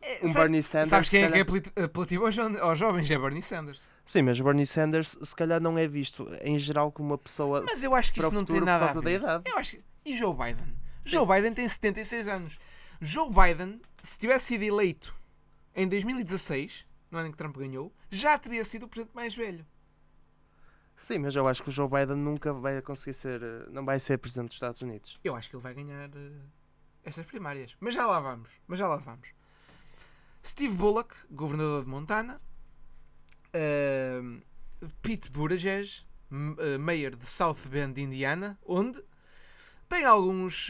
É, 0.01 0.15
Um 0.23 0.27
sabe- 0.29 0.39
Bernie 0.39 0.63
Sanders. 0.63 0.89
sabes 0.89 1.09
quem 1.09 1.23
é 1.23 1.29
que 1.31 1.37
é 1.75 1.83
apelativo 1.83 2.25
aos, 2.25 2.37
aos 2.37 2.79
jovens? 2.79 3.11
É 3.11 3.17
Bernie 3.19 3.41
Sanders. 3.41 3.91
Sim, 4.05 4.21
mas 4.23 4.39
Bernie 4.39 4.65
Sanders 4.65 5.17
se 5.21 5.35
calhar 5.35 5.61
não 5.61 5.77
é 5.77 5.87
visto 5.87 6.25
em 6.41 6.57
geral 6.57 6.91
como 6.91 7.09
uma 7.09 7.17
pessoa 7.17 7.61
Mas 7.65 7.83
eu 7.83 7.93
acho 7.93 8.11
que 8.13 8.19
isso 8.19 8.31
não 8.31 8.45
tem 8.45 8.61
nada 8.61 8.79
por 8.79 8.83
a 8.83 8.87
causa 8.93 9.01
da 9.01 9.09
ver. 9.09 9.19
idade. 9.19 9.43
Eu 9.45 9.57
acho 9.57 9.71
que... 9.73 9.83
E 10.05 10.15
Joe 10.17 10.33
Biden? 10.33 10.73
Joe 11.05 11.23
Esse- 11.23 11.33
Biden 11.33 11.53
tem 11.53 11.67
76 11.67 12.27
anos. 12.29 12.57
Joe 13.01 13.29
Biden, 13.29 13.81
se 14.01 14.17
tivesse 14.17 14.45
sido 14.47 14.63
eleito 14.63 15.13
em 15.75 15.87
2016, 15.87 16.85
no 17.11 17.17
ano 17.19 17.27
em 17.27 17.31
que 17.31 17.37
Trump 17.37 17.57
ganhou, 17.57 17.93
já 18.09 18.37
teria 18.39 18.63
sido 18.63 18.83
o 18.83 18.87
presidente 18.87 19.13
mais 19.15 19.35
velho. 19.35 19.65
Sim, 21.01 21.19
mas 21.19 21.33
eu 21.33 21.47
acho 21.47 21.63
que 21.63 21.69
o 21.69 21.71
Joe 21.71 21.87
Biden 21.87 22.17
nunca 22.17 22.51
vai 22.51 22.81
conseguir 22.81 23.13
ser. 23.13 23.41
eh, 23.41 23.65
Não 23.71 23.85
vai 23.85 23.97
ser 24.01 24.17
presidente 24.17 24.47
dos 24.49 24.55
Estados 24.57 24.81
Unidos. 24.81 25.17
Eu 25.23 25.33
acho 25.33 25.49
que 25.49 25.55
ele 25.55 25.63
vai 25.63 25.73
ganhar 25.73 26.09
eh, 26.13 26.31
estas 27.05 27.25
primárias. 27.25 27.73
Mas 27.79 27.93
já 27.93 28.05
lá 28.05 28.19
vamos. 28.19 28.51
Mas 28.67 28.79
já 28.79 28.85
lá 28.85 28.97
vamos. 28.97 29.29
Steve 30.45 30.75
Bullock, 30.75 31.15
governador 31.31 31.85
de 31.85 31.89
Montana. 31.89 32.41
eh, 33.53 34.21
Pete 35.01 35.31
Buttigieg, 35.31 36.05
eh, 36.59 36.77
mayor 36.77 37.15
de 37.15 37.25
South 37.25 37.65
Bend, 37.69 37.99
Indiana, 38.01 38.59
onde 38.65 39.01
tem 39.87 40.03
alguns 40.03 40.69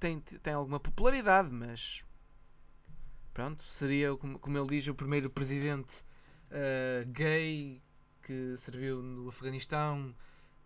tem, 0.00 0.20
tem 0.20 0.54
alguma 0.54 0.80
popularidade, 0.80 1.50
mas 1.52 2.02
pronto, 3.34 3.62
seria 3.62 4.16
como, 4.16 4.38
como 4.38 4.56
ele 4.58 4.68
diz 4.68 4.88
o 4.88 4.94
primeiro 4.94 5.28
presidente 5.30 6.02
gay 7.08 7.82
que 8.26 8.56
serviu 8.56 9.00
no 9.00 9.28
Afeganistão 9.28 10.12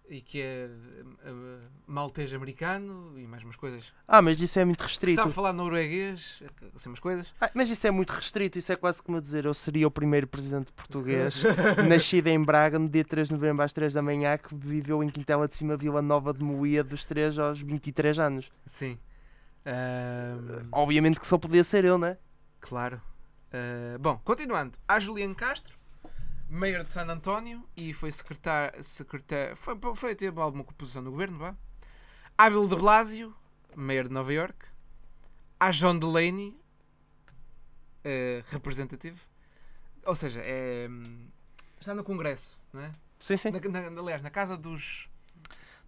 e 0.08 0.22
que 0.22 0.40
é 0.40 0.68
eh, 1.24 1.58
maltês 1.86 2.32
americano 2.32 3.16
e 3.18 3.26
mais 3.26 3.44
umas 3.44 3.54
coisas. 3.54 3.92
Ah, 4.08 4.22
mas 4.22 4.40
isso 4.40 4.58
é 4.58 4.64
muito 4.64 4.80
restrito. 4.80 5.20
Sabe 5.20 5.32
falar 5.32 5.52
norueguês, 5.52 6.42
assim 6.74 6.88
umas 6.88 6.98
coisas. 6.98 7.34
Ah, 7.38 7.50
mas 7.54 7.68
isso 7.68 7.86
é 7.86 7.90
muito 7.90 8.10
restrito. 8.10 8.58
Isso 8.58 8.72
é 8.72 8.76
quase 8.76 9.02
como 9.02 9.18
eu 9.18 9.20
dizer: 9.20 9.44
eu 9.44 9.52
seria 9.52 9.86
o 9.86 9.90
primeiro 9.90 10.26
presidente 10.26 10.72
português 10.72 11.42
nascido 11.86 12.28
em 12.28 12.42
Braga 12.42 12.78
no 12.78 12.88
dia 12.88 13.04
3 13.04 13.28
de 13.28 13.34
novembro 13.34 13.62
às 13.62 13.74
3 13.74 13.92
da 13.92 14.00
manhã 14.02 14.38
que 14.38 14.54
viveu 14.54 15.02
em 15.04 15.10
Quintela 15.10 15.46
de 15.46 15.54
Cima, 15.54 15.76
Vila 15.76 16.00
Nova 16.00 16.32
de 16.32 16.42
Moía, 16.42 16.82
dos 16.82 17.04
3 17.04 17.38
aos 17.38 17.60
23 17.60 18.18
anos. 18.18 18.50
Sim. 18.64 18.98
Ahm, 19.66 20.66
Obviamente 20.72 21.20
que 21.20 21.26
só 21.26 21.36
podia 21.36 21.62
ser 21.62 21.84
eu, 21.84 21.98
né? 21.98 22.16
claro. 22.58 23.00
Ah, 23.52 23.98
bom, 24.00 24.18
continuando. 24.24 24.78
Há 24.88 24.98
Julian 24.98 25.34
Castro, 25.34 25.76
mayor 26.50 26.84
de 26.84 26.92
San 26.92 27.06
António 27.08 27.66
e 27.76 27.92
foi 27.94 28.10
secretário. 28.12 28.82
secretário 28.84 29.56
foi, 29.56 29.74
foi 29.94 30.14
ter 30.14 30.36
alguma 30.38 30.64
composição 30.64 31.00
no 31.02 31.10
governo, 31.10 31.38
vá. 31.38 31.54
Bill 32.48 32.66
de 32.68 32.76
Blasio, 32.76 33.34
mayor 33.76 34.08
de 34.08 34.14
Nova 34.14 34.32
York. 34.32 34.66
Há 35.58 35.70
John 35.70 35.98
Delaney, 35.98 36.58
eh, 38.04 38.42
representativo. 38.48 39.20
Ou 40.06 40.16
seja, 40.16 40.40
é, 40.42 40.88
está 41.78 41.94
no 41.94 42.02
Congresso, 42.02 42.58
não 42.72 42.80
é? 42.80 42.94
Sim, 43.18 43.36
sim. 43.36 43.50
Na, 43.50 43.90
na- 43.90 44.00
aliás, 44.00 44.22
na 44.22 44.30
Casa 44.30 44.56
dos, 44.56 45.10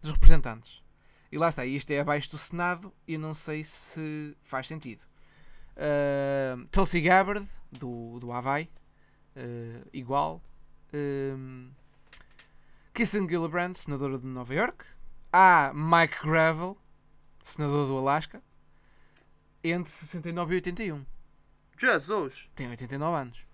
dos 0.03 0.13
Representantes. 0.13 0.83
E 1.31 1.39
lá 1.39 1.49
está, 1.49 1.65
isto 1.65 1.91
é 1.91 2.01
abaixo 2.01 2.31
do 2.31 2.37
Senado 2.37 2.93
e 3.09 3.17
não 3.17 3.33
sei 3.33 3.65
se 3.65 4.37
faz 4.43 4.67
sentido. 4.69 5.03
Uh, 5.75 6.67
Tulsi 6.71 7.01
Gabbard, 7.01 7.49
do, 7.71 8.21
do 8.21 8.31
Havaí, 8.31 8.69
uh, 9.35 9.89
igual. 9.95 10.43
Um, 10.93 11.71
Kirsten 12.95 13.29
Gillibrand, 13.29 13.75
senadora 13.75 14.19
de 14.19 14.27
Nova 14.27 14.55
York. 14.55 14.85
Há 15.33 15.73
Mike 15.75 16.27
Gravel, 16.27 16.77
senador 17.43 17.87
do 17.89 17.97
Alasca, 17.99 18.43
entre 19.65 19.91
69 19.91 20.53
e 20.53 20.57
81. 20.57 21.07
Jesus! 21.79 22.49
Tem 22.55 22.69
89 22.69 23.17
anos. 23.19 23.47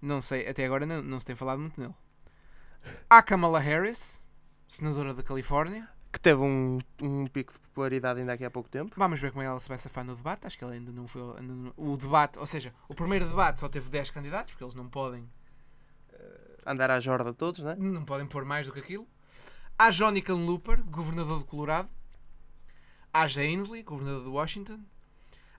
Não 0.00 0.22
sei, 0.22 0.48
até 0.48 0.64
agora 0.64 0.86
não, 0.86 1.02
não 1.02 1.18
se 1.20 1.26
tem 1.26 1.34
falado 1.36 1.58
muito 1.60 1.80
nele. 1.80 1.94
Há 3.08 3.22
Kamala 3.22 3.58
Harris, 3.58 4.22
senadora 4.68 5.12
da 5.12 5.22
Califórnia. 5.22 5.88
Que 6.12 6.18
teve 6.18 6.40
um, 6.40 6.78
um 7.00 7.26
pico 7.26 7.52
de 7.52 7.58
popularidade 7.60 8.18
ainda 8.20 8.32
aqui 8.32 8.44
há 8.44 8.50
pouco 8.50 8.68
tempo. 8.68 8.94
Vamos 8.96 9.20
ver 9.20 9.30
como 9.30 9.44
ela 9.44 9.60
se 9.60 9.68
vai 9.68 9.78
safar 9.78 10.04
no 10.04 10.16
debate. 10.16 10.44
Acho 10.46 10.58
que 10.58 10.64
ela 10.64 10.72
ainda 10.72 10.90
não 10.90 11.06
foi. 11.06 11.22
ainda 11.38 11.52
não- 11.54 11.72
o 11.76 11.96
debate, 11.96 12.38
ou 12.38 12.46
seja, 12.46 12.74
o 12.88 12.94
primeiro 12.94 13.28
debate 13.28 13.60
só 13.60 13.68
teve 13.68 13.88
10 13.88 14.10
candidatos, 14.10 14.52
porque 14.52 14.64
eles 14.64 14.74
não 14.74 14.88
podem, 14.88 15.28
Andar 16.66 16.90
à 16.90 17.00
jorda 17.00 17.32
todos, 17.32 17.60
né? 17.60 17.74
não 17.78 18.04
podem 18.04 18.26
pôr 18.26 18.44
mais 18.44 18.66
do 18.66 18.72
que 18.72 18.80
aquilo. 18.80 19.06
Há 19.78 19.90
Johnny 19.90 20.22
Looper, 20.28 20.82
governador 20.84 21.38
de 21.38 21.44
Colorado. 21.44 21.88
Há 23.12 23.26
Jay 23.26 23.48
Ainsley, 23.48 23.82
governador 23.82 24.22
de 24.22 24.28
Washington. 24.28 24.80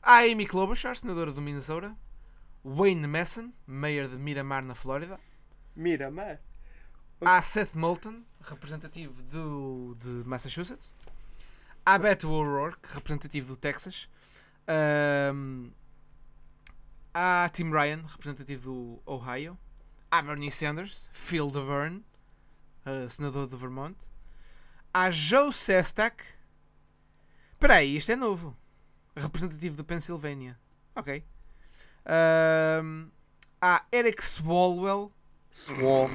Há 0.02 0.20
Amy 0.20 0.46
Klobuchar, 0.46 0.96
senadora 0.96 1.32
do 1.32 1.42
Minnesota. 1.42 1.96
Wayne 2.64 3.08
Messon, 3.08 3.52
mayor 3.66 4.08
de 4.08 4.18
Miramar, 4.18 4.64
na 4.64 4.76
Flórida. 4.76 5.20
Mira, 5.76 6.12
mas. 6.12 6.40
Há 7.20 7.42
Seth 7.42 7.76
Moulton, 7.76 8.24
representativo 8.42 9.22
do, 9.24 9.98
de 10.00 10.28
Massachusetts. 10.28 10.94
Há 11.86 11.98
Beto 11.98 12.32
O'Rourke, 12.32 12.88
representativo 12.94 13.48
do 13.48 13.58
Texas. 13.58 14.08
Ahm, 14.68 15.72
há 17.14 17.50
Tim 17.50 17.72
Ryan, 17.72 18.04
representativo 18.08 18.72
do 18.72 19.12
Ohio. 19.12 19.58
Há 20.12 20.22
Bernie 20.22 20.52
Sanders, 20.52 21.10
Phil 21.14 21.50
DeBurn, 21.50 22.04
eh, 22.86 23.08
senador 23.08 23.48
do 23.48 23.58
Vermont. 23.58 23.96
Há 24.94 25.10
Joe 25.10 25.54
Sestak. 25.54 26.22
Espera 27.54 27.76
aí, 27.76 27.96
isto 27.96 28.12
é 28.12 28.16
novo. 28.18 28.58
Representativo 29.16 29.78
da 29.78 29.86
Pensilvânia. 29.86 30.60
Ok. 30.94 31.24
Ahm, 32.06 33.10
há 33.62 33.86
Eric 33.90 34.22
Swalwell, 34.22 35.14
Swall. 35.50 36.10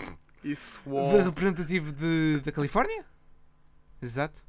E 0.45 0.55
Swall. 0.55 1.13
de 1.13 1.23
representativo 1.23 1.93
de, 1.93 2.41
da 2.41 2.53
Califórnia. 2.53 3.07
Exato. 4.03 4.45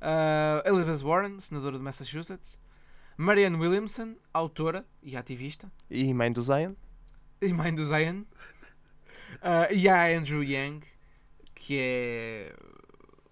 Ah, 0.00 0.62
Elizabeth 0.64 1.04
Warren, 1.04 1.38
senadora 1.38 1.76
de 1.76 1.84
Massachusetts. 1.84 2.60
Marianne 3.18 3.56
Williamson, 3.56 4.16
autora 4.32 4.86
e 5.02 5.16
ativista. 5.16 5.70
E 5.90 6.12
mãe 6.14 6.32
do 6.32 6.42
Zion. 6.42 6.74
E 7.40 7.52
mãe 7.52 7.74
do 7.74 7.84
Zion. 7.84 8.24
Ah, 9.40 9.72
e 9.72 9.88
há 9.88 10.06
Andrew 10.16 10.42
Yang, 10.42 10.86
que 11.54 11.78
é 11.78 12.56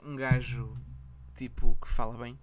um 0.03 0.17
gajo 0.17 0.77
tipo 1.35 1.77
que 1.81 1.89
fala 1.89 2.17
bem. 2.17 2.39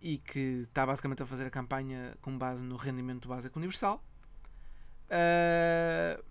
e 0.00 0.18
que 0.18 0.62
está 0.68 0.86
basicamente 0.86 1.22
a 1.22 1.26
fazer 1.26 1.46
a 1.46 1.50
campanha 1.50 2.16
com 2.20 2.36
base 2.38 2.64
no 2.64 2.76
rendimento 2.76 3.28
básico 3.28 3.58
universal. 3.58 4.04
Uh, 5.10 6.22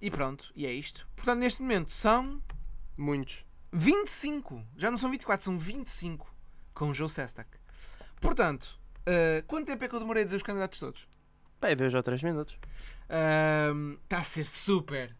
e 0.00 0.10
pronto, 0.10 0.50
e 0.56 0.66
é 0.66 0.72
isto. 0.72 1.06
Portanto, 1.14 1.38
neste 1.38 1.62
momento 1.62 1.92
são 1.92 2.42
Muitos. 2.96 3.44
25, 3.72 4.64
já 4.76 4.90
não 4.90 4.98
são 4.98 5.10
24, 5.10 5.44
são 5.44 5.58
25 5.58 6.32
com 6.74 6.90
o 6.90 6.94
Joe 6.94 7.08
Sestak. 7.08 7.48
Portanto, 8.20 8.78
uh, 9.00 9.42
quanto 9.46 9.66
tempo 9.66 9.82
é 9.82 9.88
que 9.88 9.94
eu 9.94 10.00
demorei 10.00 10.22
a 10.22 10.24
dizer 10.24 10.36
os 10.36 10.42
candidatos 10.42 10.78
todos? 10.78 11.08
Bem, 11.60 11.74
dois 11.76 11.94
ou 11.94 12.02
três 12.02 12.22
minutos. 12.22 12.54
Uh, 13.08 13.98
Está 14.04 14.18
a 14.18 14.24
ser 14.24 14.44
super 14.44 15.16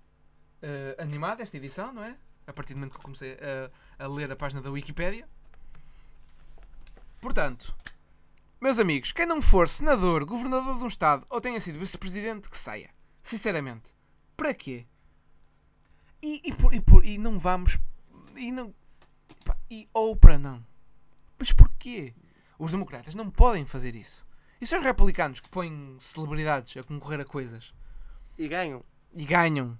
uh, 0.62 1.02
animada 1.02 1.42
esta 1.42 1.56
edição, 1.56 1.92
não 1.92 2.02
é? 2.04 2.16
A 2.46 2.52
partir 2.52 2.74
do 2.74 2.78
momento 2.78 2.92
que 2.92 2.98
eu 2.98 3.02
comecei 3.02 3.36
a, 3.98 4.04
a 4.04 4.08
ler 4.08 4.30
a 4.30 4.36
página 4.36 4.60
da 4.60 4.70
Wikipédia. 4.70 5.28
Portanto, 7.20 7.74
meus 8.60 8.78
amigos, 8.78 9.12
quem 9.12 9.26
não 9.26 9.40
for 9.40 9.68
senador, 9.68 10.24
governador 10.24 10.76
de 10.76 10.84
um 10.84 10.88
Estado 10.88 11.26
ou 11.30 11.40
tenha 11.40 11.60
sido 11.60 11.78
vice-presidente, 11.78 12.48
que 12.48 12.58
saia. 12.58 12.90
Sinceramente. 13.22 13.92
Para 14.36 14.52
quê? 14.54 14.86
E, 16.20 16.40
e, 16.44 16.52
por, 16.52 16.74
e, 16.74 16.80
por, 16.80 17.04
e 17.04 17.18
não 17.18 17.38
vamos. 17.38 17.78
E 18.36 18.50
não. 18.50 18.74
pá, 19.44 19.56
E, 19.70 19.88
ou 19.92 20.16
para 20.16 20.38
não. 20.38 20.64
Mas 21.38 21.52
porquê? 21.52 22.14
Os 22.58 22.70
democratas 22.70 23.14
não 23.14 23.30
podem 23.30 23.66
fazer 23.66 23.94
isso. 23.94 24.26
E 24.60 24.66
são 24.66 24.78
os 24.78 24.84
republicanos 24.84 25.40
que 25.40 25.48
põem 25.48 25.96
celebridades 25.98 26.76
a 26.76 26.84
concorrer 26.84 27.20
a 27.20 27.24
coisas 27.24 27.74
E 28.38 28.46
ganham. 28.46 28.84
e 29.12 29.24
ganham. 29.24 29.76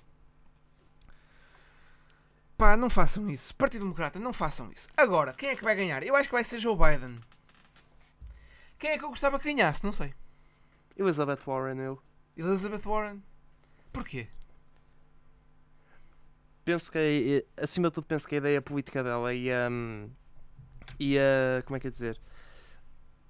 Pá, 2.63 2.77
não 2.77 2.89
façam 2.89 3.29
isso. 3.29 3.53
Partido 3.57 3.83
Democrata, 3.83 4.21
não 4.21 4.33
façam 4.33 4.71
isso. 4.71 4.87
Agora, 4.97 5.33
quem 5.33 5.49
é 5.49 5.57
que 5.57 5.65
vai 5.65 5.75
ganhar? 5.75 6.01
Eu 6.05 6.15
acho 6.15 6.29
que 6.29 6.33
vai 6.33 6.45
ser 6.45 6.59
Joe 6.59 6.77
Biden. 6.77 7.19
Quem 8.79 8.91
é 8.91 8.99
que 8.99 9.05
eu 9.05 9.09
gostava 9.09 9.37
que 9.37 9.53
ganhasse? 9.53 9.83
Não 9.83 9.93
sei. 9.93 10.15
Elizabeth 10.97 11.41
Warren, 11.45 11.81
eu. 11.81 12.01
Elizabeth 12.37 12.83
Warren. 12.89 13.21
Porquê? 13.93 14.29
Penso 16.65 16.93
que, 16.93 17.45
acima 17.61 17.89
de 17.89 17.95
tudo, 17.95 18.07
penso 18.07 18.29
que 18.29 18.37
a 18.37 18.39
ideia 18.39 18.63
política 18.63 19.03
dela 19.03 19.35
e 19.35 19.51
a. 19.51 19.69
e 21.01 21.19
a. 21.19 21.65
como 21.65 21.77
é 21.77 21.81
que 21.81 21.89
é 21.89 21.91
dizer? 21.91 22.21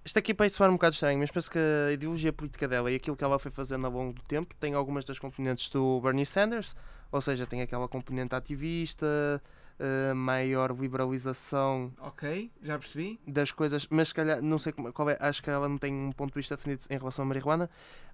Isto 0.05 0.19
aqui 0.19 0.35
para 0.35 0.47
soar 0.51 0.69
um 0.69 0.75
bocado 0.75 0.93
estranho, 0.93 1.19
mas 1.19 1.31
penso 1.31 1.51
que 1.51 1.59
a 1.89 1.93
ideologia 1.93 2.35
política 2.35 2.69
dela 2.69 2.93
e 2.93 2.97
aquilo 2.97 3.17
que 3.17 3.25
ela 3.25 3.39
foi 3.39 3.51
fazendo 3.51 3.87
ao 3.87 3.93
longo 3.93 4.13
do 4.13 4.23
tempo 4.25 4.55
tem 4.57 4.75
algumas 4.75 5.07
das 5.07 5.19
componentes 5.19 5.71
do 5.71 6.03
Bernie 6.03 6.27
Sanders, 6.27 6.77
ou 7.13 7.21
seja, 7.21 7.47
tem 7.47 7.63
aquela 7.63 7.87
componente 7.87 8.35
ativista, 8.35 9.41
eh, 9.79 10.15
maior 10.15 10.71
liberalização 10.79 11.93
Ok, 12.01 12.51
já 12.63 12.79
percebi. 12.79 13.21
das 13.27 13.51
coisas, 13.53 13.87
mas 13.91 14.09
se 14.09 14.15
calhar, 14.15 14.41
não 14.43 14.59
sei 14.59 14.73
qual 14.73 15.11
é, 15.11 15.17
acho 15.21 15.43
que 15.43 15.51
ela 15.51 15.69
não 15.69 15.79
tem 15.79 15.93
um 15.95 16.13
ponto 16.13 16.33
de 16.33 16.39
vista 16.39 16.57
definido 16.57 16.83
em 16.91 16.97
relação 16.99 17.25
à 17.25 17.27
marihuana, 17.29 17.69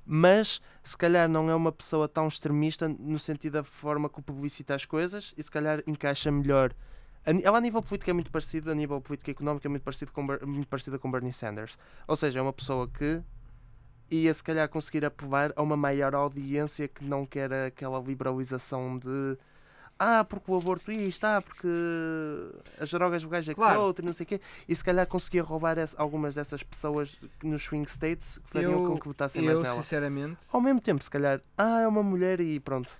mas 0.05 0.61
se 0.82 0.96
calhar 0.96 1.28
não 1.28 1.49
é 1.51 1.55
uma 1.55 1.70
pessoa 1.72 2.09
tão 2.09 2.26
extremista 2.26 2.88
no 2.88 3.18
sentido 3.18 3.55
da 3.55 3.64
forma 3.64 4.09
que 4.09 4.20
publicita 4.22 4.74
as 4.74 4.84
coisas 4.84 5.34
e 5.36 5.42
se 5.42 5.51
calhar 5.51 5.82
encaixa 5.86 6.30
melhor. 6.30 6.74
Ela 7.24 7.59
a 7.59 7.61
nível 7.61 7.82
político 7.82 8.09
é 8.11 8.14
muito 8.14 8.30
parecida, 8.30 8.72
a 8.72 8.74
nível 8.74 9.01
político 9.03 9.28
e 9.28 9.32
económico 9.32 9.66
é 9.66 9.68
muito, 9.68 9.82
parecido 9.82 10.11
com, 10.12 10.22
muito 10.46 10.68
parecida 10.68 10.99
com 10.99 11.11
Bernie 11.11 11.32
Sanders. 11.32 11.78
Ou 12.07 12.16
seja, 12.16 12.38
é 12.38 12.42
uma 12.42 12.53
pessoa 12.55 12.88
que 12.88 13.20
ia 14.11 14.33
se 14.33 14.43
calhar 14.43 14.69
conseguir 14.69 15.05
aprovar 15.05 15.53
a 15.57 15.63
uma 15.63 15.77
maior 15.77 16.15
audiência 16.15 16.89
que 16.89 17.05
não 17.05 17.27
quer 17.27 17.53
aquela 17.53 17.99
liberalização 18.01 18.99
de 18.99 19.37
ah, 20.01 20.23
porque 20.25 20.49
o 20.51 20.57
aborto 20.57 20.93
isto, 20.93 21.25
ah, 21.25 21.43
porque 21.43 21.67
as 22.81 22.89
drogas 22.91 23.23
legais 23.25 23.49
é 23.49 23.55
Claro. 23.55 23.81
outro, 23.81 24.05
não 24.07 24.13
sei 24.13 24.23
o 24.25 24.27
quê. 24.29 24.41
E 24.69 24.75
se 24.77 24.85
calhar 24.85 25.05
conseguia 25.09 25.43
roubar 25.43 25.77
essa- 25.77 26.01
algumas 26.01 26.37
dessas 26.37 26.63
pessoas 26.63 27.19
nos 27.43 27.65
swing 27.65 27.89
states 27.91 28.39
que 28.39 28.49
fariam 28.49 28.73
Eu- 28.85 28.87
com 28.93 29.01
que 29.01 29.09
votassem 29.09 29.43
mais 29.43 29.59
Eu, 29.59 29.63
nela. 29.65 29.75
sinceramente, 29.75 30.45
Ao 30.53 30.61
mesmo 30.61 30.81
tempo, 30.81 31.03
se 31.03 31.11
calhar, 31.11 31.41
ah, 31.57 31.81
é 31.81 31.89
uma 31.89 32.03
mulher 32.05 32.41
e 32.41 32.61
pronto. 32.61 32.97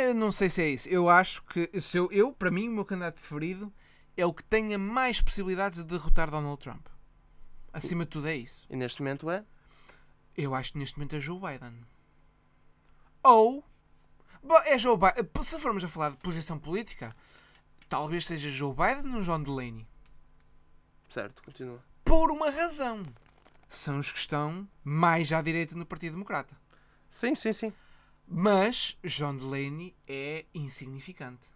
eu 0.00 0.14
não 0.14 0.32
sei 0.32 0.50
se 0.50 0.60
é 0.62 0.68
isso. 0.70 0.88
Eu 0.88 1.08
acho 1.08 1.44
que, 1.44 1.70
se 1.80 1.96
eu, 1.96 2.08
eu, 2.10 2.32
para 2.32 2.50
mim, 2.50 2.68
o 2.68 2.72
meu 2.72 2.84
candidato 2.84 3.14
preferido 3.20 3.72
é 4.16 4.26
o 4.26 4.32
que 4.34 4.42
tenha 4.42 4.76
mais 4.76 5.20
possibilidades 5.20 5.78
de 5.78 5.84
derrotar 5.84 6.28
Donald 6.28 6.58
Trump. 6.60 6.86
Acima 7.72 8.04
de 8.04 8.10
tudo 8.10 8.26
é 8.26 8.34
isso. 8.36 8.66
E 8.68 8.74
neste 8.76 9.00
momento 9.00 9.30
é. 9.30 9.44
Eu 10.36 10.54
acho 10.54 10.72
que 10.72 10.78
neste 10.78 10.98
momento 10.98 11.16
é 11.16 11.20
Joe 11.20 11.38
Biden. 11.38 11.84
Ou. 13.22 13.64
É 14.64 14.78
Joe 14.78 14.96
Biden. 14.96 15.28
Se 15.44 15.58
formos 15.60 15.84
a 15.84 15.88
falar 15.88 16.10
de 16.10 16.16
posição 16.18 16.58
política, 16.58 17.14
talvez 17.88 18.26
seja 18.26 18.50
Joe 18.50 18.74
Biden 18.74 19.14
ou 19.14 19.22
John 19.22 19.42
Delaney. 19.42 19.86
Certo, 21.08 21.42
continua. 21.42 21.82
Por 22.04 22.30
uma 22.30 22.50
razão. 22.50 23.04
São 23.68 23.98
os 23.98 24.10
que 24.10 24.18
estão 24.18 24.68
mais 24.84 25.32
à 25.32 25.40
direita 25.40 25.74
no 25.76 25.86
Partido 25.86 26.12
Democrata. 26.14 26.56
Sim, 27.08 27.34
sim, 27.34 27.52
sim. 27.52 27.72
Mas 28.26 28.96
John 29.04 29.36
Delaney 29.36 29.94
é 30.08 30.44
insignificante. 30.54 31.46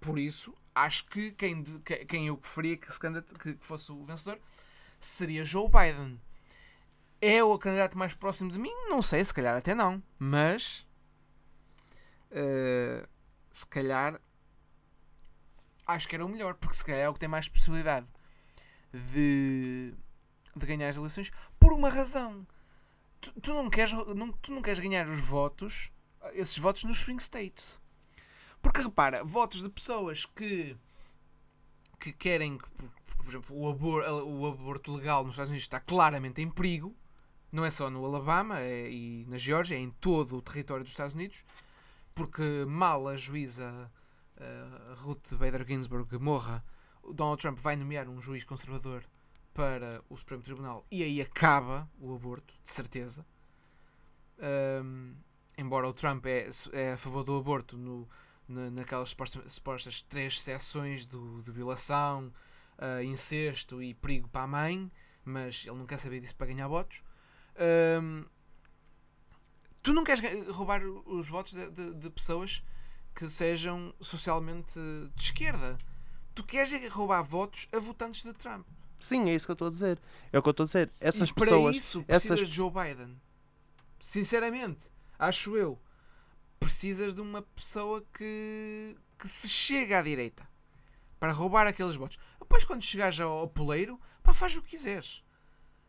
Por 0.00 0.18
isso, 0.18 0.54
acho 0.74 1.06
que 1.06 1.30
quem, 1.32 1.62
de- 1.62 1.78
que- 1.80 2.04
quem 2.04 2.26
eu 2.26 2.36
preferia 2.36 2.76
que 2.76 2.86
que 2.88 3.56
fosse 3.60 3.90
o 3.92 4.04
vencedor 4.04 4.38
seria 4.98 5.44
Joe 5.44 5.68
Biden. 5.68 6.20
É 7.20 7.42
o 7.42 7.58
candidato 7.58 7.96
mais 7.96 8.14
próximo 8.14 8.50
de 8.50 8.58
mim? 8.58 8.72
Não 8.88 9.00
sei, 9.00 9.24
se 9.24 9.32
calhar 9.34 9.56
até 9.56 9.74
não. 9.74 10.02
Mas. 10.18 10.86
eh, 12.30 13.06
se 13.50 13.66
calhar. 13.66 14.20
Acho 15.86 16.08
que 16.08 16.14
era 16.16 16.26
o 16.26 16.28
melhor, 16.28 16.54
porque 16.54 16.76
se 16.76 16.84
calhar 16.84 17.00
é 17.02 17.08
o 17.08 17.14
que 17.14 17.20
tem 17.20 17.28
mais 17.28 17.48
possibilidade 17.48 18.06
de, 18.92 19.94
de 20.54 20.66
ganhar 20.66 20.88
as 20.88 20.96
eleições 20.96 21.30
por 21.60 21.72
uma 21.72 21.88
razão. 21.88 22.46
Tu, 23.20 23.32
tu 23.40 23.54
não 23.54 23.70
queres, 23.70 23.92
não, 23.92 24.32
tu 24.32 24.52
não 24.52 24.62
queres 24.62 24.80
ganhar 24.80 25.08
os 25.08 25.20
votos, 25.20 25.90
esses 26.32 26.58
votos 26.58 26.84
nos 26.84 26.98
swing 26.98 27.22
states. 27.22 27.80
Porque 28.60 28.82
repara, 28.82 29.22
votos 29.22 29.62
de 29.62 29.68
pessoas 29.68 30.26
que, 30.26 30.76
que 32.00 32.12
querem 32.12 32.58
que, 32.58 32.68
por, 33.16 33.28
exemplo, 33.28 33.56
o, 33.56 34.42
o 34.42 34.46
aborto 34.46 34.94
legal 34.94 35.22
nos 35.24 35.34
Estados 35.34 35.50
Unidos 35.50 35.64
está 35.64 35.78
claramente 35.78 36.42
em 36.42 36.50
perigo, 36.50 36.94
não 37.52 37.64
é 37.64 37.70
só 37.70 37.88
no 37.90 38.04
Alabama 38.04 38.60
é- 38.60 38.90
e 38.90 39.24
na 39.28 39.38
Geórgia, 39.38 39.76
é 39.76 39.78
em 39.78 39.90
todo 39.90 40.36
o 40.36 40.42
território 40.42 40.84
dos 40.84 40.92
Estados 40.92 41.14
Unidos, 41.14 41.44
porque 42.14 42.64
mal 42.66 43.06
a 43.08 43.16
juíza 43.16 43.90
eh, 44.38 44.94
Ruth 44.98 45.34
Bader 45.34 45.64
Ginsburg 45.66 46.16
morra, 46.18 46.64
Donald 47.14 47.40
Trump 47.40 47.58
vai 47.58 47.76
nomear 47.76 48.08
um 48.08 48.20
juiz 48.20 48.44
conservador 48.44 49.04
para 49.54 50.02
o 50.10 50.16
Supremo 50.16 50.42
Tribunal 50.42 50.84
e 50.90 51.02
aí 51.02 51.20
acaba 51.22 51.88
o 51.98 52.14
aborto, 52.14 52.52
de 52.62 52.70
certeza. 52.70 53.24
Ahm, 54.38 55.14
embora 55.56 55.88
o 55.88 55.92
Trump 55.94 56.26
é, 56.26 56.48
é 56.72 56.92
a 56.92 56.96
favor 56.98 57.24
do 57.24 57.36
aborto 57.38 57.76
no, 57.78 58.06
na- 58.48 58.70
naquelas 58.70 59.14
supostas, 59.46 60.00
três 60.02 60.40
seções 60.40 61.06
do, 61.06 61.40
de 61.42 61.50
violação, 61.50 62.30
ah, 62.78 63.02
incesto 63.02 63.82
e 63.82 63.94
perigo 63.94 64.28
para 64.28 64.42
a 64.42 64.46
mãe, 64.46 64.90
mas 65.24 65.64
ele 65.66 65.76
não 65.76 65.86
quer 65.86 65.98
saber 65.98 66.20
disso 66.20 66.36
para 66.36 66.46
ganhar 66.48 66.68
votos. 66.68 67.02
Ahm, 67.58 68.24
tu 69.82 69.92
não 69.92 70.04
queres 70.04 70.20
roubar 70.48 70.82
os 70.84 71.28
votos 71.28 71.52
de, 71.54 71.70
de- 71.70 71.94
de 71.94 72.10
pessoas 72.10 72.62
que 73.14 73.28
sejam 73.28 73.94
socialmente 74.00 74.78
de 75.14 75.22
esquerda. 75.22 75.78
Tu 76.34 76.44
queres 76.44 76.92
roubar 76.92 77.22
votos 77.22 77.66
a 77.72 77.78
votantes 77.78 78.22
de 78.22 78.32
Trump. 78.34 78.66
Sim, 78.98 79.28
é 79.30 79.34
isso 79.34 79.46
que 79.46 79.50
eu 79.52 79.54
estou 79.54 79.68
a 79.68 79.70
dizer. 79.70 80.00
É 80.32 80.38
o 80.38 80.42
que 80.42 80.48
eu 80.48 80.50
estou 80.50 80.64
a 80.64 80.66
dizer. 80.66 80.92
Essas 81.00 81.28
e 81.30 81.34
para 81.34 81.44
pessoas. 81.44 81.76
isso 81.76 82.02
precisas 82.02 82.38
essas 82.38 82.48
de 82.48 82.54
Joe 82.54 82.70
Biden. 82.70 83.20
Sinceramente, 84.00 84.90
acho 85.18 85.56
eu. 85.56 85.80
Precisas 86.58 87.14
de 87.14 87.20
uma 87.20 87.42
pessoa 87.42 88.04
que, 88.12 88.96
que 89.18 89.28
se 89.28 89.48
chega 89.48 89.98
à 89.98 90.02
direita 90.02 90.46
para 91.18 91.32
roubar 91.32 91.66
aqueles 91.66 91.96
votos. 91.96 92.18
Depois, 92.38 92.64
quando 92.64 92.82
chegares 92.82 93.18
ao, 93.20 93.30
ao 93.30 93.48
poleiro, 93.48 94.00
pá, 94.22 94.34
faz 94.34 94.56
o 94.56 94.62
que 94.62 94.70
quiseres. 94.70 95.22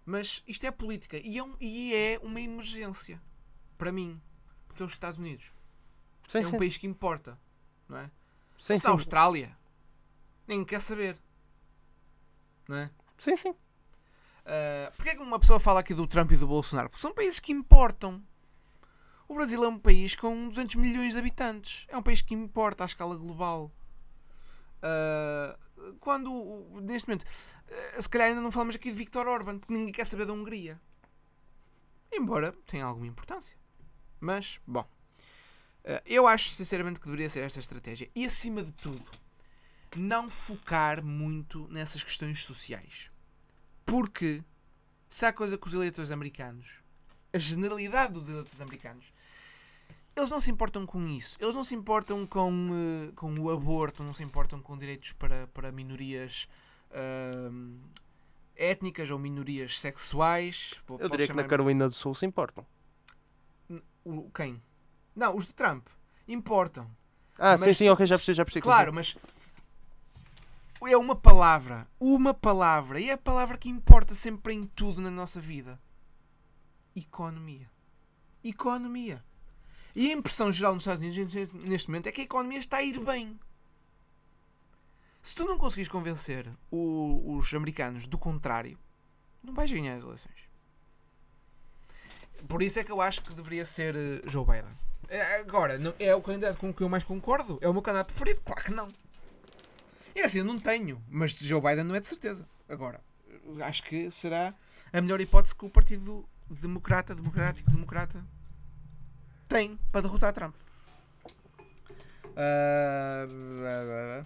Mas 0.09 0.41
isto 0.47 0.65
é 0.65 0.71
política 0.71 1.17
e 1.17 1.37
é, 1.37 1.43
um- 1.43 1.57
e 1.59 1.93
é 1.93 2.17
uma 2.23 2.39
emergência 2.39 3.21
para 3.77 3.91
mim, 3.91 4.21
porque 4.65 4.81
é 4.81 4.85
os 4.85 4.93
Estados 4.93 5.19
Unidos. 5.19 5.51
Sim, 6.25 6.37
é 6.37 6.47
um 6.47 6.51
sim. 6.51 6.57
país 6.57 6.77
que 6.77 6.87
importa, 6.87 7.37
não 7.89 7.97
é? 7.97 8.05
Sim, 8.57 8.77
Se 8.77 8.83
sim. 8.83 8.87
Austrália, 8.87 9.57
ninguém 10.47 10.63
quer 10.63 10.79
saber, 10.79 11.17
não 12.69 12.77
é? 12.77 12.89
sim, 13.17 13.35
sim. 13.35 13.49
Uh, 13.49 14.91
Porquê 14.95 15.09
é 15.09 15.15
que 15.15 15.21
uma 15.21 15.37
pessoa 15.39 15.59
fala 15.59 15.81
aqui 15.81 15.93
do 15.93 16.07
Trump 16.07 16.31
e 16.31 16.37
do 16.37 16.47
Bolsonaro? 16.47 16.89
Porque 16.89 17.01
são 17.01 17.13
países 17.13 17.41
que 17.41 17.51
importam. 17.51 18.23
O 19.27 19.35
Brasil 19.35 19.61
é 19.61 19.67
um 19.67 19.77
país 19.77 20.15
com 20.15 20.47
200 20.47 20.75
milhões 20.77 21.11
de 21.11 21.19
habitantes. 21.19 21.85
É 21.89 21.97
um 21.97 22.01
país 22.01 22.21
que 22.21 22.33
importa 22.33 22.85
à 22.85 22.87
escala 22.87 23.17
global. 23.17 23.69
Uh, 24.81 25.57
quando, 25.99 26.67
neste 26.81 27.07
momento, 27.07 27.23
uh, 27.23 28.01
se 28.01 28.09
calhar 28.09 28.29
ainda 28.29 28.41
não 28.41 28.51
falamos 28.51 28.75
aqui 28.75 28.91
de 28.91 28.97
Viktor 28.97 29.27
Orban, 29.27 29.59
porque 29.59 29.73
ninguém 29.73 29.91
quer 29.91 30.05
saber 30.05 30.25
da 30.25 30.33
Hungria. 30.33 30.79
Embora 32.11 32.53
tenha 32.65 32.85
alguma 32.85 33.07
importância. 33.07 33.57
Mas, 34.19 34.59
bom. 34.65 34.87
Uh, 35.83 36.01
eu 36.05 36.27
acho 36.27 36.49
sinceramente 36.49 36.99
que 36.99 37.05
deveria 37.05 37.29
ser 37.29 37.41
esta 37.41 37.59
estratégia. 37.59 38.09
E 38.15 38.25
acima 38.25 38.63
de 38.63 38.71
tudo, 38.71 39.05
não 39.95 40.29
focar 40.29 41.03
muito 41.03 41.67
nessas 41.69 42.03
questões 42.03 42.43
sociais. 42.43 43.11
Porque 43.85 44.43
se 45.07 45.25
há 45.25 45.31
coisa 45.31 45.57
que 45.57 45.67
os 45.67 45.73
eleitores 45.73 46.11
americanos, 46.11 46.83
a 47.31 47.37
generalidade 47.37 48.13
dos 48.13 48.27
eleitores 48.27 48.61
americanos, 48.61 49.13
eles 50.17 50.31
não 50.31 50.39
se 50.39 50.49
importam 50.49 50.83
com 50.83 51.05
isso. 51.07 51.37
Eles 51.39 51.53
não 51.53 51.63
se 51.63 51.75
importam 51.75 52.25
com, 52.25 52.69
eh, 52.71 53.11
com 53.15 53.31
o 53.39 53.51
aborto, 53.51 54.03
não 54.03 54.13
se 54.13 54.23
importam 54.23 54.59
com 54.59 54.75
direitos 54.75 55.11
para, 55.11 55.45
para 55.47 55.71
minorias 55.71 56.49
ahm, 56.91 57.77
étnicas 58.55 59.11
ou 59.11 59.19
minorias 59.19 59.79
sexuais. 59.79 60.81
Eu 60.89 60.97
posso 60.97 61.11
diria 61.11 61.27
que 61.27 61.33
na 61.33 61.43
Carolina 61.43 61.87
do 61.87 61.93
Sul 61.93 62.15
se 62.15 62.25
importam. 62.25 62.65
O, 64.03 64.29
quem? 64.31 64.59
Não, 65.15 65.35
os 65.35 65.45
de 65.45 65.53
Trump. 65.53 65.87
Importam. 66.27 66.89
Ah, 67.37 67.55
sim, 67.55 67.65
Mas 67.67 67.77
sim, 67.77 67.89
ok, 67.89 68.05
já 68.07 68.15
percebi, 68.15 68.35
já 68.35 68.43
percebi. 68.43 68.63
Claro, 68.63 68.91
mas 68.91 69.15
é 70.83 70.97
uma 70.97 71.15
palavra. 71.15 71.87
Uma 71.99 72.33
palavra. 72.33 72.99
E 72.99 73.11
é 73.11 73.13
a 73.13 73.17
palavra 73.17 73.55
que 73.55 73.69
importa 73.69 74.15
sempre 74.15 74.55
em 74.55 74.63
tudo 74.63 74.99
na 74.99 75.11
nossa 75.11 75.39
vida. 75.39 75.79
Economia. 76.95 77.69
Economia. 78.43 79.23
E 79.97 80.11
a 80.11 80.13
impressão 80.15 80.51
geral 80.51 80.75
nos 80.75 80.83
Estados 80.83 81.01
Unidos 81.01 81.33
neste 81.65 81.87
momento 81.89 82.05
é 82.05 82.11
que 82.11 82.21
a 82.21 82.23
economia 82.23 82.59
está 82.59 82.77
a 82.77 82.83
ir 82.83 82.99
bem. 82.99 83.39
Se 85.23 85.33
tu 85.33 85.43
não 85.45 85.57
conseguires 85.57 85.91
convencer 85.91 86.47
o- 86.69 87.35
os 87.35 87.51
americanos 87.55 88.05
do 88.05 88.15
contrário, 88.15 88.77
não 89.43 89.55
vais 89.55 89.71
ganhar 89.71 89.95
as 89.95 90.03
eleições. 90.03 90.35
Por 92.47 92.61
isso 92.61 92.77
é 92.77 92.83
que 92.83 92.91
eu 92.91 93.01
acho 93.01 93.23
que 93.23 93.33
deveria 93.33 93.65
ser 93.65 93.95
eh, 93.95 94.21
Joe 94.27 94.45
Biden. 94.45 94.71
É, 95.09 95.39
Agora, 95.39 95.79
é 95.97 96.13
o 96.13 96.21
candidato 96.21 96.59
com 96.59 96.71
que 96.71 96.81
eu 96.83 96.89
mais 96.89 97.03
concordo? 97.03 97.57
É 97.59 97.67
o 97.67 97.73
meu 97.73 97.81
candidato 97.81 98.13
preferido? 98.13 98.41
Claro 98.41 98.63
que 98.63 98.71
não. 98.71 98.93
É 100.13 100.25
assim, 100.25 100.37
eu 100.39 100.45
não 100.45 100.59
tenho, 100.59 101.03
mas 101.09 101.31
Joe 101.31 101.59
Biden 101.59 101.85
não 101.85 101.95
é 101.95 101.99
de 101.99 102.07
certeza. 102.07 102.47
Agora, 102.69 103.01
acho 103.65 103.81
que 103.81 104.11
será 104.11 104.53
a 104.93 105.01
melhor 105.01 105.19
hipótese 105.21 105.55
que 105.55 105.65
o 105.65 105.69
Partido 105.71 106.29
Democrata, 106.47 107.15
Democrático, 107.15 107.71
Democrata 107.71 108.23
tem 109.47 109.79
para 109.91 110.01
derrotar 110.01 110.33
Trump. 110.33 110.55
Blá. 112.37 114.25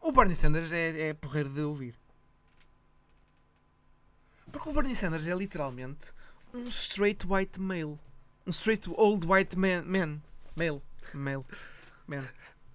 o 0.00 0.12
Bernie 0.12 0.34
Sanders 0.34 0.72
é, 0.72 1.08
é 1.08 1.14
porreiro 1.14 1.50
de 1.50 1.60
ouvir. 1.60 1.94
Porque 4.50 4.68
o 4.68 4.72
Bernie 4.72 4.96
Sanders 4.96 5.28
é 5.28 5.34
literalmente 5.34 6.12
um 6.54 6.66
straight 6.68 7.26
white 7.26 7.60
male. 7.60 7.98
Um 8.46 8.50
straight 8.50 8.88
old 8.96 9.26
white 9.26 9.58
man. 9.58 9.82
man 9.82 10.22
male. 10.56 10.80
Male. 11.12 11.44
Man. 12.06 12.26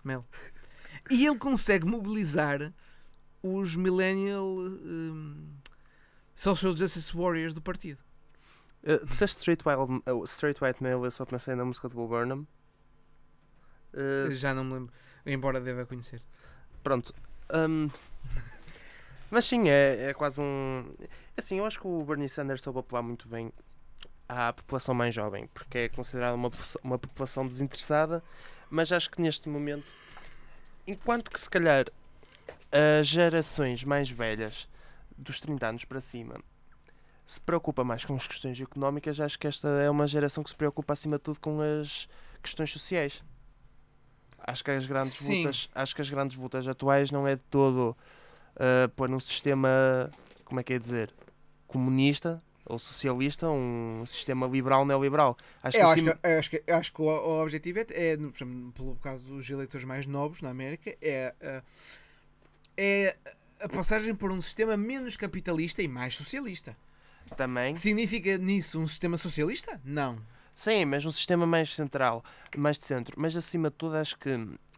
Male. 0.03 0.24
E 1.09 1.26
ele 1.26 1.38
consegue 1.38 1.86
mobilizar 1.86 2.71
os 3.41 3.76
millennial 3.76 4.45
hum, 4.45 5.49
social 6.36 6.76
justice 6.78 7.15
warriors 7.15 7.53
do 7.53 7.61
partido. 7.61 7.99
Uh, 8.84 9.05
disseste 9.05 9.38
straight, 9.38 9.63
wild, 9.65 10.03
uh, 10.09 10.23
straight 10.25 10.61
White 10.63 10.84
Male, 10.84 11.05
eu 11.05 11.11
só 11.11 11.25
pensei 11.25 11.55
na 11.55 11.63
música 11.63 11.88
do 11.88 11.95
Bob 11.95 12.09
Burnham. 12.09 12.45
Uh, 13.93 14.31
Já 14.31 14.53
não 14.53 14.63
me 14.63 14.73
lembro, 14.73 14.93
embora 15.25 15.61
deva 15.61 15.86
conhecer. 15.86 16.21
pronto. 16.84 17.13
Um, 17.53 17.89
mas 19.31 19.45
sim, 19.45 19.69
é, 19.69 20.09
é 20.09 20.13
quase 20.13 20.41
um. 20.41 20.93
Assim, 21.38 21.59
eu 21.59 21.65
acho 21.65 21.79
que 21.79 21.88
o 21.88 22.03
Bernie 22.03 22.27
Sanders 22.27 22.61
soube 22.61 22.79
apelar 22.79 23.01
muito 23.01 23.27
bem 23.27 23.53
à 24.27 24.51
população 24.51 24.93
mais 24.93 25.13
jovem, 25.15 25.47
porque 25.53 25.77
é 25.77 25.89
considerada 25.89 26.36
uma, 26.36 26.51
uma 26.84 26.99
população 26.99 27.47
desinteressada, 27.47 28.21
mas 28.69 28.91
acho 28.91 29.09
que 29.09 29.21
neste 29.21 29.47
momento, 29.47 29.88
enquanto 30.86 31.31
que 31.31 31.39
se 31.39 31.49
calhar 31.49 31.86
as 32.99 33.07
gerações 33.07 33.84
mais 33.84 34.09
velhas, 34.09 34.67
dos 35.17 35.39
30 35.39 35.67
anos 35.67 35.86
para 35.86 36.01
cima, 36.01 36.39
se 37.34 37.41
preocupa 37.41 37.84
mais 37.84 38.05
com 38.05 38.15
as 38.15 38.27
questões 38.27 38.59
económicas, 38.59 39.19
acho 39.19 39.38
que 39.39 39.47
esta 39.47 39.67
é 39.67 39.89
uma 39.89 40.07
geração 40.07 40.43
que 40.43 40.49
se 40.49 40.55
preocupa 40.55 40.93
acima 40.93 41.17
de 41.17 41.23
tudo 41.23 41.39
com 41.39 41.59
as 41.61 42.07
questões 42.41 42.71
sociais. 42.71 43.23
Acho 44.39 44.63
que 44.63 44.71
as 44.71 44.86
grandes 44.86 45.13
Sim. 45.13 45.38
lutas, 45.38 45.69
acho 45.73 45.95
que 45.95 46.01
as 46.01 46.09
grandes 46.09 46.38
lutas 46.38 46.67
atuais 46.67 47.11
não 47.11 47.27
é 47.27 47.36
de 47.36 47.41
todo 47.43 47.95
uh, 48.55 48.89
pôr 48.95 49.09
um 49.09 49.19
sistema, 49.19 50.11
como 50.43 50.59
é 50.59 50.63
que 50.63 50.73
é 50.73 50.79
dizer, 50.79 51.13
comunista 51.67 52.41
ou 52.65 52.77
socialista, 52.77 53.49
um 53.49 54.05
sistema 54.05 54.47
liberal 54.47 54.86
neoliberal. 54.86 55.38
Acho 55.61 55.77
eu 55.77 55.86
que 55.86 55.91
acho 55.91 56.03
que, 56.03 56.09
eu 56.09 56.39
acho 56.39 56.49
que, 56.49 56.63
acho 56.71 56.93
que 56.93 57.01
o, 57.01 57.05
o 57.05 57.41
objetivo 57.41 57.79
é, 57.79 57.86
é, 57.89 58.17
no- 58.17 58.31
pelo 58.73 58.95
caso 58.97 59.23
dos 59.23 59.49
eleitores 59.49 59.86
mais 59.86 60.05
novos 60.05 60.41
na 60.41 60.49
América, 60.49 60.95
é, 61.01 61.34
eh, 61.41 61.63
é 62.77 63.17
a 63.61 63.69
passagem 63.69 64.13
por 64.15 64.31
um 64.31 64.41
sistema 64.41 64.77
menos 64.77 65.17
capitalista 65.17 65.81
e 65.81 65.88
mais 65.88 66.15
socialista. 66.15 66.75
Também 67.34 67.75
Significa 67.75 68.38
nisso 68.38 68.79
um 68.79 68.88
sistema 68.88 69.17
socialista? 69.17 69.79
Não. 69.84 70.19
Sim, 70.55 70.86
mas 70.86 71.05
um 71.05 71.11
sistema 71.11 71.45
mais 71.47 71.73
central, 71.73 72.23
mais 72.55 72.77
de 72.77 72.86
centro. 72.86 73.15
Mas 73.19 73.36
acima 73.36 73.69
de 73.69 73.75
tudo, 73.75 73.95
acho 73.97 74.17
que 74.17 74.29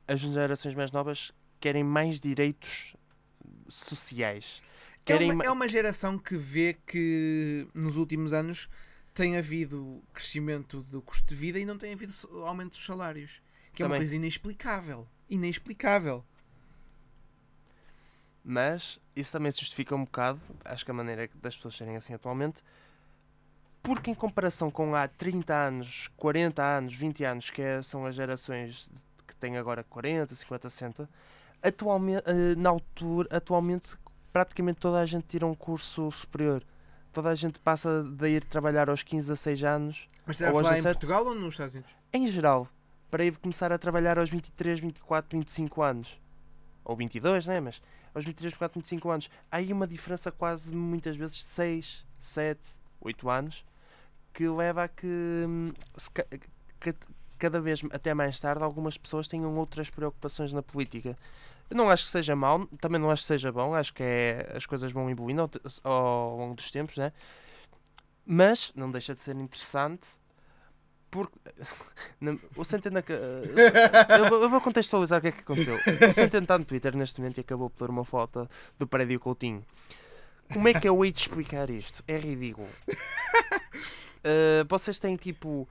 as 0.07 0.19
gerações 0.21 0.73
mais 0.73 0.91
novas 0.91 1.31
querem 1.59 1.83
mais 1.83 2.19
direitos 2.19 2.95
sociais. 3.67 4.61
É 5.01 5.03
Querem 5.05 5.29
uma, 5.31 5.35
ma- 5.35 5.45
é 5.45 5.51
uma 5.51 5.67
geração 5.67 6.17
que 6.17 6.35
vê 6.37 6.77
que 6.87 7.67
nos 7.73 7.95
últimos 7.95 8.33
anos 8.33 8.69
tem 9.13 9.37
havido 9.37 10.01
crescimento 10.13 10.81
do 10.83 11.01
custo 11.01 11.27
de 11.27 11.35
vida 11.35 11.59
e 11.59 11.65
não 11.65 11.77
tem 11.77 11.93
havido 11.93 12.13
aumento 12.45 12.71
dos 12.71 12.85
salários. 12.85 13.41
Que 13.73 13.83
é 13.83 13.85
uma 13.85 13.89
Também. 13.89 13.99
coisa 13.99 14.15
inexplicável. 14.15 15.07
Inexplicável. 15.29 16.23
Mas 18.47 18.99
isso 19.15 19.31
também 19.31 19.51
se 19.51 19.59
justifica 19.59 19.95
um 19.95 20.03
bocado, 20.05 20.39
acho 20.63 20.85
que 20.85 20.91
a 20.91 20.93
maneira 20.93 21.27
das 21.41 21.55
pessoas 21.55 21.75
serem 21.75 21.95
assim 21.95 22.13
atualmente, 22.13 22.63
porque 23.81 24.11
em 24.11 24.15
comparação 24.15 24.69
com 24.69 24.93
há 24.95 25.07
30 25.07 25.53
anos, 25.53 26.09
40 26.17 26.61
anos, 26.63 26.93
20 26.93 27.23
anos, 27.23 27.49
que 27.49 27.61
é- 27.61 27.81
são 27.81 28.05
as 28.05 28.13
gerações 28.15 28.89
que 29.27 29.35
têm 29.35 29.57
agora 29.57 29.83
40, 29.83 30.35
50, 30.35 30.69
60, 30.69 31.09
atualmente, 31.61 32.23
na 32.57 32.69
altura, 32.69 33.27
atualmente 33.35 33.95
praticamente 34.31 34.79
toda 34.79 34.99
a 34.99 35.05
gente 35.05 35.25
tira 35.27 35.45
um 35.47 35.55
curso 35.55 36.11
superior. 36.11 36.63
Toda 37.13 37.29
a 37.29 37.35
gente 37.35 37.57
passa 37.59 38.03
de 38.03 38.27
ir 38.29 38.43
trabalhar 38.43 38.89
aos 38.89 39.01
15 39.01 39.31
a 39.31 39.35
6 39.35 39.63
anos, 39.63 40.05
Mas 40.25 40.37
será 40.37 40.49
aos 40.51 40.57
falar 40.61 40.71
em 40.73 40.81
17? 40.81 40.93
Portugal 40.99 41.25
ou 41.27 41.33
nos 41.35 41.53
Estados 41.53 41.73
Unidos? 41.75 41.91
em 42.11 42.27
geral, 42.27 42.67
para 43.09 43.23
ir 43.25 43.37
começar 43.37 43.71
a 43.71 43.77
trabalhar 43.77 44.19
aos 44.19 44.29
23, 44.29 44.79
24, 44.79 45.37
25 45.39 45.81
anos. 45.81 46.19
Ou 46.83 46.95
22, 46.95 47.47
né? 47.47 47.59
Mas 47.61 47.81
aos 48.15 48.25
23, 48.25 48.53
24, 48.53 48.79
25 48.79 49.09
anos. 49.09 49.29
Há 49.51 49.57
aí 49.57 49.71
uma 49.73 49.85
diferença 49.85 50.31
quase, 50.31 50.73
muitas 50.73 51.17
vezes, 51.17 51.43
6, 51.43 52.05
7, 52.19 52.59
8 53.01 53.29
anos, 53.29 53.65
que 54.33 54.47
leva 54.47 54.85
a 54.85 54.87
que, 54.87 55.05
hum, 55.05 55.73
que 56.79 56.95
cada 57.37 57.59
vez 57.59 57.81
até 57.91 58.13
mais 58.13 58.39
tarde 58.39 58.63
algumas 58.63 58.97
pessoas 58.97 59.27
tenham 59.27 59.55
outras 59.57 59.89
preocupações 59.89 60.53
na 60.53 60.63
política. 60.63 61.17
Não 61.69 61.89
acho 61.89 62.03
que 62.05 62.09
seja 62.09 62.35
mau, 62.35 62.65
também 62.79 63.01
não 63.01 63.11
acho 63.11 63.23
que 63.23 63.27
seja 63.27 63.51
bom, 63.51 63.73
acho 63.75 63.93
que 63.93 64.03
é, 64.03 64.53
as 64.55 64.65
coisas 64.65 64.91
vão 64.91 65.09
evoluindo 65.09 65.41
ao, 65.41 65.91
ao 65.91 66.37
longo 66.37 66.55
dos 66.55 66.71
tempos, 66.71 66.97
né? 66.97 67.11
Mas 68.25 68.71
não 68.75 68.89
deixa 68.89 69.13
de 69.13 69.19
ser 69.19 69.35
interessante 69.35 70.07
porque 71.15 71.39
o 72.55 72.63
Centeno 72.65 72.99
aca- 72.99 73.13
eu, 73.13 74.29
vou- 74.29 74.41
eu 74.43 74.49
vou 74.49 74.61
contextualizar 74.61 75.19
o 75.19 75.21
que 75.21 75.27
é 75.29 75.31
que 75.31 75.39
aconteceu. 75.41 75.75
O 75.75 76.13
Centeno 76.13 76.43
está 76.43 76.57
no 76.59 76.65
Twitter 76.65 76.95
neste 76.95 77.19
momento 77.19 77.37
e 77.37 77.41
acabou 77.41 77.69
por 77.69 77.77
pôr 77.79 77.89
uma 77.89 78.05
foto 78.05 78.47
do 78.77 78.85
prédio 78.87 79.19
Coutinho. 79.19 79.65
Como 80.53 80.67
é 80.67 80.73
que 80.73 80.87
eu 80.87 81.03
hei 81.03 81.11
de 81.11 81.19
explicar 81.21 81.69
isto? 81.71 82.03
É 82.07 82.17
ridículo. 82.19 82.67
Uh, 82.87 84.65
vocês 84.69 84.99
têm 84.99 85.15
tipo 85.15 85.67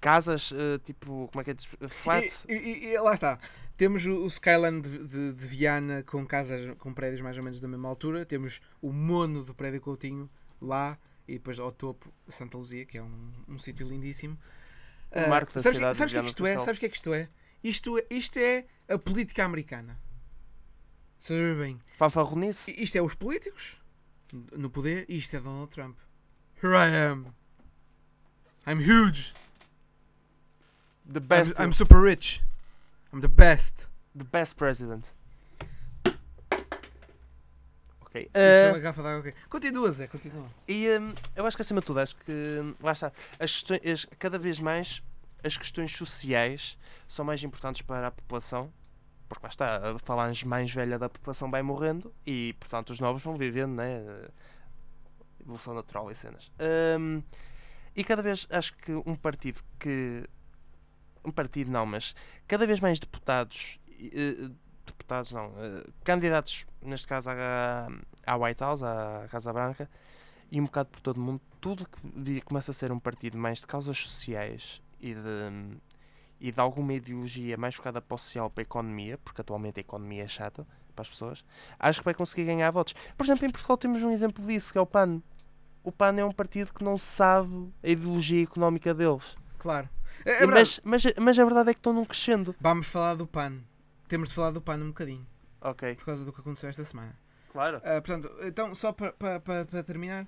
casas, 0.00 0.50
uh, 0.52 0.78
tipo, 0.84 1.28
como 1.32 1.40
é 1.40 1.44
que 1.44 1.50
é? 1.52 1.88
Flat? 1.88 2.28
E, 2.48 2.54
e- 2.54 2.84
e 2.92 2.98
lá 3.00 3.14
está. 3.14 3.38
Temos 3.76 4.04
o, 4.06 4.24
o 4.24 4.26
Skyline 4.26 4.80
de, 4.80 4.98
de- 5.06 5.32
de 5.32 5.46
Viana 5.46 6.02
com 6.02 6.26
casas 6.26 6.74
com 6.78 6.92
prédios 6.92 7.20
mais 7.20 7.36
ou 7.38 7.44
menos 7.44 7.60
da 7.60 7.68
mesma 7.68 7.88
altura. 7.88 8.24
Temos 8.24 8.60
o 8.82 8.92
mono 8.92 9.44
do 9.44 9.54
prédio 9.54 9.80
Coutinho 9.80 10.28
lá 10.60 10.98
e 11.28 11.34
depois 11.34 11.58
ao 11.58 11.70
topo 11.70 12.12
Santa 12.26 12.56
Luzia, 12.56 12.84
que 12.84 12.98
é 12.98 13.02
um, 13.02 13.32
um 13.46 13.58
sítio 13.58 13.86
lindíssimo. 13.86 14.38
Ah, 15.12 15.28
marco 15.28 15.52
da 15.52 15.60
sabes, 15.60 15.78
de 15.78 15.94
sabes 15.94 16.12
o 16.12 16.16
que 16.16 16.18
é 16.18 16.32
que 16.32 16.48
é? 16.48 16.60
Sabes 16.60 16.76
o 16.76 16.80
que 16.80 16.86
é 16.86 16.88
que 16.88 16.96
isto 16.96 17.14
é? 17.14 17.28
Isto 17.62 17.98
é, 17.98 18.06
isto 18.10 18.38
é 18.38 18.64
a 18.88 18.98
política 18.98 19.44
americana. 19.44 19.98
Sabe 21.18 21.54
bem? 21.54 21.80
Fanfarronice? 21.96 22.74
Isto 22.80 22.96
é 22.96 23.02
os 23.02 23.14
políticos 23.14 23.76
no 24.52 24.70
poder 24.70 25.04
e 25.08 25.18
isto 25.18 25.36
é 25.36 25.40
Donald 25.40 25.70
Trump. 25.70 25.98
Here 26.62 26.74
I 26.74 27.10
am. 27.10 27.34
I'm 28.66 28.80
huge. 28.80 29.34
The 31.10 31.20
I'm, 31.20 31.26
best, 31.26 31.60
I'm 31.60 31.72
super 31.72 32.00
rich. 32.00 32.42
I'm 33.12 33.20
the 33.20 33.28
best. 33.28 33.88
the 34.14 34.24
best 34.24 34.56
president. 34.56 35.12
Ok. 38.26 38.40
É 38.42 38.66
uh, 38.66 38.70
uma 38.72 38.78
garrafa 38.78 39.02
de 39.02 39.08
água. 39.08 39.20
ok. 39.20 39.34
Continua, 39.48 39.90
Zé, 39.92 40.06
continua. 40.06 40.46
E 40.66 40.88
hum, 40.98 41.12
eu 41.36 41.46
acho 41.46 41.56
que 41.56 41.62
acima 41.62 41.80
de 41.80 41.86
tudo, 41.86 42.00
acho 42.00 42.16
que 42.16 42.58
lá 42.82 42.92
está, 42.92 43.12
as 43.38 43.52
questões, 43.52 43.80
as- 43.86 44.06
cada 44.18 44.38
vez 44.38 44.60
mais 44.60 45.02
as 45.44 45.56
questões 45.56 45.96
sociais 45.96 46.76
são 47.06 47.24
mais 47.24 47.42
importantes 47.44 47.82
para 47.82 48.08
a 48.08 48.10
população, 48.10 48.72
porque 49.28 49.44
lá 49.46 49.50
está, 49.50 49.76
a 49.92 49.98
falange 50.00 50.46
mais 50.46 50.72
velha 50.72 50.98
da 50.98 51.08
população 51.08 51.50
vai 51.50 51.62
morrendo 51.62 52.12
e 52.26 52.54
portanto 52.58 52.90
os 52.90 52.98
novos 53.00 53.22
vão 53.22 53.36
vivendo, 53.36 53.74
né? 53.74 54.02
evolução 55.40 55.74
natural 55.74 56.10
e 56.10 56.14
cenas. 56.14 56.50
Hum, 56.98 57.22
e 57.94 58.04
cada 58.04 58.22
vez 58.22 58.46
acho 58.50 58.76
que 58.76 58.92
um 58.92 59.14
partido 59.14 59.60
que. 59.78 60.24
Um 61.24 61.30
partido 61.30 61.70
não, 61.70 61.84
mas 61.84 62.14
cada 62.46 62.66
vez 62.66 62.80
mais 62.80 62.98
deputados. 63.00 63.78
Deputados 65.08 65.32
não. 65.32 65.52
eh, 65.58 65.84
candidatos, 66.04 66.66
neste 66.82 67.08
caso 67.08 67.30
à, 67.30 67.88
à 68.26 68.36
White 68.36 68.62
House, 68.62 68.82
à 68.82 69.26
Casa 69.30 69.52
Branca, 69.52 69.88
e 70.50 70.60
um 70.60 70.64
bocado 70.64 70.90
por 70.90 71.00
todo 71.00 71.16
o 71.16 71.20
mundo, 71.20 71.40
tudo 71.60 71.88
que 71.88 72.40
começa 72.42 72.70
a 72.70 72.74
ser 72.74 72.92
um 72.92 72.98
partido 72.98 73.36
mais 73.36 73.60
de 73.60 73.66
causas 73.66 73.98
sociais 73.98 74.82
e 75.00 75.14
de, 75.14 75.78
e 76.40 76.52
de 76.52 76.60
alguma 76.60 76.92
ideologia 76.92 77.56
mais 77.56 77.74
focada 77.74 78.00
para 78.00 78.14
o 78.14 78.18
social, 78.18 78.50
para 78.50 78.62
a 78.62 78.64
economia, 78.64 79.18
porque 79.18 79.40
atualmente 79.40 79.78
a 79.78 79.80
economia 79.80 80.24
é 80.24 80.28
chata 80.28 80.66
para 80.94 81.02
as 81.02 81.10
pessoas, 81.10 81.44
acho 81.78 82.00
que 82.00 82.04
vai 82.04 82.14
conseguir 82.14 82.44
ganhar 82.44 82.70
votos. 82.70 82.94
Por 83.16 83.24
exemplo, 83.24 83.46
em 83.46 83.50
Portugal 83.50 83.76
temos 83.76 84.02
um 84.02 84.10
exemplo 84.10 84.44
disso, 84.44 84.72
que 84.72 84.78
é 84.78 84.80
o 84.80 84.86
PAN. 84.86 85.22
O 85.82 85.92
PAN 85.92 86.16
é 86.16 86.24
um 86.24 86.32
partido 86.32 86.72
que 86.72 86.82
não 86.82 86.98
sabe 86.98 87.72
a 87.82 87.88
ideologia 87.88 88.42
económica 88.42 88.92
deles. 88.92 89.36
Claro. 89.58 89.88
É, 90.24 90.42
é 90.42 90.46
mas, 90.46 90.80
mas, 90.82 91.02
mas 91.20 91.38
a 91.38 91.44
verdade 91.44 91.70
é 91.70 91.74
que 91.74 91.80
estão 91.80 91.92
num 91.92 92.04
crescendo. 92.04 92.54
Vamos 92.60 92.86
falar 92.86 93.14
do 93.14 93.26
PAN. 93.26 93.60
Temos 94.08 94.30
de 94.30 94.34
falar 94.34 94.50
do 94.50 94.60
PAN 94.60 94.76
um 94.76 94.88
bocadinho, 94.88 95.26
Ok, 95.60 95.94
por 95.96 96.06
causa 96.06 96.24
do 96.24 96.32
que 96.32 96.40
aconteceu 96.40 96.68
esta 96.68 96.84
semana. 96.84 97.14
claro. 97.52 97.76
Ah, 97.84 98.00
portanto, 98.00 98.30
então, 98.42 98.74
só 98.74 98.92
para 98.92 99.12
pa, 99.12 99.40
pa, 99.40 99.64
pa 99.64 99.82
terminar, 99.82 100.26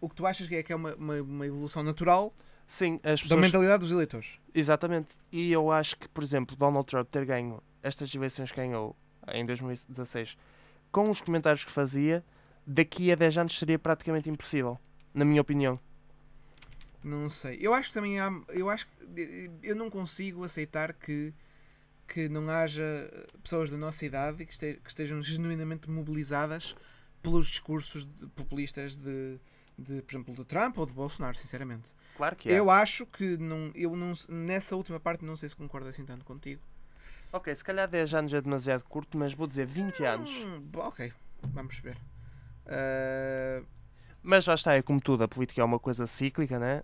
o 0.00 0.08
que 0.08 0.14
tu 0.14 0.26
achas 0.26 0.46
que 0.46 0.56
é 0.56 0.62
que 0.62 0.72
é 0.72 0.76
uma, 0.76 0.94
uma, 0.94 1.22
uma 1.22 1.46
evolução 1.46 1.82
natural 1.82 2.34
Sim, 2.66 3.00
as 3.02 3.20
da 3.20 3.22
pessoas 3.24 3.40
mentalidade 3.40 3.80
dos 3.80 3.90
eleitores? 3.92 4.38
Exatamente. 4.54 5.14
E 5.32 5.50
eu 5.52 5.70
acho 5.70 5.96
que, 5.96 6.08
por 6.08 6.22
exemplo, 6.22 6.56
Donald 6.56 6.86
Trump 6.86 7.08
ter 7.10 7.24
ganho 7.24 7.62
estas 7.82 8.12
eleições 8.14 8.50
que 8.50 8.56
ganhou 8.56 8.94
em 9.32 9.46
2016 9.46 10.36
com 10.90 11.10
os 11.10 11.20
comentários 11.20 11.64
que 11.64 11.70
fazia, 11.70 12.24
daqui 12.66 13.12
a 13.12 13.14
10 13.14 13.38
anos 13.38 13.58
seria 13.58 13.78
praticamente 13.78 14.28
impossível, 14.30 14.78
na 15.14 15.24
minha 15.24 15.40
opinião. 15.40 15.78
Não 17.02 17.30
sei. 17.30 17.58
Eu 17.60 17.72
acho 17.72 17.88
que 17.90 17.94
também 17.94 18.18
há. 18.18 18.30
Eu 18.48 18.68
acho 18.68 18.86
que. 18.86 19.50
Eu 19.62 19.76
não 19.76 19.88
consigo 19.88 20.42
aceitar 20.42 20.92
que. 20.92 21.32
Que 22.06 22.28
não 22.28 22.48
haja 22.50 22.82
pessoas 23.42 23.70
da 23.70 23.76
nossa 23.76 24.04
idade 24.06 24.44
que, 24.46 24.52
este- 24.52 24.80
que 24.82 24.88
estejam 24.88 25.22
genuinamente 25.22 25.90
mobilizadas 25.90 26.74
pelos 27.22 27.48
discursos 27.48 28.04
de- 28.04 28.26
populistas 28.28 28.96
de, 28.96 29.38
de, 29.78 30.02
por 30.02 30.14
exemplo, 30.14 30.34
de 30.34 30.44
Trump 30.44 30.78
ou 30.78 30.86
de 30.86 30.92
Bolsonaro, 30.92 31.36
sinceramente. 31.36 31.88
Claro 32.16 32.36
que 32.36 32.48
Eu 32.48 32.70
acho 32.70 33.04
que 33.06 33.36
não, 33.36 33.70
eu 33.74 33.94
não, 33.96 34.14
nessa 34.28 34.76
última 34.76 34.98
parte 35.00 35.24
não 35.24 35.36
sei 35.36 35.48
se 35.48 35.56
concordo 35.56 35.88
assim 35.88 36.04
tanto 36.04 36.24
contigo. 36.24 36.62
Ok, 37.32 37.54
se 37.54 37.64
calhar 37.64 37.88
10 37.88 38.14
anos 38.14 38.32
é 38.32 38.40
demasiado 38.40 38.84
curto, 38.84 39.18
mas 39.18 39.34
vou 39.34 39.46
dizer 39.46 39.66
20 39.66 40.04
anos. 40.04 40.30
Hum, 40.30 40.62
ok, 40.76 41.12
vamos 41.42 41.78
ver. 41.80 41.98
Ah, 42.66 43.62
Mas 44.22 44.46
lá 44.46 44.54
está, 44.54 44.74
é 44.74 44.82
como 44.82 45.00
tudo, 45.00 45.22
a 45.24 45.28
política 45.28 45.60
é 45.60 45.64
uma 45.64 45.78
coisa 45.78 46.06
cíclica, 46.06 46.58
né? 46.58 46.82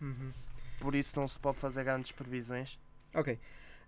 Uhum. 0.00 0.32
Por 0.80 0.94
isso 0.94 1.18
não 1.18 1.26
se 1.26 1.38
pode 1.38 1.56
fazer 1.58 1.84
grandes 1.84 2.12
previsões. 2.12 2.78
Ok. 3.14 3.38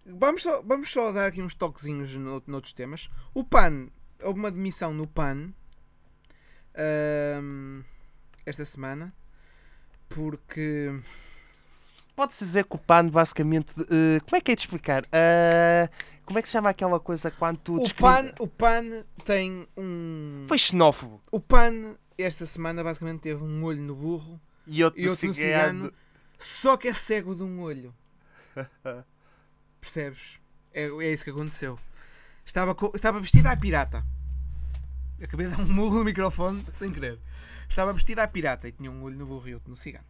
Vamos 0.06 0.42
só, 0.42 0.62
vamos 0.62 0.90
só 0.90 1.10
dar 1.12 1.26
aqui 1.26 1.42
uns 1.42 1.54
toquezinhos 1.54 2.14
no, 2.14 2.42
noutros 2.46 2.72
temas. 2.72 3.08
O 3.34 3.42
PAN, 3.44 3.88
houve 4.22 4.38
uma 4.38 4.50
demissão 4.50 4.94
no 4.94 5.06
PAN 5.06 5.52
ahm, 6.76 7.82
esta 8.44 8.64
semana 8.64 9.12
porque 10.08 10.92
Pode-se 12.14 12.44
dizer 12.44 12.64
que 12.64 12.76
o 12.76 12.78
PAN 12.78 13.08
basicamente. 13.08 13.74
eh, 13.90 14.20
como 14.20 14.36
é 14.36 14.40
que 14.40 14.52
é 14.52 14.54
de 14.54 14.60
explicar? 14.62 15.02
Eh, 15.12 15.88
como 16.24 16.38
é 16.38 16.42
que 16.42 16.48
se 16.48 16.52
chama 16.52 16.70
aquela 16.70 16.98
coisa 16.98 17.30
quando 17.30 17.58
tu. 17.58 17.74
o 17.74 17.82
discrimina- 17.82 18.32
PAN, 18.32 18.34
o 18.38 18.48
PAN 18.48 19.04
tem 19.24 19.68
um. 19.76 20.44
Foi 20.48 20.56
xenófobo. 20.56 21.20
O 21.30 21.38
PAN 21.40 21.94
esta 22.16 22.46
semana 22.46 22.82
basicamente 22.82 23.20
teve 23.20 23.42
um 23.42 23.62
olho 23.64 23.82
no 23.82 23.94
burro 23.94 24.40
E 24.66 24.82
outro, 24.82 24.98
e 25.00 25.08
outro 25.08 25.28
no 25.28 25.34
cigano, 25.34 25.92
só 26.38 26.76
que 26.78 26.88
é 26.88 26.94
cego 26.94 27.34
de 27.34 27.42
um 27.42 27.60
olho. 27.60 27.92
Percebes? 29.86 30.40
É, 30.74 30.86
é 30.86 31.12
isso 31.12 31.22
que 31.22 31.30
aconteceu. 31.30 31.78
Estava, 32.44 32.76
estava 32.92 33.20
vestido 33.20 33.46
à 33.46 33.56
pirata. 33.56 34.04
Acabei 35.22 35.46
de 35.46 35.54
dar 35.54 35.62
um 35.62 35.72
murro 35.72 35.98
no 35.98 36.04
microfone 36.04 36.66
sem 36.74 36.92
querer. 36.92 37.20
Estava 37.68 37.92
vestido 37.92 38.18
à 38.18 38.26
pirata 38.26 38.66
e 38.66 38.72
tinha 38.72 38.90
um 38.90 39.00
olho 39.04 39.16
no 39.16 39.26
burro 39.26 39.48
e 39.48 39.54
outro 39.54 39.70
no 39.70 39.76
cigano. 39.76 40.04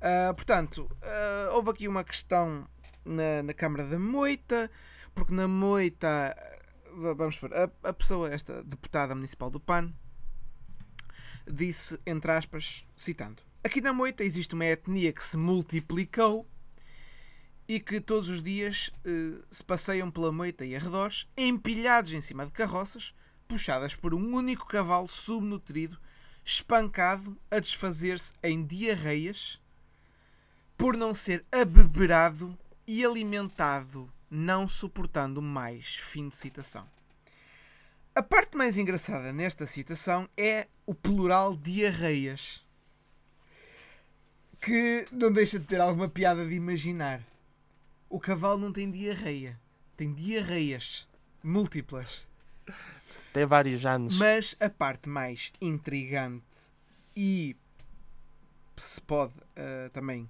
Ah, 0.00 0.32
portanto, 0.32 0.88
ah, 1.02 1.50
houve 1.54 1.70
aqui 1.70 1.88
uma 1.88 2.04
questão 2.04 2.68
na, 3.04 3.42
na 3.42 3.52
Câmara 3.52 3.88
da 3.88 3.98
Moita, 3.98 4.70
porque 5.12 5.34
na 5.34 5.48
Moita, 5.48 6.08
ah, 6.08 7.14
vamos 7.16 7.36
ver, 7.36 7.52
a, 7.52 7.88
a 7.88 7.92
pessoa, 7.92 8.32
esta 8.32 8.62
deputada 8.62 9.12
municipal 9.12 9.50
do 9.50 9.58
PAN, 9.58 9.92
disse, 11.50 11.98
entre 12.06 12.30
aspas, 12.30 12.84
citando: 12.94 13.42
Aqui 13.64 13.80
na 13.80 13.92
Moita 13.92 14.22
existe 14.22 14.54
uma 14.54 14.66
etnia 14.66 15.12
que 15.12 15.24
se 15.24 15.36
multiplicou 15.36 16.46
e 17.68 17.80
que 17.80 18.00
todos 18.00 18.28
os 18.28 18.42
dias 18.42 18.90
eh, 19.04 19.42
se 19.50 19.62
passeiam 19.64 20.10
pela 20.10 20.30
Moita 20.30 20.64
e 20.64 20.76
arredores, 20.76 21.26
empilhados 21.36 22.12
em 22.12 22.20
cima 22.20 22.46
de 22.46 22.52
carroças, 22.52 23.12
puxadas 23.48 23.94
por 23.94 24.14
um 24.14 24.34
único 24.34 24.66
cavalo 24.66 25.08
subnutrido, 25.08 25.98
espancado 26.44 27.36
a 27.50 27.58
desfazer-se 27.58 28.32
em 28.42 28.64
diarreias, 28.64 29.60
por 30.76 30.96
não 30.96 31.12
ser 31.12 31.44
abeberado 31.50 32.56
e 32.86 33.04
alimentado, 33.04 34.12
não 34.30 34.68
suportando 34.68 35.42
mais. 35.42 35.96
Fim 35.96 36.28
de 36.28 36.36
citação. 36.36 36.86
A 38.14 38.22
parte 38.22 38.56
mais 38.56 38.76
engraçada 38.76 39.32
nesta 39.32 39.66
citação 39.66 40.28
é 40.36 40.68
o 40.86 40.94
plural 40.94 41.56
diarreias. 41.56 42.64
Que 44.60 45.06
não 45.12 45.32
deixa 45.32 45.58
de 45.58 45.66
ter 45.66 45.80
alguma 45.80 46.08
piada 46.08 46.46
de 46.46 46.54
imaginar. 46.54 47.20
O 48.08 48.20
cavalo 48.20 48.60
não 48.60 48.72
tem 48.72 48.90
diarreia, 48.90 49.60
tem 49.96 50.12
diarreias 50.12 51.08
múltiplas. 51.42 52.26
Tem 53.32 53.46
vários 53.46 53.84
anos. 53.84 54.16
Mas 54.16 54.56
a 54.60 54.70
parte 54.70 55.08
mais 55.08 55.52
intrigante 55.60 56.44
e 57.14 57.56
se 58.76 59.00
pode 59.00 59.34
ah, 59.56 59.90
também 59.92 60.28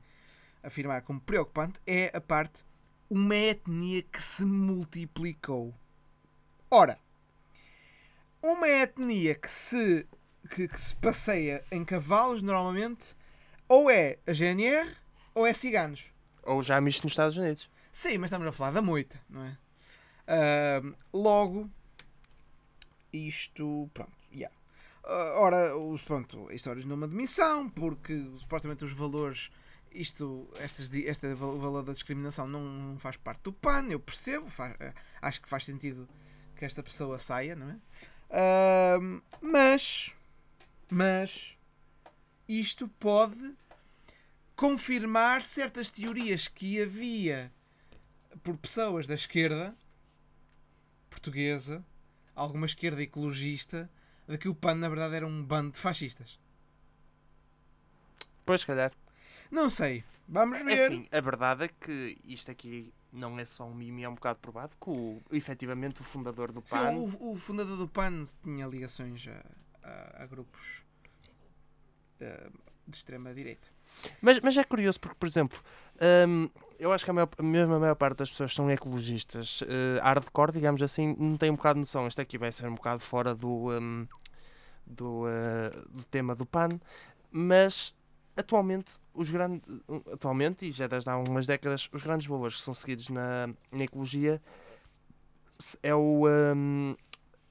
afirmar 0.63 1.03
como 1.03 1.21
preocupante 1.21 1.81
é 1.87 2.11
a 2.15 2.21
parte 2.21 2.65
uma 3.09 3.37
etnia 3.37 4.03
que 4.03 4.21
se 4.21 4.45
multiplicou. 4.45 5.73
Ora, 6.71 6.99
uma 8.43 8.69
etnia 8.69 9.35
que 9.35 9.51
se, 9.51 10.07
que, 10.51 10.67
que 10.67 10.81
se 10.81 10.97
passeia 10.97 11.65
em 11.71 11.85
cavalos 11.85 12.43
normalmente 12.43 13.17
ou 13.69 13.91
é 13.91 14.19
a 14.27 14.33
GNR 14.33 14.91
ou 15.35 15.47
é 15.47 15.53
ciganos. 15.53 16.13
Ou 16.47 16.63
já 16.63 16.81
misto 16.81 17.05
nos 17.05 17.13
Estados 17.13 17.37
Unidos. 17.37 17.69
Sim, 17.93 18.19
mas 18.19 18.29
estamos 18.29 18.47
a 18.47 18.53
falar 18.53 18.71
da 18.73 18.83
moita, 18.83 19.21
não 19.29 19.43
é? 19.43 19.57
Ahm, 20.29 20.95
logo, 21.13 21.71
isto, 23.13 23.91
pronto, 23.95 24.13
yeah. 24.33 24.55
Ah, 25.05 25.41
ora, 25.41 25.77
os, 25.77 26.03
pronto, 26.05 26.51
isto 26.53 26.69
originou 26.71 26.97
uma 26.97 27.09
demissão, 27.09 27.69
porque 27.69 28.19
supostamente 28.39 28.85
os 28.85 28.93
valores, 28.93 29.51
isto, 29.93 30.49
estas, 30.59 30.93
este 30.93 31.35
val- 31.35 31.59
valor 31.59 31.83
da 31.85 31.93
discriminação 31.93 32.47
não, 32.47 32.99
faz 32.99 33.17
parte 33.17 33.43
do 33.43 33.53
PAN, 33.53 33.87
eu 33.89 34.01
percebo, 34.01 34.51
faz- 34.51 34.75
eh, 34.81 34.93
acho 35.23 35.41
que 35.41 35.49
faz 35.49 35.65
sentido 35.65 36.09
que 36.57 36.65
esta 36.65 36.83
pessoa 36.83 37.19
saia, 37.19 37.55
não 37.55 37.71
é? 37.71 37.77
Ahm, 38.97 39.21
mas, 39.41 40.15
mas, 40.91 41.57
isto 42.49 42.89
pode 43.01 43.55
confirmar 44.57 45.43
certas 45.43 45.91
teorias 45.91 46.49
que 46.49 46.81
havia 46.83 47.53
por 48.43 48.57
pessoas 48.57 49.07
da 49.07 49.15
esquerda 49.15 49.77
portuguesa, 51.11 51.85
alguma 52.35 52.67
esquerda 52.67 53.03
ecologista, 53.03 53.89
de 54.27 54.39
que 54.39 54.49
o 54.49 54.55
PAN 54.55 54.75
na 54.77 54.89
verdade 54.89 55.15
era 55.15 55.27
um 55.27 55.43
bando 55.45 55.73
de 55.73 55.79
fascistas. 55.79 56.39
Pois, 58.45 58.65
calhar. 58.65 58.93
Não 59.51 59.69
sei. 59.71 60.05
Vamos 60.29 60.59
É 60.61 60.65
ver. 60.65 60.87
assim, 60.87 61.07
a 61.13 61.21
verdade 61.21 61.65
é 61.65 61.69
que 61.69 62.19
isto 62.25 62.51
aqui 62.51 62.93
não 63.13 63.39
é 63.39 63.45
só 63.45 63.65
um 63.65 63.75
mime, 63.75 64.03
é 64.03 64.09
um 64.09 64.15
bocado 64.15 64.39
provado 64.41 64.77
que 64.81 64.91
o, 64.91 65.23
efetivamente 65.31 66.01
o 66.01 66.05
fundador 66.05 66.51
do 66.53 66.61
Sim, 66.65 66.75
PAN. 66.75 66.93
o, 66.93 67.33
o 67.33 67.37
fundador 67.37 67.77
do 67.77 67.89
PAN 67.89 68.25
tinha 68.43 68.67
ligações 68.67 69.27
a, 69.29 69.43
a- 69.89 70.23
a 70.25 70.27
grupos 70.27 70.85
eh, 72.21 72.51
de 72.87 72.97
extrema 72.97 73.33
direita. 73.33 73.69
Mas, 74.21 74.41
mas 74.41 74.57
é 74.57 74.65
curioso 74.65 75.01
porque, 75.01 75.17
por 75.19 75.27
exemplo, 75.27 75.59
hum, 76.29 76.49
eu 76.79 76.93
acho 76.93 77.05
que 77.05 77.11
a 77.11 77.15
maior, 77.15 77.29
mesmo 77.41 77.75
a 77.75 77.79
maior 77.79 77.95
parte 77.95 78.19
das 78.19 78.31
pessoas 78.31 78.55
são 78.55 78.71
ecologistas, 78.71 79.63
eh, 79.67 80.01
hardcore, 80.03 80.53
digamos 80.53 80.83
assim, 80.83 81.17
não 81.19 81.37
tem 81.37 81.51
um 81.51 81.57
bocado 81.57 81.75
de 81.75 81.81
noção. 81.81 82.07
Este 82.07 82.21
aqui 82.21 82.37
vai 82.39 82.53
ser 82.53 82.69
um 82.69 82.75
bocado 82.75 83.01
fora 83.01 83.35
do, 83.35 83.71
hum, 83.71 84.07
do, 84.87 85.25
eh, 85.29 85.71
do 85.91 86.05
tema 86.05 86.35
do 86.35 86.45
PAN, 86.47 86.69
mas 87.31 87.95
atualmente, 88.37 88.99
os 89.15 89.31
grandes, 89.31 89.63
atualmente, 90.13 90.67
e 90.67 90.71
já 90.71 90.87
desde 90.87 91.09
há 91.09 91.15
algumas 91.15 91.47
décadas, 91.47 91.89
os 91.93 92.03
grandes 92.03 92.27
valores 92.27 92.57
que 92.57 92.63
são 92.63 92.75
seguidos 92.75 93.09
na, 93.09 93.49
na 93.73 93.85
ecologia 93.85 94.41
é 95.83 95.95
o, 95.95 96.27
hum, 96.55 96.95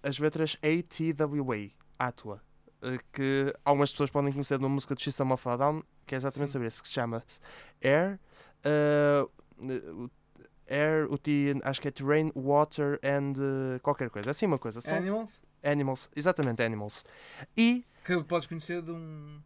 as 0.03 0.19
letras 0.19 0.57
ATWA, 0.61 1.71
ATWA. 1.97 2.41
eh, 2.83 2.99
que 3.11 3.53
algumas 3.65 3.91
pessoas 3.91 4.11
podem 4.11 4.31
conhecer 4.31 4.57
de 4.59 4.63
uma 4.63 4.69
música 4.69 4.93
do 4.93 5.01
System 5.01 5.31
of 5.31 5.49
a 5.49 5.57
Down, 5.57 5.83
que 6.05 6.15
é 6.15 6.17
exatamente 6.17 6.49
Sim. 6.49 6.53
sobre 6.53 6.67
que 6.69 6.87
se 6.87 6.93
chama 6.93 7.23
Air. 7.83 8.19
o- 9.57 10.09
Air, 10.67 11.05
o 11.11 11.17
T, 11.17 11.55
acho 11.63 11.79
que 11.81 11.87
é 11.87 11.91
Terrain, 11.91 12.31
Water 12.35 12.99
and 13.03 13.33
eh, 13.75 13.79
qualquer 13.79 14.09
coisa. 14.09 14.31
Assim 14.31 14.45
uma 14.47 14.57
coisa. 14.57 14.81
São 14.81 14.97
Animals, 14.97 15.41
animals. 15.63 16.09
Exatamente, 16.15 16.63
Animals. 16.63 17.03
E. 17.55 17.85
que 18.03 18.23
podes 18.23 18.47
conhecer 18.47 18.81
de 18.81 18.91
um 18.91 19.39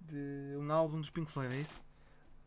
de 0.00 0.56
um 0.58 0.72
álbum 0.72 0.98
dos 1.00 1.10
Pink 1.10 1.30
Floyd, 1.30 1.54
é 1.54 1.58
isso? 1.60 1.80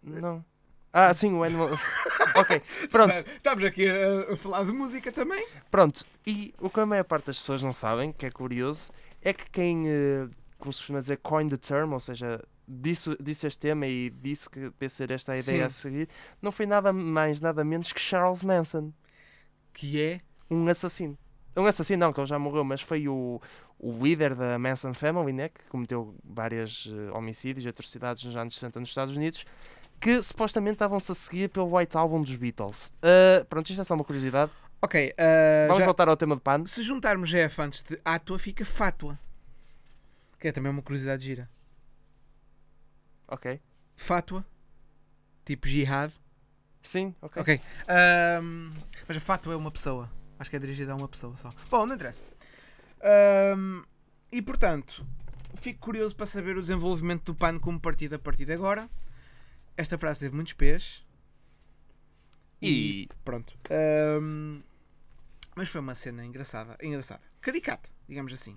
Não. 0.02 0.44
Ah, 0.92 1.14
sim, 1.14 1.34
o 1.34 1.44
Animals. 1.44 1.80
ok, 2.36 2.62
pronto. 2.92 3.14
Estamos 3.14 3.64
aqui 3.64 3.88
a, 3.88 4.34
a 4.34 4.36
falar 4.36 4.64
de 4.66 4.72
música 4.72 5.12
também. 5.12 5.48
Pronto, 5.72 6.04
e 6.26 6.54
o 6.60 6.70
que 6.70 6.80
a 6.80 6.86
maior 6.86 7.04
parte 7.04 7.28
das 7.28 7.40
pessoas 7.40 7.62
não 7.62 7.72
sabem, 7.72 8.12
que 8.12 8.26
é 8.26 8.32
curioso, 8.32 8.92
é 9.22 9.34
que 9.34 9.50
quem, 9.52 9.88
eh, 9.88 10.28
como 10.58 10.74
se 10.74 10.80
costuma 10.80 11.00
dizer, 11.00 11.18
coined 11.18 11.52
the 11.52 11.58
term, 11.58 11.94
ou 11.94 12.00
seja, 12.00 12.44
disse, 12.68 13.16
disse 13.22 13.48
este 13.48 13.60
tema 13.60 13.86
e 13.88 14.10
disse 14.10 14.50
que 14.50 14.90
ser 14.90 15.12
esta 15.12 15.34
ideia 15.34 15.60
Sim. 15.60 15.62
a 15.64 15.70
seguir, 15.70 16.10
não 16.42 16.52
foi 16.52 16.66
nada 16.66 16.92
mais, 16.94 17.42
nada 17.42 17.64
menos 17.64 17.92
que 17.94 18.00
Charles 18.00 18.44
Manson, 18.44 18.92
Que 19.74 20.02
é 20.02 20.22
um 20.50 20.68
assassino. 20.68 21.18
Um 21.56 21.66
assassino 21.66 22.00
não, 22.06 22.14
que 22.14 22.20
ele 22.20 22.28
já 22.28 22.38
morreu, 22.40 22.64
mas 22.64 22.82
foi 22.82 23.08
o, 23.08 23.40
o 23.80 23.92
líder 24.04 24.34
da 24.36 24.58
Manson 24.58 24.94
Family, 24.94 25.34
né, 25.34 25.50
que 25.50 25.68
cometeu 25.68 26.16
vários 26.24 26.88
homicídios 27.14 27.66
e 27.66 27.70
atrocidades 27.70 28.24
nos 28.24 28.36
anos 28.36 28.56
60 28.56 28.80
nos 28.80 28.90
Estados 28.90 29.16
Unidos, 29.16 29.46
que 30.00 30.22
supostamente 30.22 30.74
estavam-se 30.76 31.12
a 31.12 31.16
seguir 31.16 31.50
pelo 31.50 31.76
White 31.78 31.96
Album 31.96 32.22
dos 32.24 32.36
Beatles. 32.36 32.92
Ah, 33.02 33.46
pronto, 33.50 33.70
isto 33.70 33.82
é 33.82 33.84
só 33.84 33.94
uma 33.94 34.04
curiosidade. 34.04 34.52
Ok, 34.82 35.12
uh, 35.12 35.68
Vamos 35.68 35.78
já- 35.80 35.86
voltar 35.86 36.10
ao 36.10 36.18
tema 36.18 36.36
de 36.36 36.42
pan. 36.42 36.66
se 36.66 36.84
juntarmos 36.84 37.30
GF 37.30 37.62
antes 37.62 37.82
de 37.82 37.98
átua, 38.04 38.38
fica 38.38 38.66
fátua. 38.66 39.18
Que 40.38 40.50
é 40.50 40.52
também 40.52 40.70
uma 40.72 40.82
curiosidade 40.82 41.24
gira. 41.24 41.50
Ok. 43.28 43.60
Fátua, 43.96 44.46
tipo 45.46 45.68
jihad. 45.68 46.12
Sim, 46.82 47.16
ok. 47.22 47.42
Ok. 47.42 47.62
Ahm, 47.88 48.72
mas 49.08 49.18
a 49.18 49.20
fátua 49.20 49.54
é 49.54 49.56
uma 49.56 49.72
pessoa. 49.72 50.12
Acho 50.38 50.50
que 50.50 50.56
é 50.56 50.60
dirigida 50.60 50.92
a 50.92 50.96
uma 50.96 51.08
pessoa 51.08 51.38
só. 51.38 51.50
Bom, 51.70 51.86
não 51.86 51.96
interessa. 51.96 52.24
Ahm, 53.02 53.84
e 54.32 54.42
portanto, 54.42 55.06
fico 55.56 55.80
curioso 55.80 56.16
para 56.16 56.26
saber 56.26 56.58
o 56.58 56.62
desenvolvimento 56.62 57.32
do 57.32 57.36
PAN 57.36 57.60
como 57.60 57.80
partido 57.80 58.16
a 58.16 58.20
partir 58.20 58.46
de 58.46 58.54
agora. 58.54 58.90
Esta 59.78 59.98
frase 59.98 60.20
teve 60.22 60.36
muitos 60.36 60.54
P's. 60.54 61.04
E 62.62 63.10
Pronto. 63.24 63.58
Ahm, 63.70 64.62
mas 65.56 65.70
foi 65.70 65.82
uma 65.82 65.96
cena 65.96 66.26
engraçada. 66.26 66.78
Engraçada. 66.82 67.22
Caricata, 67.42 67.90
digamos 68.08 68.34
assim. 68.34 68.54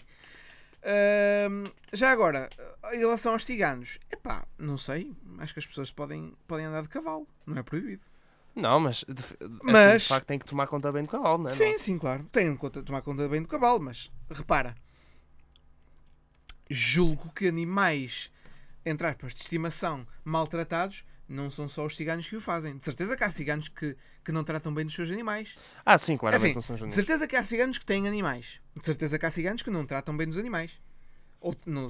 Já 1.92 2.10
agora, 2.12 2.48
em 2.92 2.98
relação 2.98 3.32
aos 3.32 3.44
ciganos, 3.44 3.98
epá, 4.10 4.46
não 4.58 4.78
sei. 4.78 5.12
Acho 5.38 5.52
que 5.52 5.60
as 5.60 5.66
pessoas 5.66 5.90
podem, 5.90 6.34
podem 6.46 6.66
andar 6.66 6.82
de 6.82 6.88
cavalo. 6.88 7.26
Não 7.46 7.58
é 7.58 7.62
proibido. 7.62 8.02
Não, 8.54 8.80
mas 8.80 9.04
de, 9.06 9.20
f- 9.22 9.36
assim, 9.42 9.58
Mas- 9.64 10.02
de 10.04 10.08
facto 10.08 10.26
tem 10.26 10.38
que 10.38 10.46
tomar 10.46 10.66
conta 10.66 10.90
bem 10.90 11.02
do 11.04 11.10
cavalo, 11.10 11.38
não 11.38 11.46
é? 11.46 11.52
sim, 11.52 11.76
sim, 11.78 11.98
claro. 11.98 12.24
Tem 12.32 12.56
conta- 12.56 12.82
tomar 12.82 13.02
conta 13.02 13.28
bem 13.28 13.42
do 13.42 13.48
cavalo, 13.48 13.82
mas 13.82 14.10
repara. 14.30 14.74
Julgo 16.68 17.30
que 17.32 17.46
animais, 17.46 18.30
entre 18.84 19.06
aspas, 19.06 19.34
de 19.34 19.42
estimação 19.42 20.06
maltratados, 20.24 21.04
não 21.28 21.50
são 21.50 21.68
só 21.68 21.84
os 21.84 21.96
ciganos 21.96 22.28
que 22.28 22.36
o 22.36 22.40
fazem. 22.40 22.76
De 22.76 22.84
certeza 22.84 23.16
que 23.16 23.24
há 23.24 23.30
ciganos 23.30 23.68
que, 23.68 23.96
que 24.24 24.32
não 24.32 24.44
tratam 24.44 24.72
bem 24.72 24.84
dos 24.84 24.94
seus 24.94 25.10
animais. 25.10 25.54
Ah, 25.84 25.98
sim, 25.98 26.16
claramente 26.16 26.58
Assim, 26.58 26.70
não 26.70 26.78
são 26.78 26.88
De 26.88 26.94
certeza 26.94 27.26
que 27.26 27.36
há 27.36 27.42
ciganos 27.42 27.78
que 27.78 27.84
têm 27.84 28.06
animais. 28.06 28.60
De 28.78 28.84
certeza 28.84 29.18
que 29.18 29.26
há 29.26 29.30
ciganos 29.30 29.62
que 29.62 29.70
não 29.70 29.84
tratam 29.84 30.16
bem 30.16 30.26
dos 30.26 30.38
animais. 30.38 30.72
Ou 31.40 31.54
não, 31.66 31.88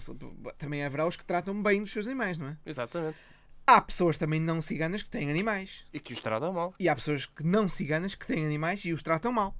também 0.59 0.85
haverá 0.85 1.07
os 1.07 1.17
que 1.17 1.25
tratam 1.25 1.63
bem 1.63 1.81
dos 1.83 1.93
seus 1.93 2.07
animais, 2.07 2.39
não 2.39 2.49
é? 2.49 2.57
Exatamente. 2.65 3.23
Há 3.67 3.81
pessoas 3.81 4.17
também 4.17 4.41
não 4.41 4.63
ciganas 4.63 5.03
que 5.03 5.11
têm 5.11 5.31
animais. 5.31 5.85
E 5.93 5.99
que 5.99 6.13
os 6.13 6.21
tratam 6.21 6.53
mal. 6.53 6.75
E 6.79 6.89
há 6.89 6.95
pessoas 6.95 7.27
que 7.27 7.45
não 7.45 7.69
ciganas 7.69 8.15
que 8.15 8.27
têm 8.27 8.45
animais 8.45 8.85
e 8.85 8.93
os 8.93 9.03
tratam 9.03 9.33
mal. 9.33 9.57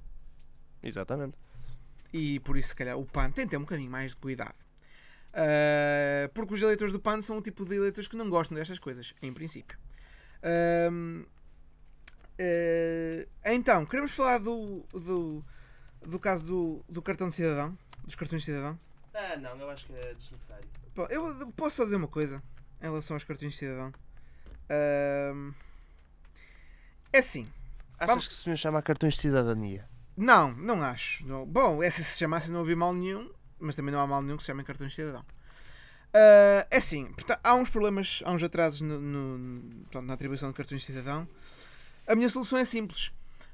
Exatamente. 0.81 1.37
E 2.13 2.39
por 2.39 2.57
isso, 2.57 2.69
se 2.69 2.75
calhar, 2.75 2.97
o 2.97 3.05
PAN 3.05 3.31
tem 3.31 3.45
de 3.45 3.51
ter 3.51 3.57
um 3.57 3.61
bocadinho 3.61 3.91
mais 3.91 4.11
de 4.11 4.17
cuidado. 4.17 4.55
Ah, 5.33 6.29
porque 6.33 6.53
os 6.53 6.61
eleitores 6.61 6.91
do 6.91 6.99
PAN 6.99 7.21
são 7.21 7.37
o 7.37 7.41
tipo 7.41 7.65
de 7.65 7.75
eleitores 7.75 8.07
que 8.07 8.15
não 8.15 8.29
gostam 8.29 8.57
destas 8.57 8.79
coisas, 8.79 9.13
em 9.21 9.31
princípio. 9.33 9.77
Ahm, 10.43 11.23
eh, 12.37 13.27
então, 13.45 13.85
queremos 13.85 14.11
falar 14.11 14.37
do, 14.39 14.83
do, 14.93 15.43
do 16.01 16.19
caso 16.19 16.45
do, 16.45 16.85
do 16.89 17.01
cartão 17.01 17.27
de 17.29 17.35
cidadão, 17.35 17.77
dos 18.03 18.15
cartões 18.15 18.41
de 18.43 18.45
cidadão. 18.51 18.79
Ah, 19.13 19.35
não, 19.37 19.55
eu 19.59 19.69
acho 19.69 19.85
que 19.85 19.93
é 19.93 20.13
desnecessário. 20.13 20.67
Bom, 20.95 21.05
eu 21.09 21.51
posso 21.53 21.77
só 21.77 21.83
dizer 21.83 21.95
uma 21.95 22.07
coisa 22.07 22.41
em 22.81 22.85
relação 22.85 23.15
aos 23.15 23.23
cartões 23.23 23.53
de 23.53 23.57
cidadão. 23.59 23.91
Ahm, 24.69 25.53
é 27.13 27.19
assim. 27.19 27.49
Achas 27.99 28.07
Vamos- 28.09 28.27
que 28.27 28.33
se 28.35 28.49
me 28.49 28.57
chama 28.57 28.81
cartões 28.81 29.15
de 29.15 29.21
cidadania? 29.21 29.87
Não, 30.15 30.51
não 30.55 30.83
acho. 30.83 31.25
Não. 31.25 31.45
Bom, 31.45 31.81
é 31.81 31.89
se 31.89 32.03
se 32.03 32.17
chamasse 32.19 32.51
não 32.51 32.61
havia 32.61 32.75
mal 32.75 32.93
nenhum, 32.93 33.31
mas 33.59 33.75
também 33.75 33.93
não 33.93 34.01
há 34.01 34.07
mal 34.07 34.21
nenhum 34.21 34.37
que 34.37 34.43
se 34.43 34.47
chamem 34.47 34.65
cartões 34.65 34.89
de 34.91 34.95
cidadão. 34.95 35.25
Ah, 36.13 36.67
é 36.71 36.77
assim, 36.77 37.13
há 37.43 37.53
uns 37.55 37.69
problemas, 37.69 38.21
há 38.25 38.31
uns 38.31 38.41
atrasos 38.43 38.81
no- 38.81 38.99
no- 38.99 40.01
na 40.01 40.13
atribuição 40.13 40.49
de 40.49 40.55
cartões 40.55 40.81
de 40.81 40.87
cidadão. 40.87 41.27
A 42.07 42.15
minha 42.15 42.29
solução 42.29 42.57
é 42.57 42.65
simples. 42.65 43.11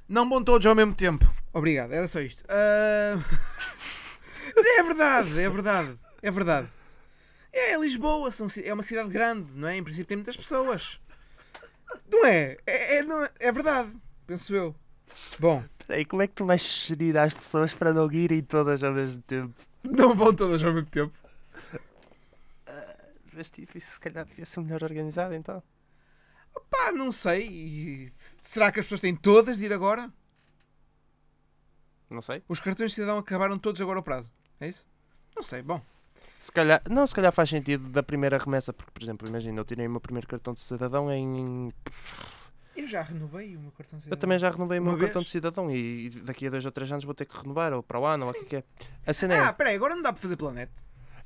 Não 0.07 0.27
vão 0.29 0.43
todos 0.43 0.65
ao 0.67 0.75
mesmo 0.75 0.93
tempo. 0.93 1.31
Obrigado, 1.51 1.91
era 1.93 2.07
só 2.07 2.19
isto. 2.21 2.43
Ah, 2.47 3.15
é 4.55 4.83
verdade, 4.83 5.39
é 5.39 5.49
verdade, 5.49 5.97
é 6.21 6.31
verdade. 6.31 6.67
É 7.51 7.77
Lisboa, 7.79 8.31
são 8.31 8.47
é 8.63 8.73
uma 8.73 8.81
cidade 8.83 9.09
grande, 9.09 9.51
não 9.55 9.67
é? 9.67 9.77
Em 9.77 9.83
princípio 9.83 10.07
tem 10.07 10.17
muitas 10.17 10.35
pessoas. 10.37 10.99
Não 12.11 12.25
é? 12.25 12.57
É, 12.65 12.97
é, 12.97 13.03
não 13.03 13.23
é- 13.23 13.31
é 13.39 13.51
verdade, 13.51 13.95
penso 14.25 14.53
eu. 14.55 14.75
Bom, 15.39 15.63
Peraí, 15.85 16.05
como 16.05 16.21
é 16.21 16.27
que 16.27 16.33
tu 16.33 16.45
vais 16.45 16.61
sugerir 16.61 17.17
às 17.17 17.33
pessoas 17.33 17.73
para 17.73 17.93
não 17.93 18.09
irem 18.11 18.41
todas 18.41 18.81
ao 18.81 18.93
mesmo 18.93 19.21
tempo? 19.23 19.53
Não 19.83 20.15
vão 20.15 20.33
todas 20.33 20.63
ao 20.63 20.73
mesmo 20.73 20.89
tempo. 20.89 21.15
Mas 23.33 23.49
tipo, 23.49 23.77
isso 23.77 23.93
se 23.93 23.99
calhar 23.99 24.25
devia 24.25 24.45
ser 24.45 24.59
melhor 24.61 24.83
organizado 24.83 25.33
então. 25.33 25.61
Pá, 26.69 26.91
não 26.91 27.11
sei. 27.11 27.47
E 27.47 28.13
Será 28.39 28.71
que 28.71 28.79
as 28.79 28.85
pessoas 28.85 29.01
têm 29.01 29.15
todas 29.15 29.57
de 29.57 29.65
ir 29.65 29.73
agora? 29.73 30.11
Não 32.09 32.21
sei. 32.21 32.43
Os 32.47 32.59
cartões 32.59 32.91
de 32.91 32.95
cidadão 32.95 33.17
acabaram 33.17 33.57
todos 33.57 33.81
agora 33.81 33.97
ao 33.99 34.03
prazo. 34.03 34.31
É 34.59 34.67
isso? 34.67 34.85
Não 35.35 35.41
sei. 35.41 35.63
Bom, 35.63 35.81
Se 36.39 36.51
calhar, 36.51 36.81
não, 36.87 37.07
se 37.07 37.15
calhar 37.15 37.31
faz 37.31 37.49
sentido 37.49 37.89
da 37.89 38.03
primeira 38.03 38.37
remessa, 38.37 38.71
porque, 38.71 38.91
por 38.91 39.01
exemplo, 39.01 39.27
imagina, 39.27 39.59
eu 39.59 39.65
tirei 39.65 39.87
o 39.87 39.89
meu 39.89 39.99
primeiro 40.01 40.27
cartão 40.27 40.53
de 40.53 40.59
cidadão 40.59 41.11
em. 41.11 41.73
Eu 42.75 42.87
já 42.87 43.01
renovei 43.01 43.55
o 43.55 43.59
meu 43.59 43.71
cartão 43.71 43.97
de 43.99 44.03
Eu 44.03 44.03
cidadão. 44.05 44.19
também 44.19 44.39
já 44.39 44.49
renovei 44.49 44.79
o 44.79 44.83
meu 44.83 44.97
cartão 44.97 45.21
vez? 45.21 45.25
de 45.25 45.29
cidadão 45.31 45.71
e 45.71 46.09
daqui 46.23 46.47
a 46.47 46.49
dois 46.49 46.65
ou 46.65 46.71
três 46.71 46.91
anos 46.91 47.03
vou 47.05 47.13
ter 47.13 47.25
que 47.25 47.37
renovar, 47.37 47.73
ou 47.73 47.81
para 47.83 47.99
o 47.99 48.05
ano, 48.05 48.25
ou 48.25 48.31
o 48.31 48.45
que 48.45 48.57
é. 48.57 48.63
A 49.05 49.13
cena 49.13 49.35
é. 49.35 49.39
Ah, 49.39 49.53
peraí, 49.53 49.75
agora 49.75 49.95
não 49.95 50.01
dá 50.03 50.11
para 50.13 50.21
fazer 50.21 50.35
pela 50.37 50.51
net. 50.51 50.71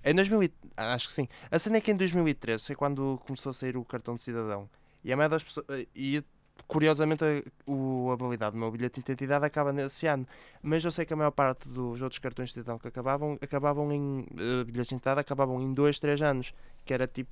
Em 0.04 0.14
2000 0.14 0.43
e- 0.43 0.54
ah, 0.78 0.93
acho 0.93 1.08
que 1.08 1.14
sim. 1.14 1.28
A 1.52 1.58
cena 1.60 1.78
é 1.78 1.82
que 1.82 1.91
em 1.91 1.95
2013 1.95 2.66
foi 2.66 2.76
quando 2.76 3.20
começou 3.26 3.50
a 3.50 3.54
sair 3.54 3.76
o 3.78 3.84
cartão 3.84 4.16
de 4.16 4.22
cidadão. 4.22 4.70
E 5.04 5.12
a 5.12 5.18
maioria 5.18 5.36
das 5.36 5.43
pessoas. 5.43 5.66
E 5.95 6.24
curiosamente 6.68 7.24
a, 7.24 7.43
o, 7.72 8.10
a 8.12 8.16
validade 8.16 8.54
do 8.54 8.58
meu 8.58 8.72
bilhete 8.72 8.95
de 8.95 9.12
identidade 9.12 9.45
acaba 9.45 9.72
nesse 9.74 10.08
ano. 10.08 10.26
Mas 10.62 10.84
eu 10.84 10.91
sei 10.91 11.06
que 11.06 11.14
a 11.14 11.16
maior 11.16 11.32
parte 11.32 11.68
dos 11.70 12.02
outros 12.02 12.20
cartões 12.20 12.50
de 12.50 12.54
cidadão 12.56 12.80
que 12.80 12.88
acabavam, 12.88 13.38
acabavam 13.41 13.91
em. 13.91 14.26
eh, 14.38 14.64
bilhetes 14.64 14.88
de 14.89 14.95
identidade 14.95 15.20
acabavam 15.20 15.62
em 15.62 15.74
2, 15.74 16.00
3 16.00 16.22
anos. 16.22 16.54
Que 16.86 16.93
era 16.93 17.08
tipo. 17.08 17.30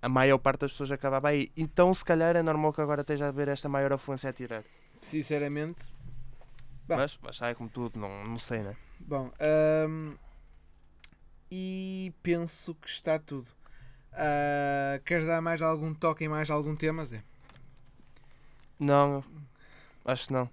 A 0.00 0.08
maior 0.08 0.38
parte 0.38 0.60
das 0.60 0.72
pessoas 0.72 0.92
acabava 0.92 1.28
aí. 1.28 1.50
Então, 1.56 1.92
se 1.92 2.04
calhar, 2.04 2.36
é 2.36 2.42
normal 2.42 2.72
que 2.72 2.80
agora 2.80 3.00
esteja 3.00 3.26
a 3.26 3.28
haver 3.28 3.48
esta 3.48 3.68
maior 3.68 3.92
afluência 3.92 4.30
a 4.30 4.32
tirar. 4.32 4.64
Sinceramente. 5.00 5.92
Bom. 6.86 6.96
Mas, 6.96 7.18
mas 7.22 7.36
sai 7.36 7.54
como 7.54 7.68
tudo, 7.68 7.98
não, 7.98 8.24
não 8.24 8.38
sei, 8.38 8.62
né? 8.62 8.76
Bom, 9.00 9.30
e 11.50 12.12
penso 12.22 12.74
que 12.74 12.88
está 12.88 13.18
tudo. 13.18 13.48
Ah, 14.12 15.00
queres 15.04 15.26
dar 15.26 15.40
mais 15.40 15.62
algum 15.62 15.94
toque 15.94 16.24
em 16.24 16.28
mais 16.28 16.50
algum 16.50 16.74
tema, 16.74 17.04
Zé? 17.04 17.22
Não, 18.78 19.24
acho 20.04 20.26
que 20.28 20.32
não. 20.32 20.50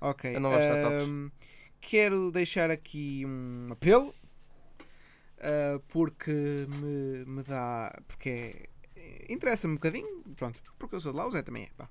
Ok. 0.00 0.36
Eu 0.36 0.40
não 0.40 0.50
gosto 0.50 1.32
quero 1.80 2.32
deixar 2.32 2.70
aqui 2.70 3.24
um 3.26 3.68
apelo 3.72 4.14
ah, 5.40 5.80
porque 5.88 6.66
me, 6.68 7.24
me 7.26 7.42
dá. 7.42 7.92
Porque 8.08 8.28
é- 8.28 8.73
interessa-me 9.28 9.74
um 9.74 9.76
bocadinho. 9.76 10.22
Pronto, 10.36 10.60
porque 10.78 10.94
eu 10.94 11.00
sou 11.00 11.12
de 11.12 11.18
lá, 11.18 11.26
o 11.26 11.30
Zé 11.30 11.42
também 11.42 11.64
é. 11.64 11.68
pá. 11.76 11.88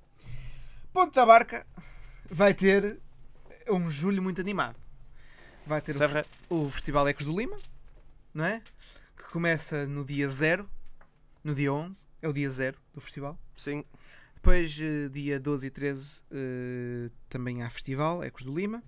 Ponte 0.92 1.14
da 1.14 1.26
Barca 1.26 1.66
vai 2.30 2.54
ter 2.54 3.00
um 3.68 3.90
julho 3.90 4.22
muito 4.22 4.40
animado. 4.40 4.76
Vai 5.66 5.80
ter 5.80 5.96
o, 5.96 6.02
é 6.02 6.24
o 6.50 6.70
Festival 6.70 7.08
Ecos 7.08 7.24
do 7.24 7.36
Lima, 7.36 7.58
não 8.32 8.44
é? 8.44 8.62
Que 9.16 9.24
começa 9.32 9.86
no 9.86 10.04
dia 10.04 10.28
0, 10.28 10.68
no 11.42 11.54
dia 11.54 11.72
11, 11.72 12.06
é 12.20 12.28
o 12.28 12.32
dia 12.32 12.48
0 12.50 12.76
do 12.92 13.00
festival. 13.00 13.38
Sim, 13.56 13.84
Depois, 14.34 14.78
eh, 14.80 15.08
dia 15.08 15.40
12 15.40 15.66
e 15.66 15.70
13, 15.70 16.22
eh, 16.30 17.10
também 17.28 17.62
há 17.62 17.70
festival, 17.70 18.22
Ecos 18.22 18.42
do 18.42 18.54
Lima, 18.54 18.82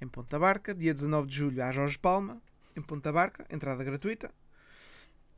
em 0.00 0.08
Ponta 0.08 0.38
Barca. 0.38 0.74
Dia 0.74 0.94
19 0.94 1.28
de 1.28 1.36
julho 1.36 1.62
há 1.62 1.70
Jorge 1.70 1.98
Palma, 1.98 2.40
em 2.74 2.80
Ponta 2.80 3.12
Barca, 3.12 3.46
entrada 3.50 3.84
gratuita. 3.84 4.30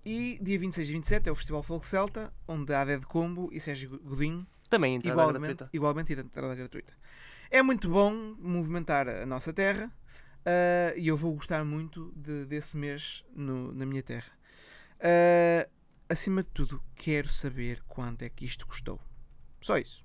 E 0.05 0.39
dia 0.43 0.59
26 0.59 0.89
e 0.89 0.93
27 0.93 1.29
é 1.29 1.33
o 1.33 1.35
Festival 1.35 1.63
Folk 1.63 1.87
Celta, 1.87 2.33
onde 2.49 2.73
há 2.75 2.85
Dead 2.85 3.03
Combo 3.05 3.49
e 3.53 3.61
Sérgio 3.61 3.99
Godinho, 4.03 4.47
Também 4.69 4.95
entrada 4.97 5.15
igualmente, 5.23 5.41
gratuita. 5.47 5.71
igualmente 5.73 6.13
entrada 6.13 6.55
gratuita. 6.55 6.93
É 7.51 7.63
muito 7.63 7.89
bom 7.89 8.13
movimentar 8.39 9.09
a 9.09 9.27
nossa 9.27 9.53
terra 9.53 9.91
ah, 10.47 10.95
e 10.97 11.09
eu 11.09 11.17
vou 11.17 11.35
gostar 11.35 11.65
muito 11.65 12.13
de- 12.17 12.47
desse 12.47 12.77
mês 12.77 13.25
no- 13.35 13.73
na 13.73 13.85
minha 13.85 14.03
terra. 14.03 14.31
Ah, 15.01 15.69
acima 16.09 16.43
de 16.43 16.49
tudo, 16.51 16.83
quero 16.95 17.29
saber 17.29 17.83
quanto 17.87 18.23
é 18.23 18.29
que 18.29 18.45
isto 18.45 18.67
custou. 18.67 18.99
Só 19.61 19.77
isso. 19.79 20.05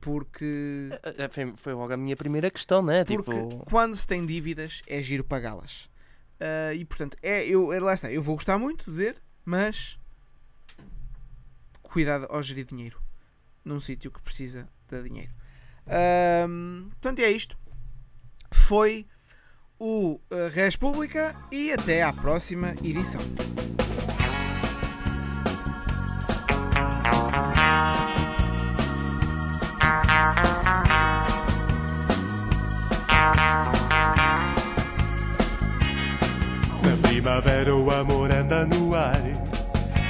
Porque, 0.00 0.90
eh, 1.16 1.28
Foi, 1.28 1.52
foi 1.56 1.74
logo 1.74 1.92
a 1.92 1.96
minha 1.96 2.16
primeira 2.16 2.50
questão, 2.50 2.82
né? 2.82 3.04
porque 3.04 3.30
Tipo, 3.30 3.64
quando 3.66 3.94
se 3.96 4.04
tem 4.06 4.26
dívidas 4.26 4.82
é 4.86 5.00
giro 5.00 5.22
pagá-las. 5.22 5.88
Ah, 6.42 6.74
e 6.74 6.84
portanto, 6.84 7.16
é, 7.22 7.46
eu, 7.46 7.72
é- 7.72 7.78
lá 7.78 7.94
está, 7.94 8.10
eu 8.10 8.20
vou 8.20 8.34
gostar 8.34 8.58
muito 8.58 8.90
de 8.90 8.96
ver, 8.96 9.22
mas 9.44 9.96
cuidado 11.82 12.26
ao 12.28 12.42
gerir 12.42 12.64
dinheiro 12.64 13.00
num 13.64 13.78
sítio 13.78 14.10
que 14.10 14.20
precisa 14.20 14.68
de 14.88 15.02
dinheiro. 15.04 15.30
Portanto, 16.90 17.20
é 17.20 17.30
isto. 17.30 17.56
Foi 18.50 19.06
o 19.78 20.14
uh, 20.14 20.48
Res 20.50 20.74
Pública 20.74 21.34
e 21.50 21.72
até 21.72 22.02
à 22.02 22.12
próxima 22.12 22.74
edição. 22.82 23.20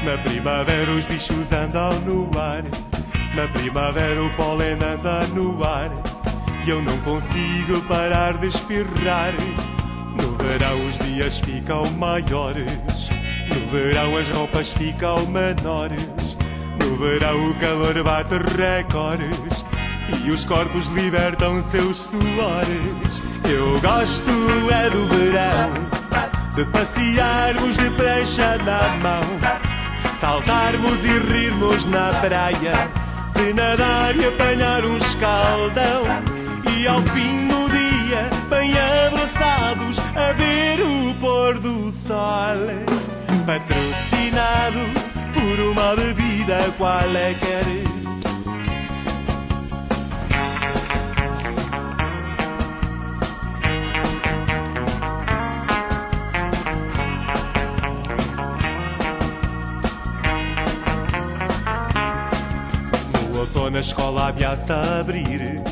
Na 0.05 0.18
primavera 0.18 0.92
os 0.92 1.07
bichos 1.07 1.53
andam 1.53 1.92
no 2.00 2.28
ar. 2.36 2.64
Na 3.36 3.46
primavera 3.46 4.20
o 4.20 4.30
pólen 4.34 4.72
anda 4.72 5.24
no 5.28 5.62
ar. 5.62 5.90
E 6.66 6.70
eu 6.70 6.82
não 6.82 6.98
consigo 6.98 7.80
parar 7.82 8.36
de 8.38 8.48
espirrar. 8.48 9.32
No 10.20 10.36
verão 10.36 10.86
os 10.86 10.98
dias 10.98 11.38
ficam 11.38 11.88
maiores. 11.92 13.09
No 13.55 13.70
verão 13.70 14.16
as 14.16 14.28
roupas 14.28 14.70
ficam 14.72 15.24
menores. 15.26 16.36
No 16.80 16.96
verão 16.96 17.50
o 17.50 17.55
calor 17.55 18.03
bate 18.03 18.34
recordes. 18.59 19.64
E 20.24 20.30
os 20.32 20.44
corpos 20.44 20.88
libertam 20.88 21.62
seus 21.62 21.96
suores. 21.96 23.22
Eu 23.48 23.80
gosto 23.80 24.30
é 24.68 24.90
do 24.90 25.07
verão. 25.07 26.03
De 26.57 26.64
passearmos 26.72 27.76
de 27.76 27.88
prancha 27.90 28.59
na 28.59 28.96
mão 28.96 29.61
Saltarmos 30.23 31.05
e 31.05 31.18
rirmos 31.18 31.85
na 31.87 32.12
praia. 32.20 32.89
De 33.35 33.53
nadar 33.53 34.14
e 34.14 34.25
apanhar 34.25 34.85
um 34.85 34.97
escaldão 34.99 36.05
E 36.79 36.87
ao 36.87 37.03
fim 37.03 37.49
do 37.49 37.68
dia 37.68 38.31
Bem 38.49 38.73
abraçados 39.09 39.99
A 40.14 40.33
ver 40.35 40.81
o 40.81 41.12
pôr 41.14 41.59
do 41.59 41.91
sol. 41.91 42.14
Patrocinado 43.45 44.79
Por 45.35 45.59
uma 45.59 45.97
bebida 45.97 46.73
qualquer. 46.79 47.64
No 47.66 47.91
outono 63.62 63.76
a 63.76 63.80
escola 63.80 64.28
ameaça 64.28 64.74
a 64.74 65.00
abrir. 65.00 65.62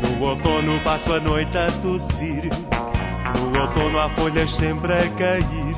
No 0.00 0.24
outono 0.24 0.78
passo 0.84 1.12
a 1.12 1.20
noite 1.20 1.56
a 1.58 1.70
tossir. 1.82 2.44
No 3.52 3.60
outono 3.60 3.98
há 3.98 4.08
folhas 4.10 4.50
sempre 4.52 4.92
a 4.92 5.08
cair. 5.10 5.76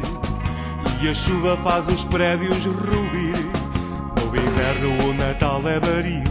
E 1.00 1.08
a 1.08 1.14
chuva 1.14 1.56
faz 1.58 1.88
os 1.88 2.04
prédios 2.04 2.64
ruir. 2.66 3.36
No 4.20 4.36
inverno 4.36 5.08
o 5.08 5.14
Natal 5.14 5.60
é 5.66 5.80
baril. 5.80 6.24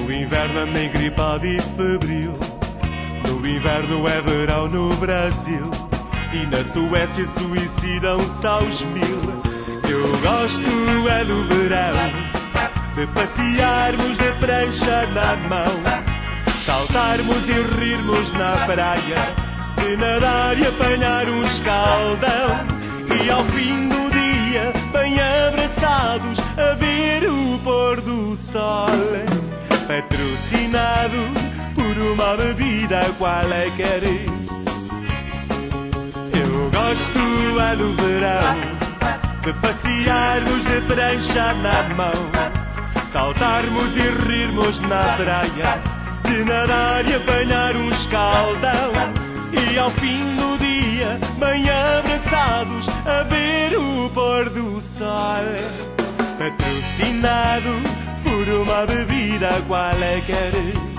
No 0.00 0.12
inverno 0.12 0.60
ando 0.60 0.78
engripado 0.78 1.46
e 1.46 1.60
febril. 1.60 2.32
No 3.28 3.46
inverno 3.46 4.08
é 4.08 4.20
verão 4.22 4.66
no 4.68 4.94
Brasil. 4.96 5.70
E 6.32 6.46
na 6.46 6.64
Suécia 6.64 7.26
suicidam-se 7.26 8.46
aos 8.46 8.80
mil. 8.80 9.20
Eu 9.86 10.18
gosto 10.22 11.08
é 11.10 11.24
do 11.24 11.42
verão. 11.44 12.33
De 12.94 13.08
passearmos 13.08 14.16
de 14.16 14.30
prancha 14.38 15.04
na 15.14 15.34
mão 15.48 15.82
Saltarmos 16.64 17.48
e 17.48 17.80
rirmos 17.80 18.32
na 18.34 18.52
praia 18.66 19.34
De 19.76 19.96
nadar 19.96 20.56
e 20.56 20.64
apanhar 20.64 21.28
um 21.28 21.42
escaldão 21.42 23.24
E 23.24 23.28
ao 23.28 23.44
fim 23.46 23.88
do 23.88 24.10
dia 24.12 24.70
Bem 24.92 25.16
abraçados 25.20 26.38
A 26.56 26.74
ver 26.74 27.28
o 27.28 27.58
pôr 27.64 28.00
do 28.00 28.36
sol. 28.36 28.86
Patrocinado 29.88 31.18
Por 31.74 31.98
uma 32.00 32.36
bebida 32.36 33.00
qualquer 33.18 34.02
Eu 36.32 36.70
gosto 36.70 37.60
é 37.60 37.76
do 37.76 37.92
verão 37.96 38.84
de 39.44 39.52
passearmos 39.52 40.64
de 40.64 40.80
prancha 40.86 41.52
na 41.62 41.94
mão 41.94 42.63
Saltarmos 43.14 43.96
e 43.96 44.00
rirmos 44.26 44.80
na 44.80 45.04
praia 45.16 45.80
De 46.24 46.44
nadar 46.44 47.08
e 47.08 47.14
apanhar 47.14 47.76
um 47.76 47.88
escaldão. 47.90 48.90
E 49.52 49.78
ao 49.78 49.88
fim 49.92 50.34
do 50.34 50.58
dia 50.58 51.16
Bem 51.38 51.64
abraçados 51.70 52.88
A 53.06 53.22
ver 53.22 53.78
o 53.78 54.10
pôr 54.10 54.50
do 54.50 54.80
sol. 54.80 55.44
Patrocinado 56.38 57.80
Por 58.24 58.48
uma 58.52 58.84
bebida 58.84 59.62
qualquer 59.68 60.93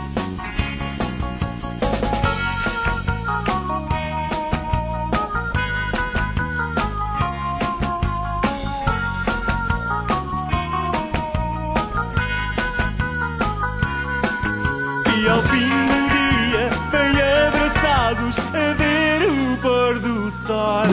sol. 20.46 20.88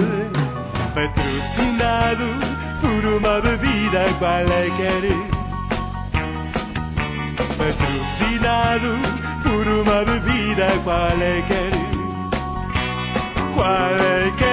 Patrocinado 0.95 2.29
por 2.81 3.03
uma 3.17 3.41
bebida 3.41 4.05
qualquer. 4.19 5.05
Patrocinado 7.59 8.93
por 9.43 9.67
uma 9.69 10.05
bebida 10.05 10.67
qualquer. 10.85 11.73
Qual 13.55 13.97
é 13.99 14.52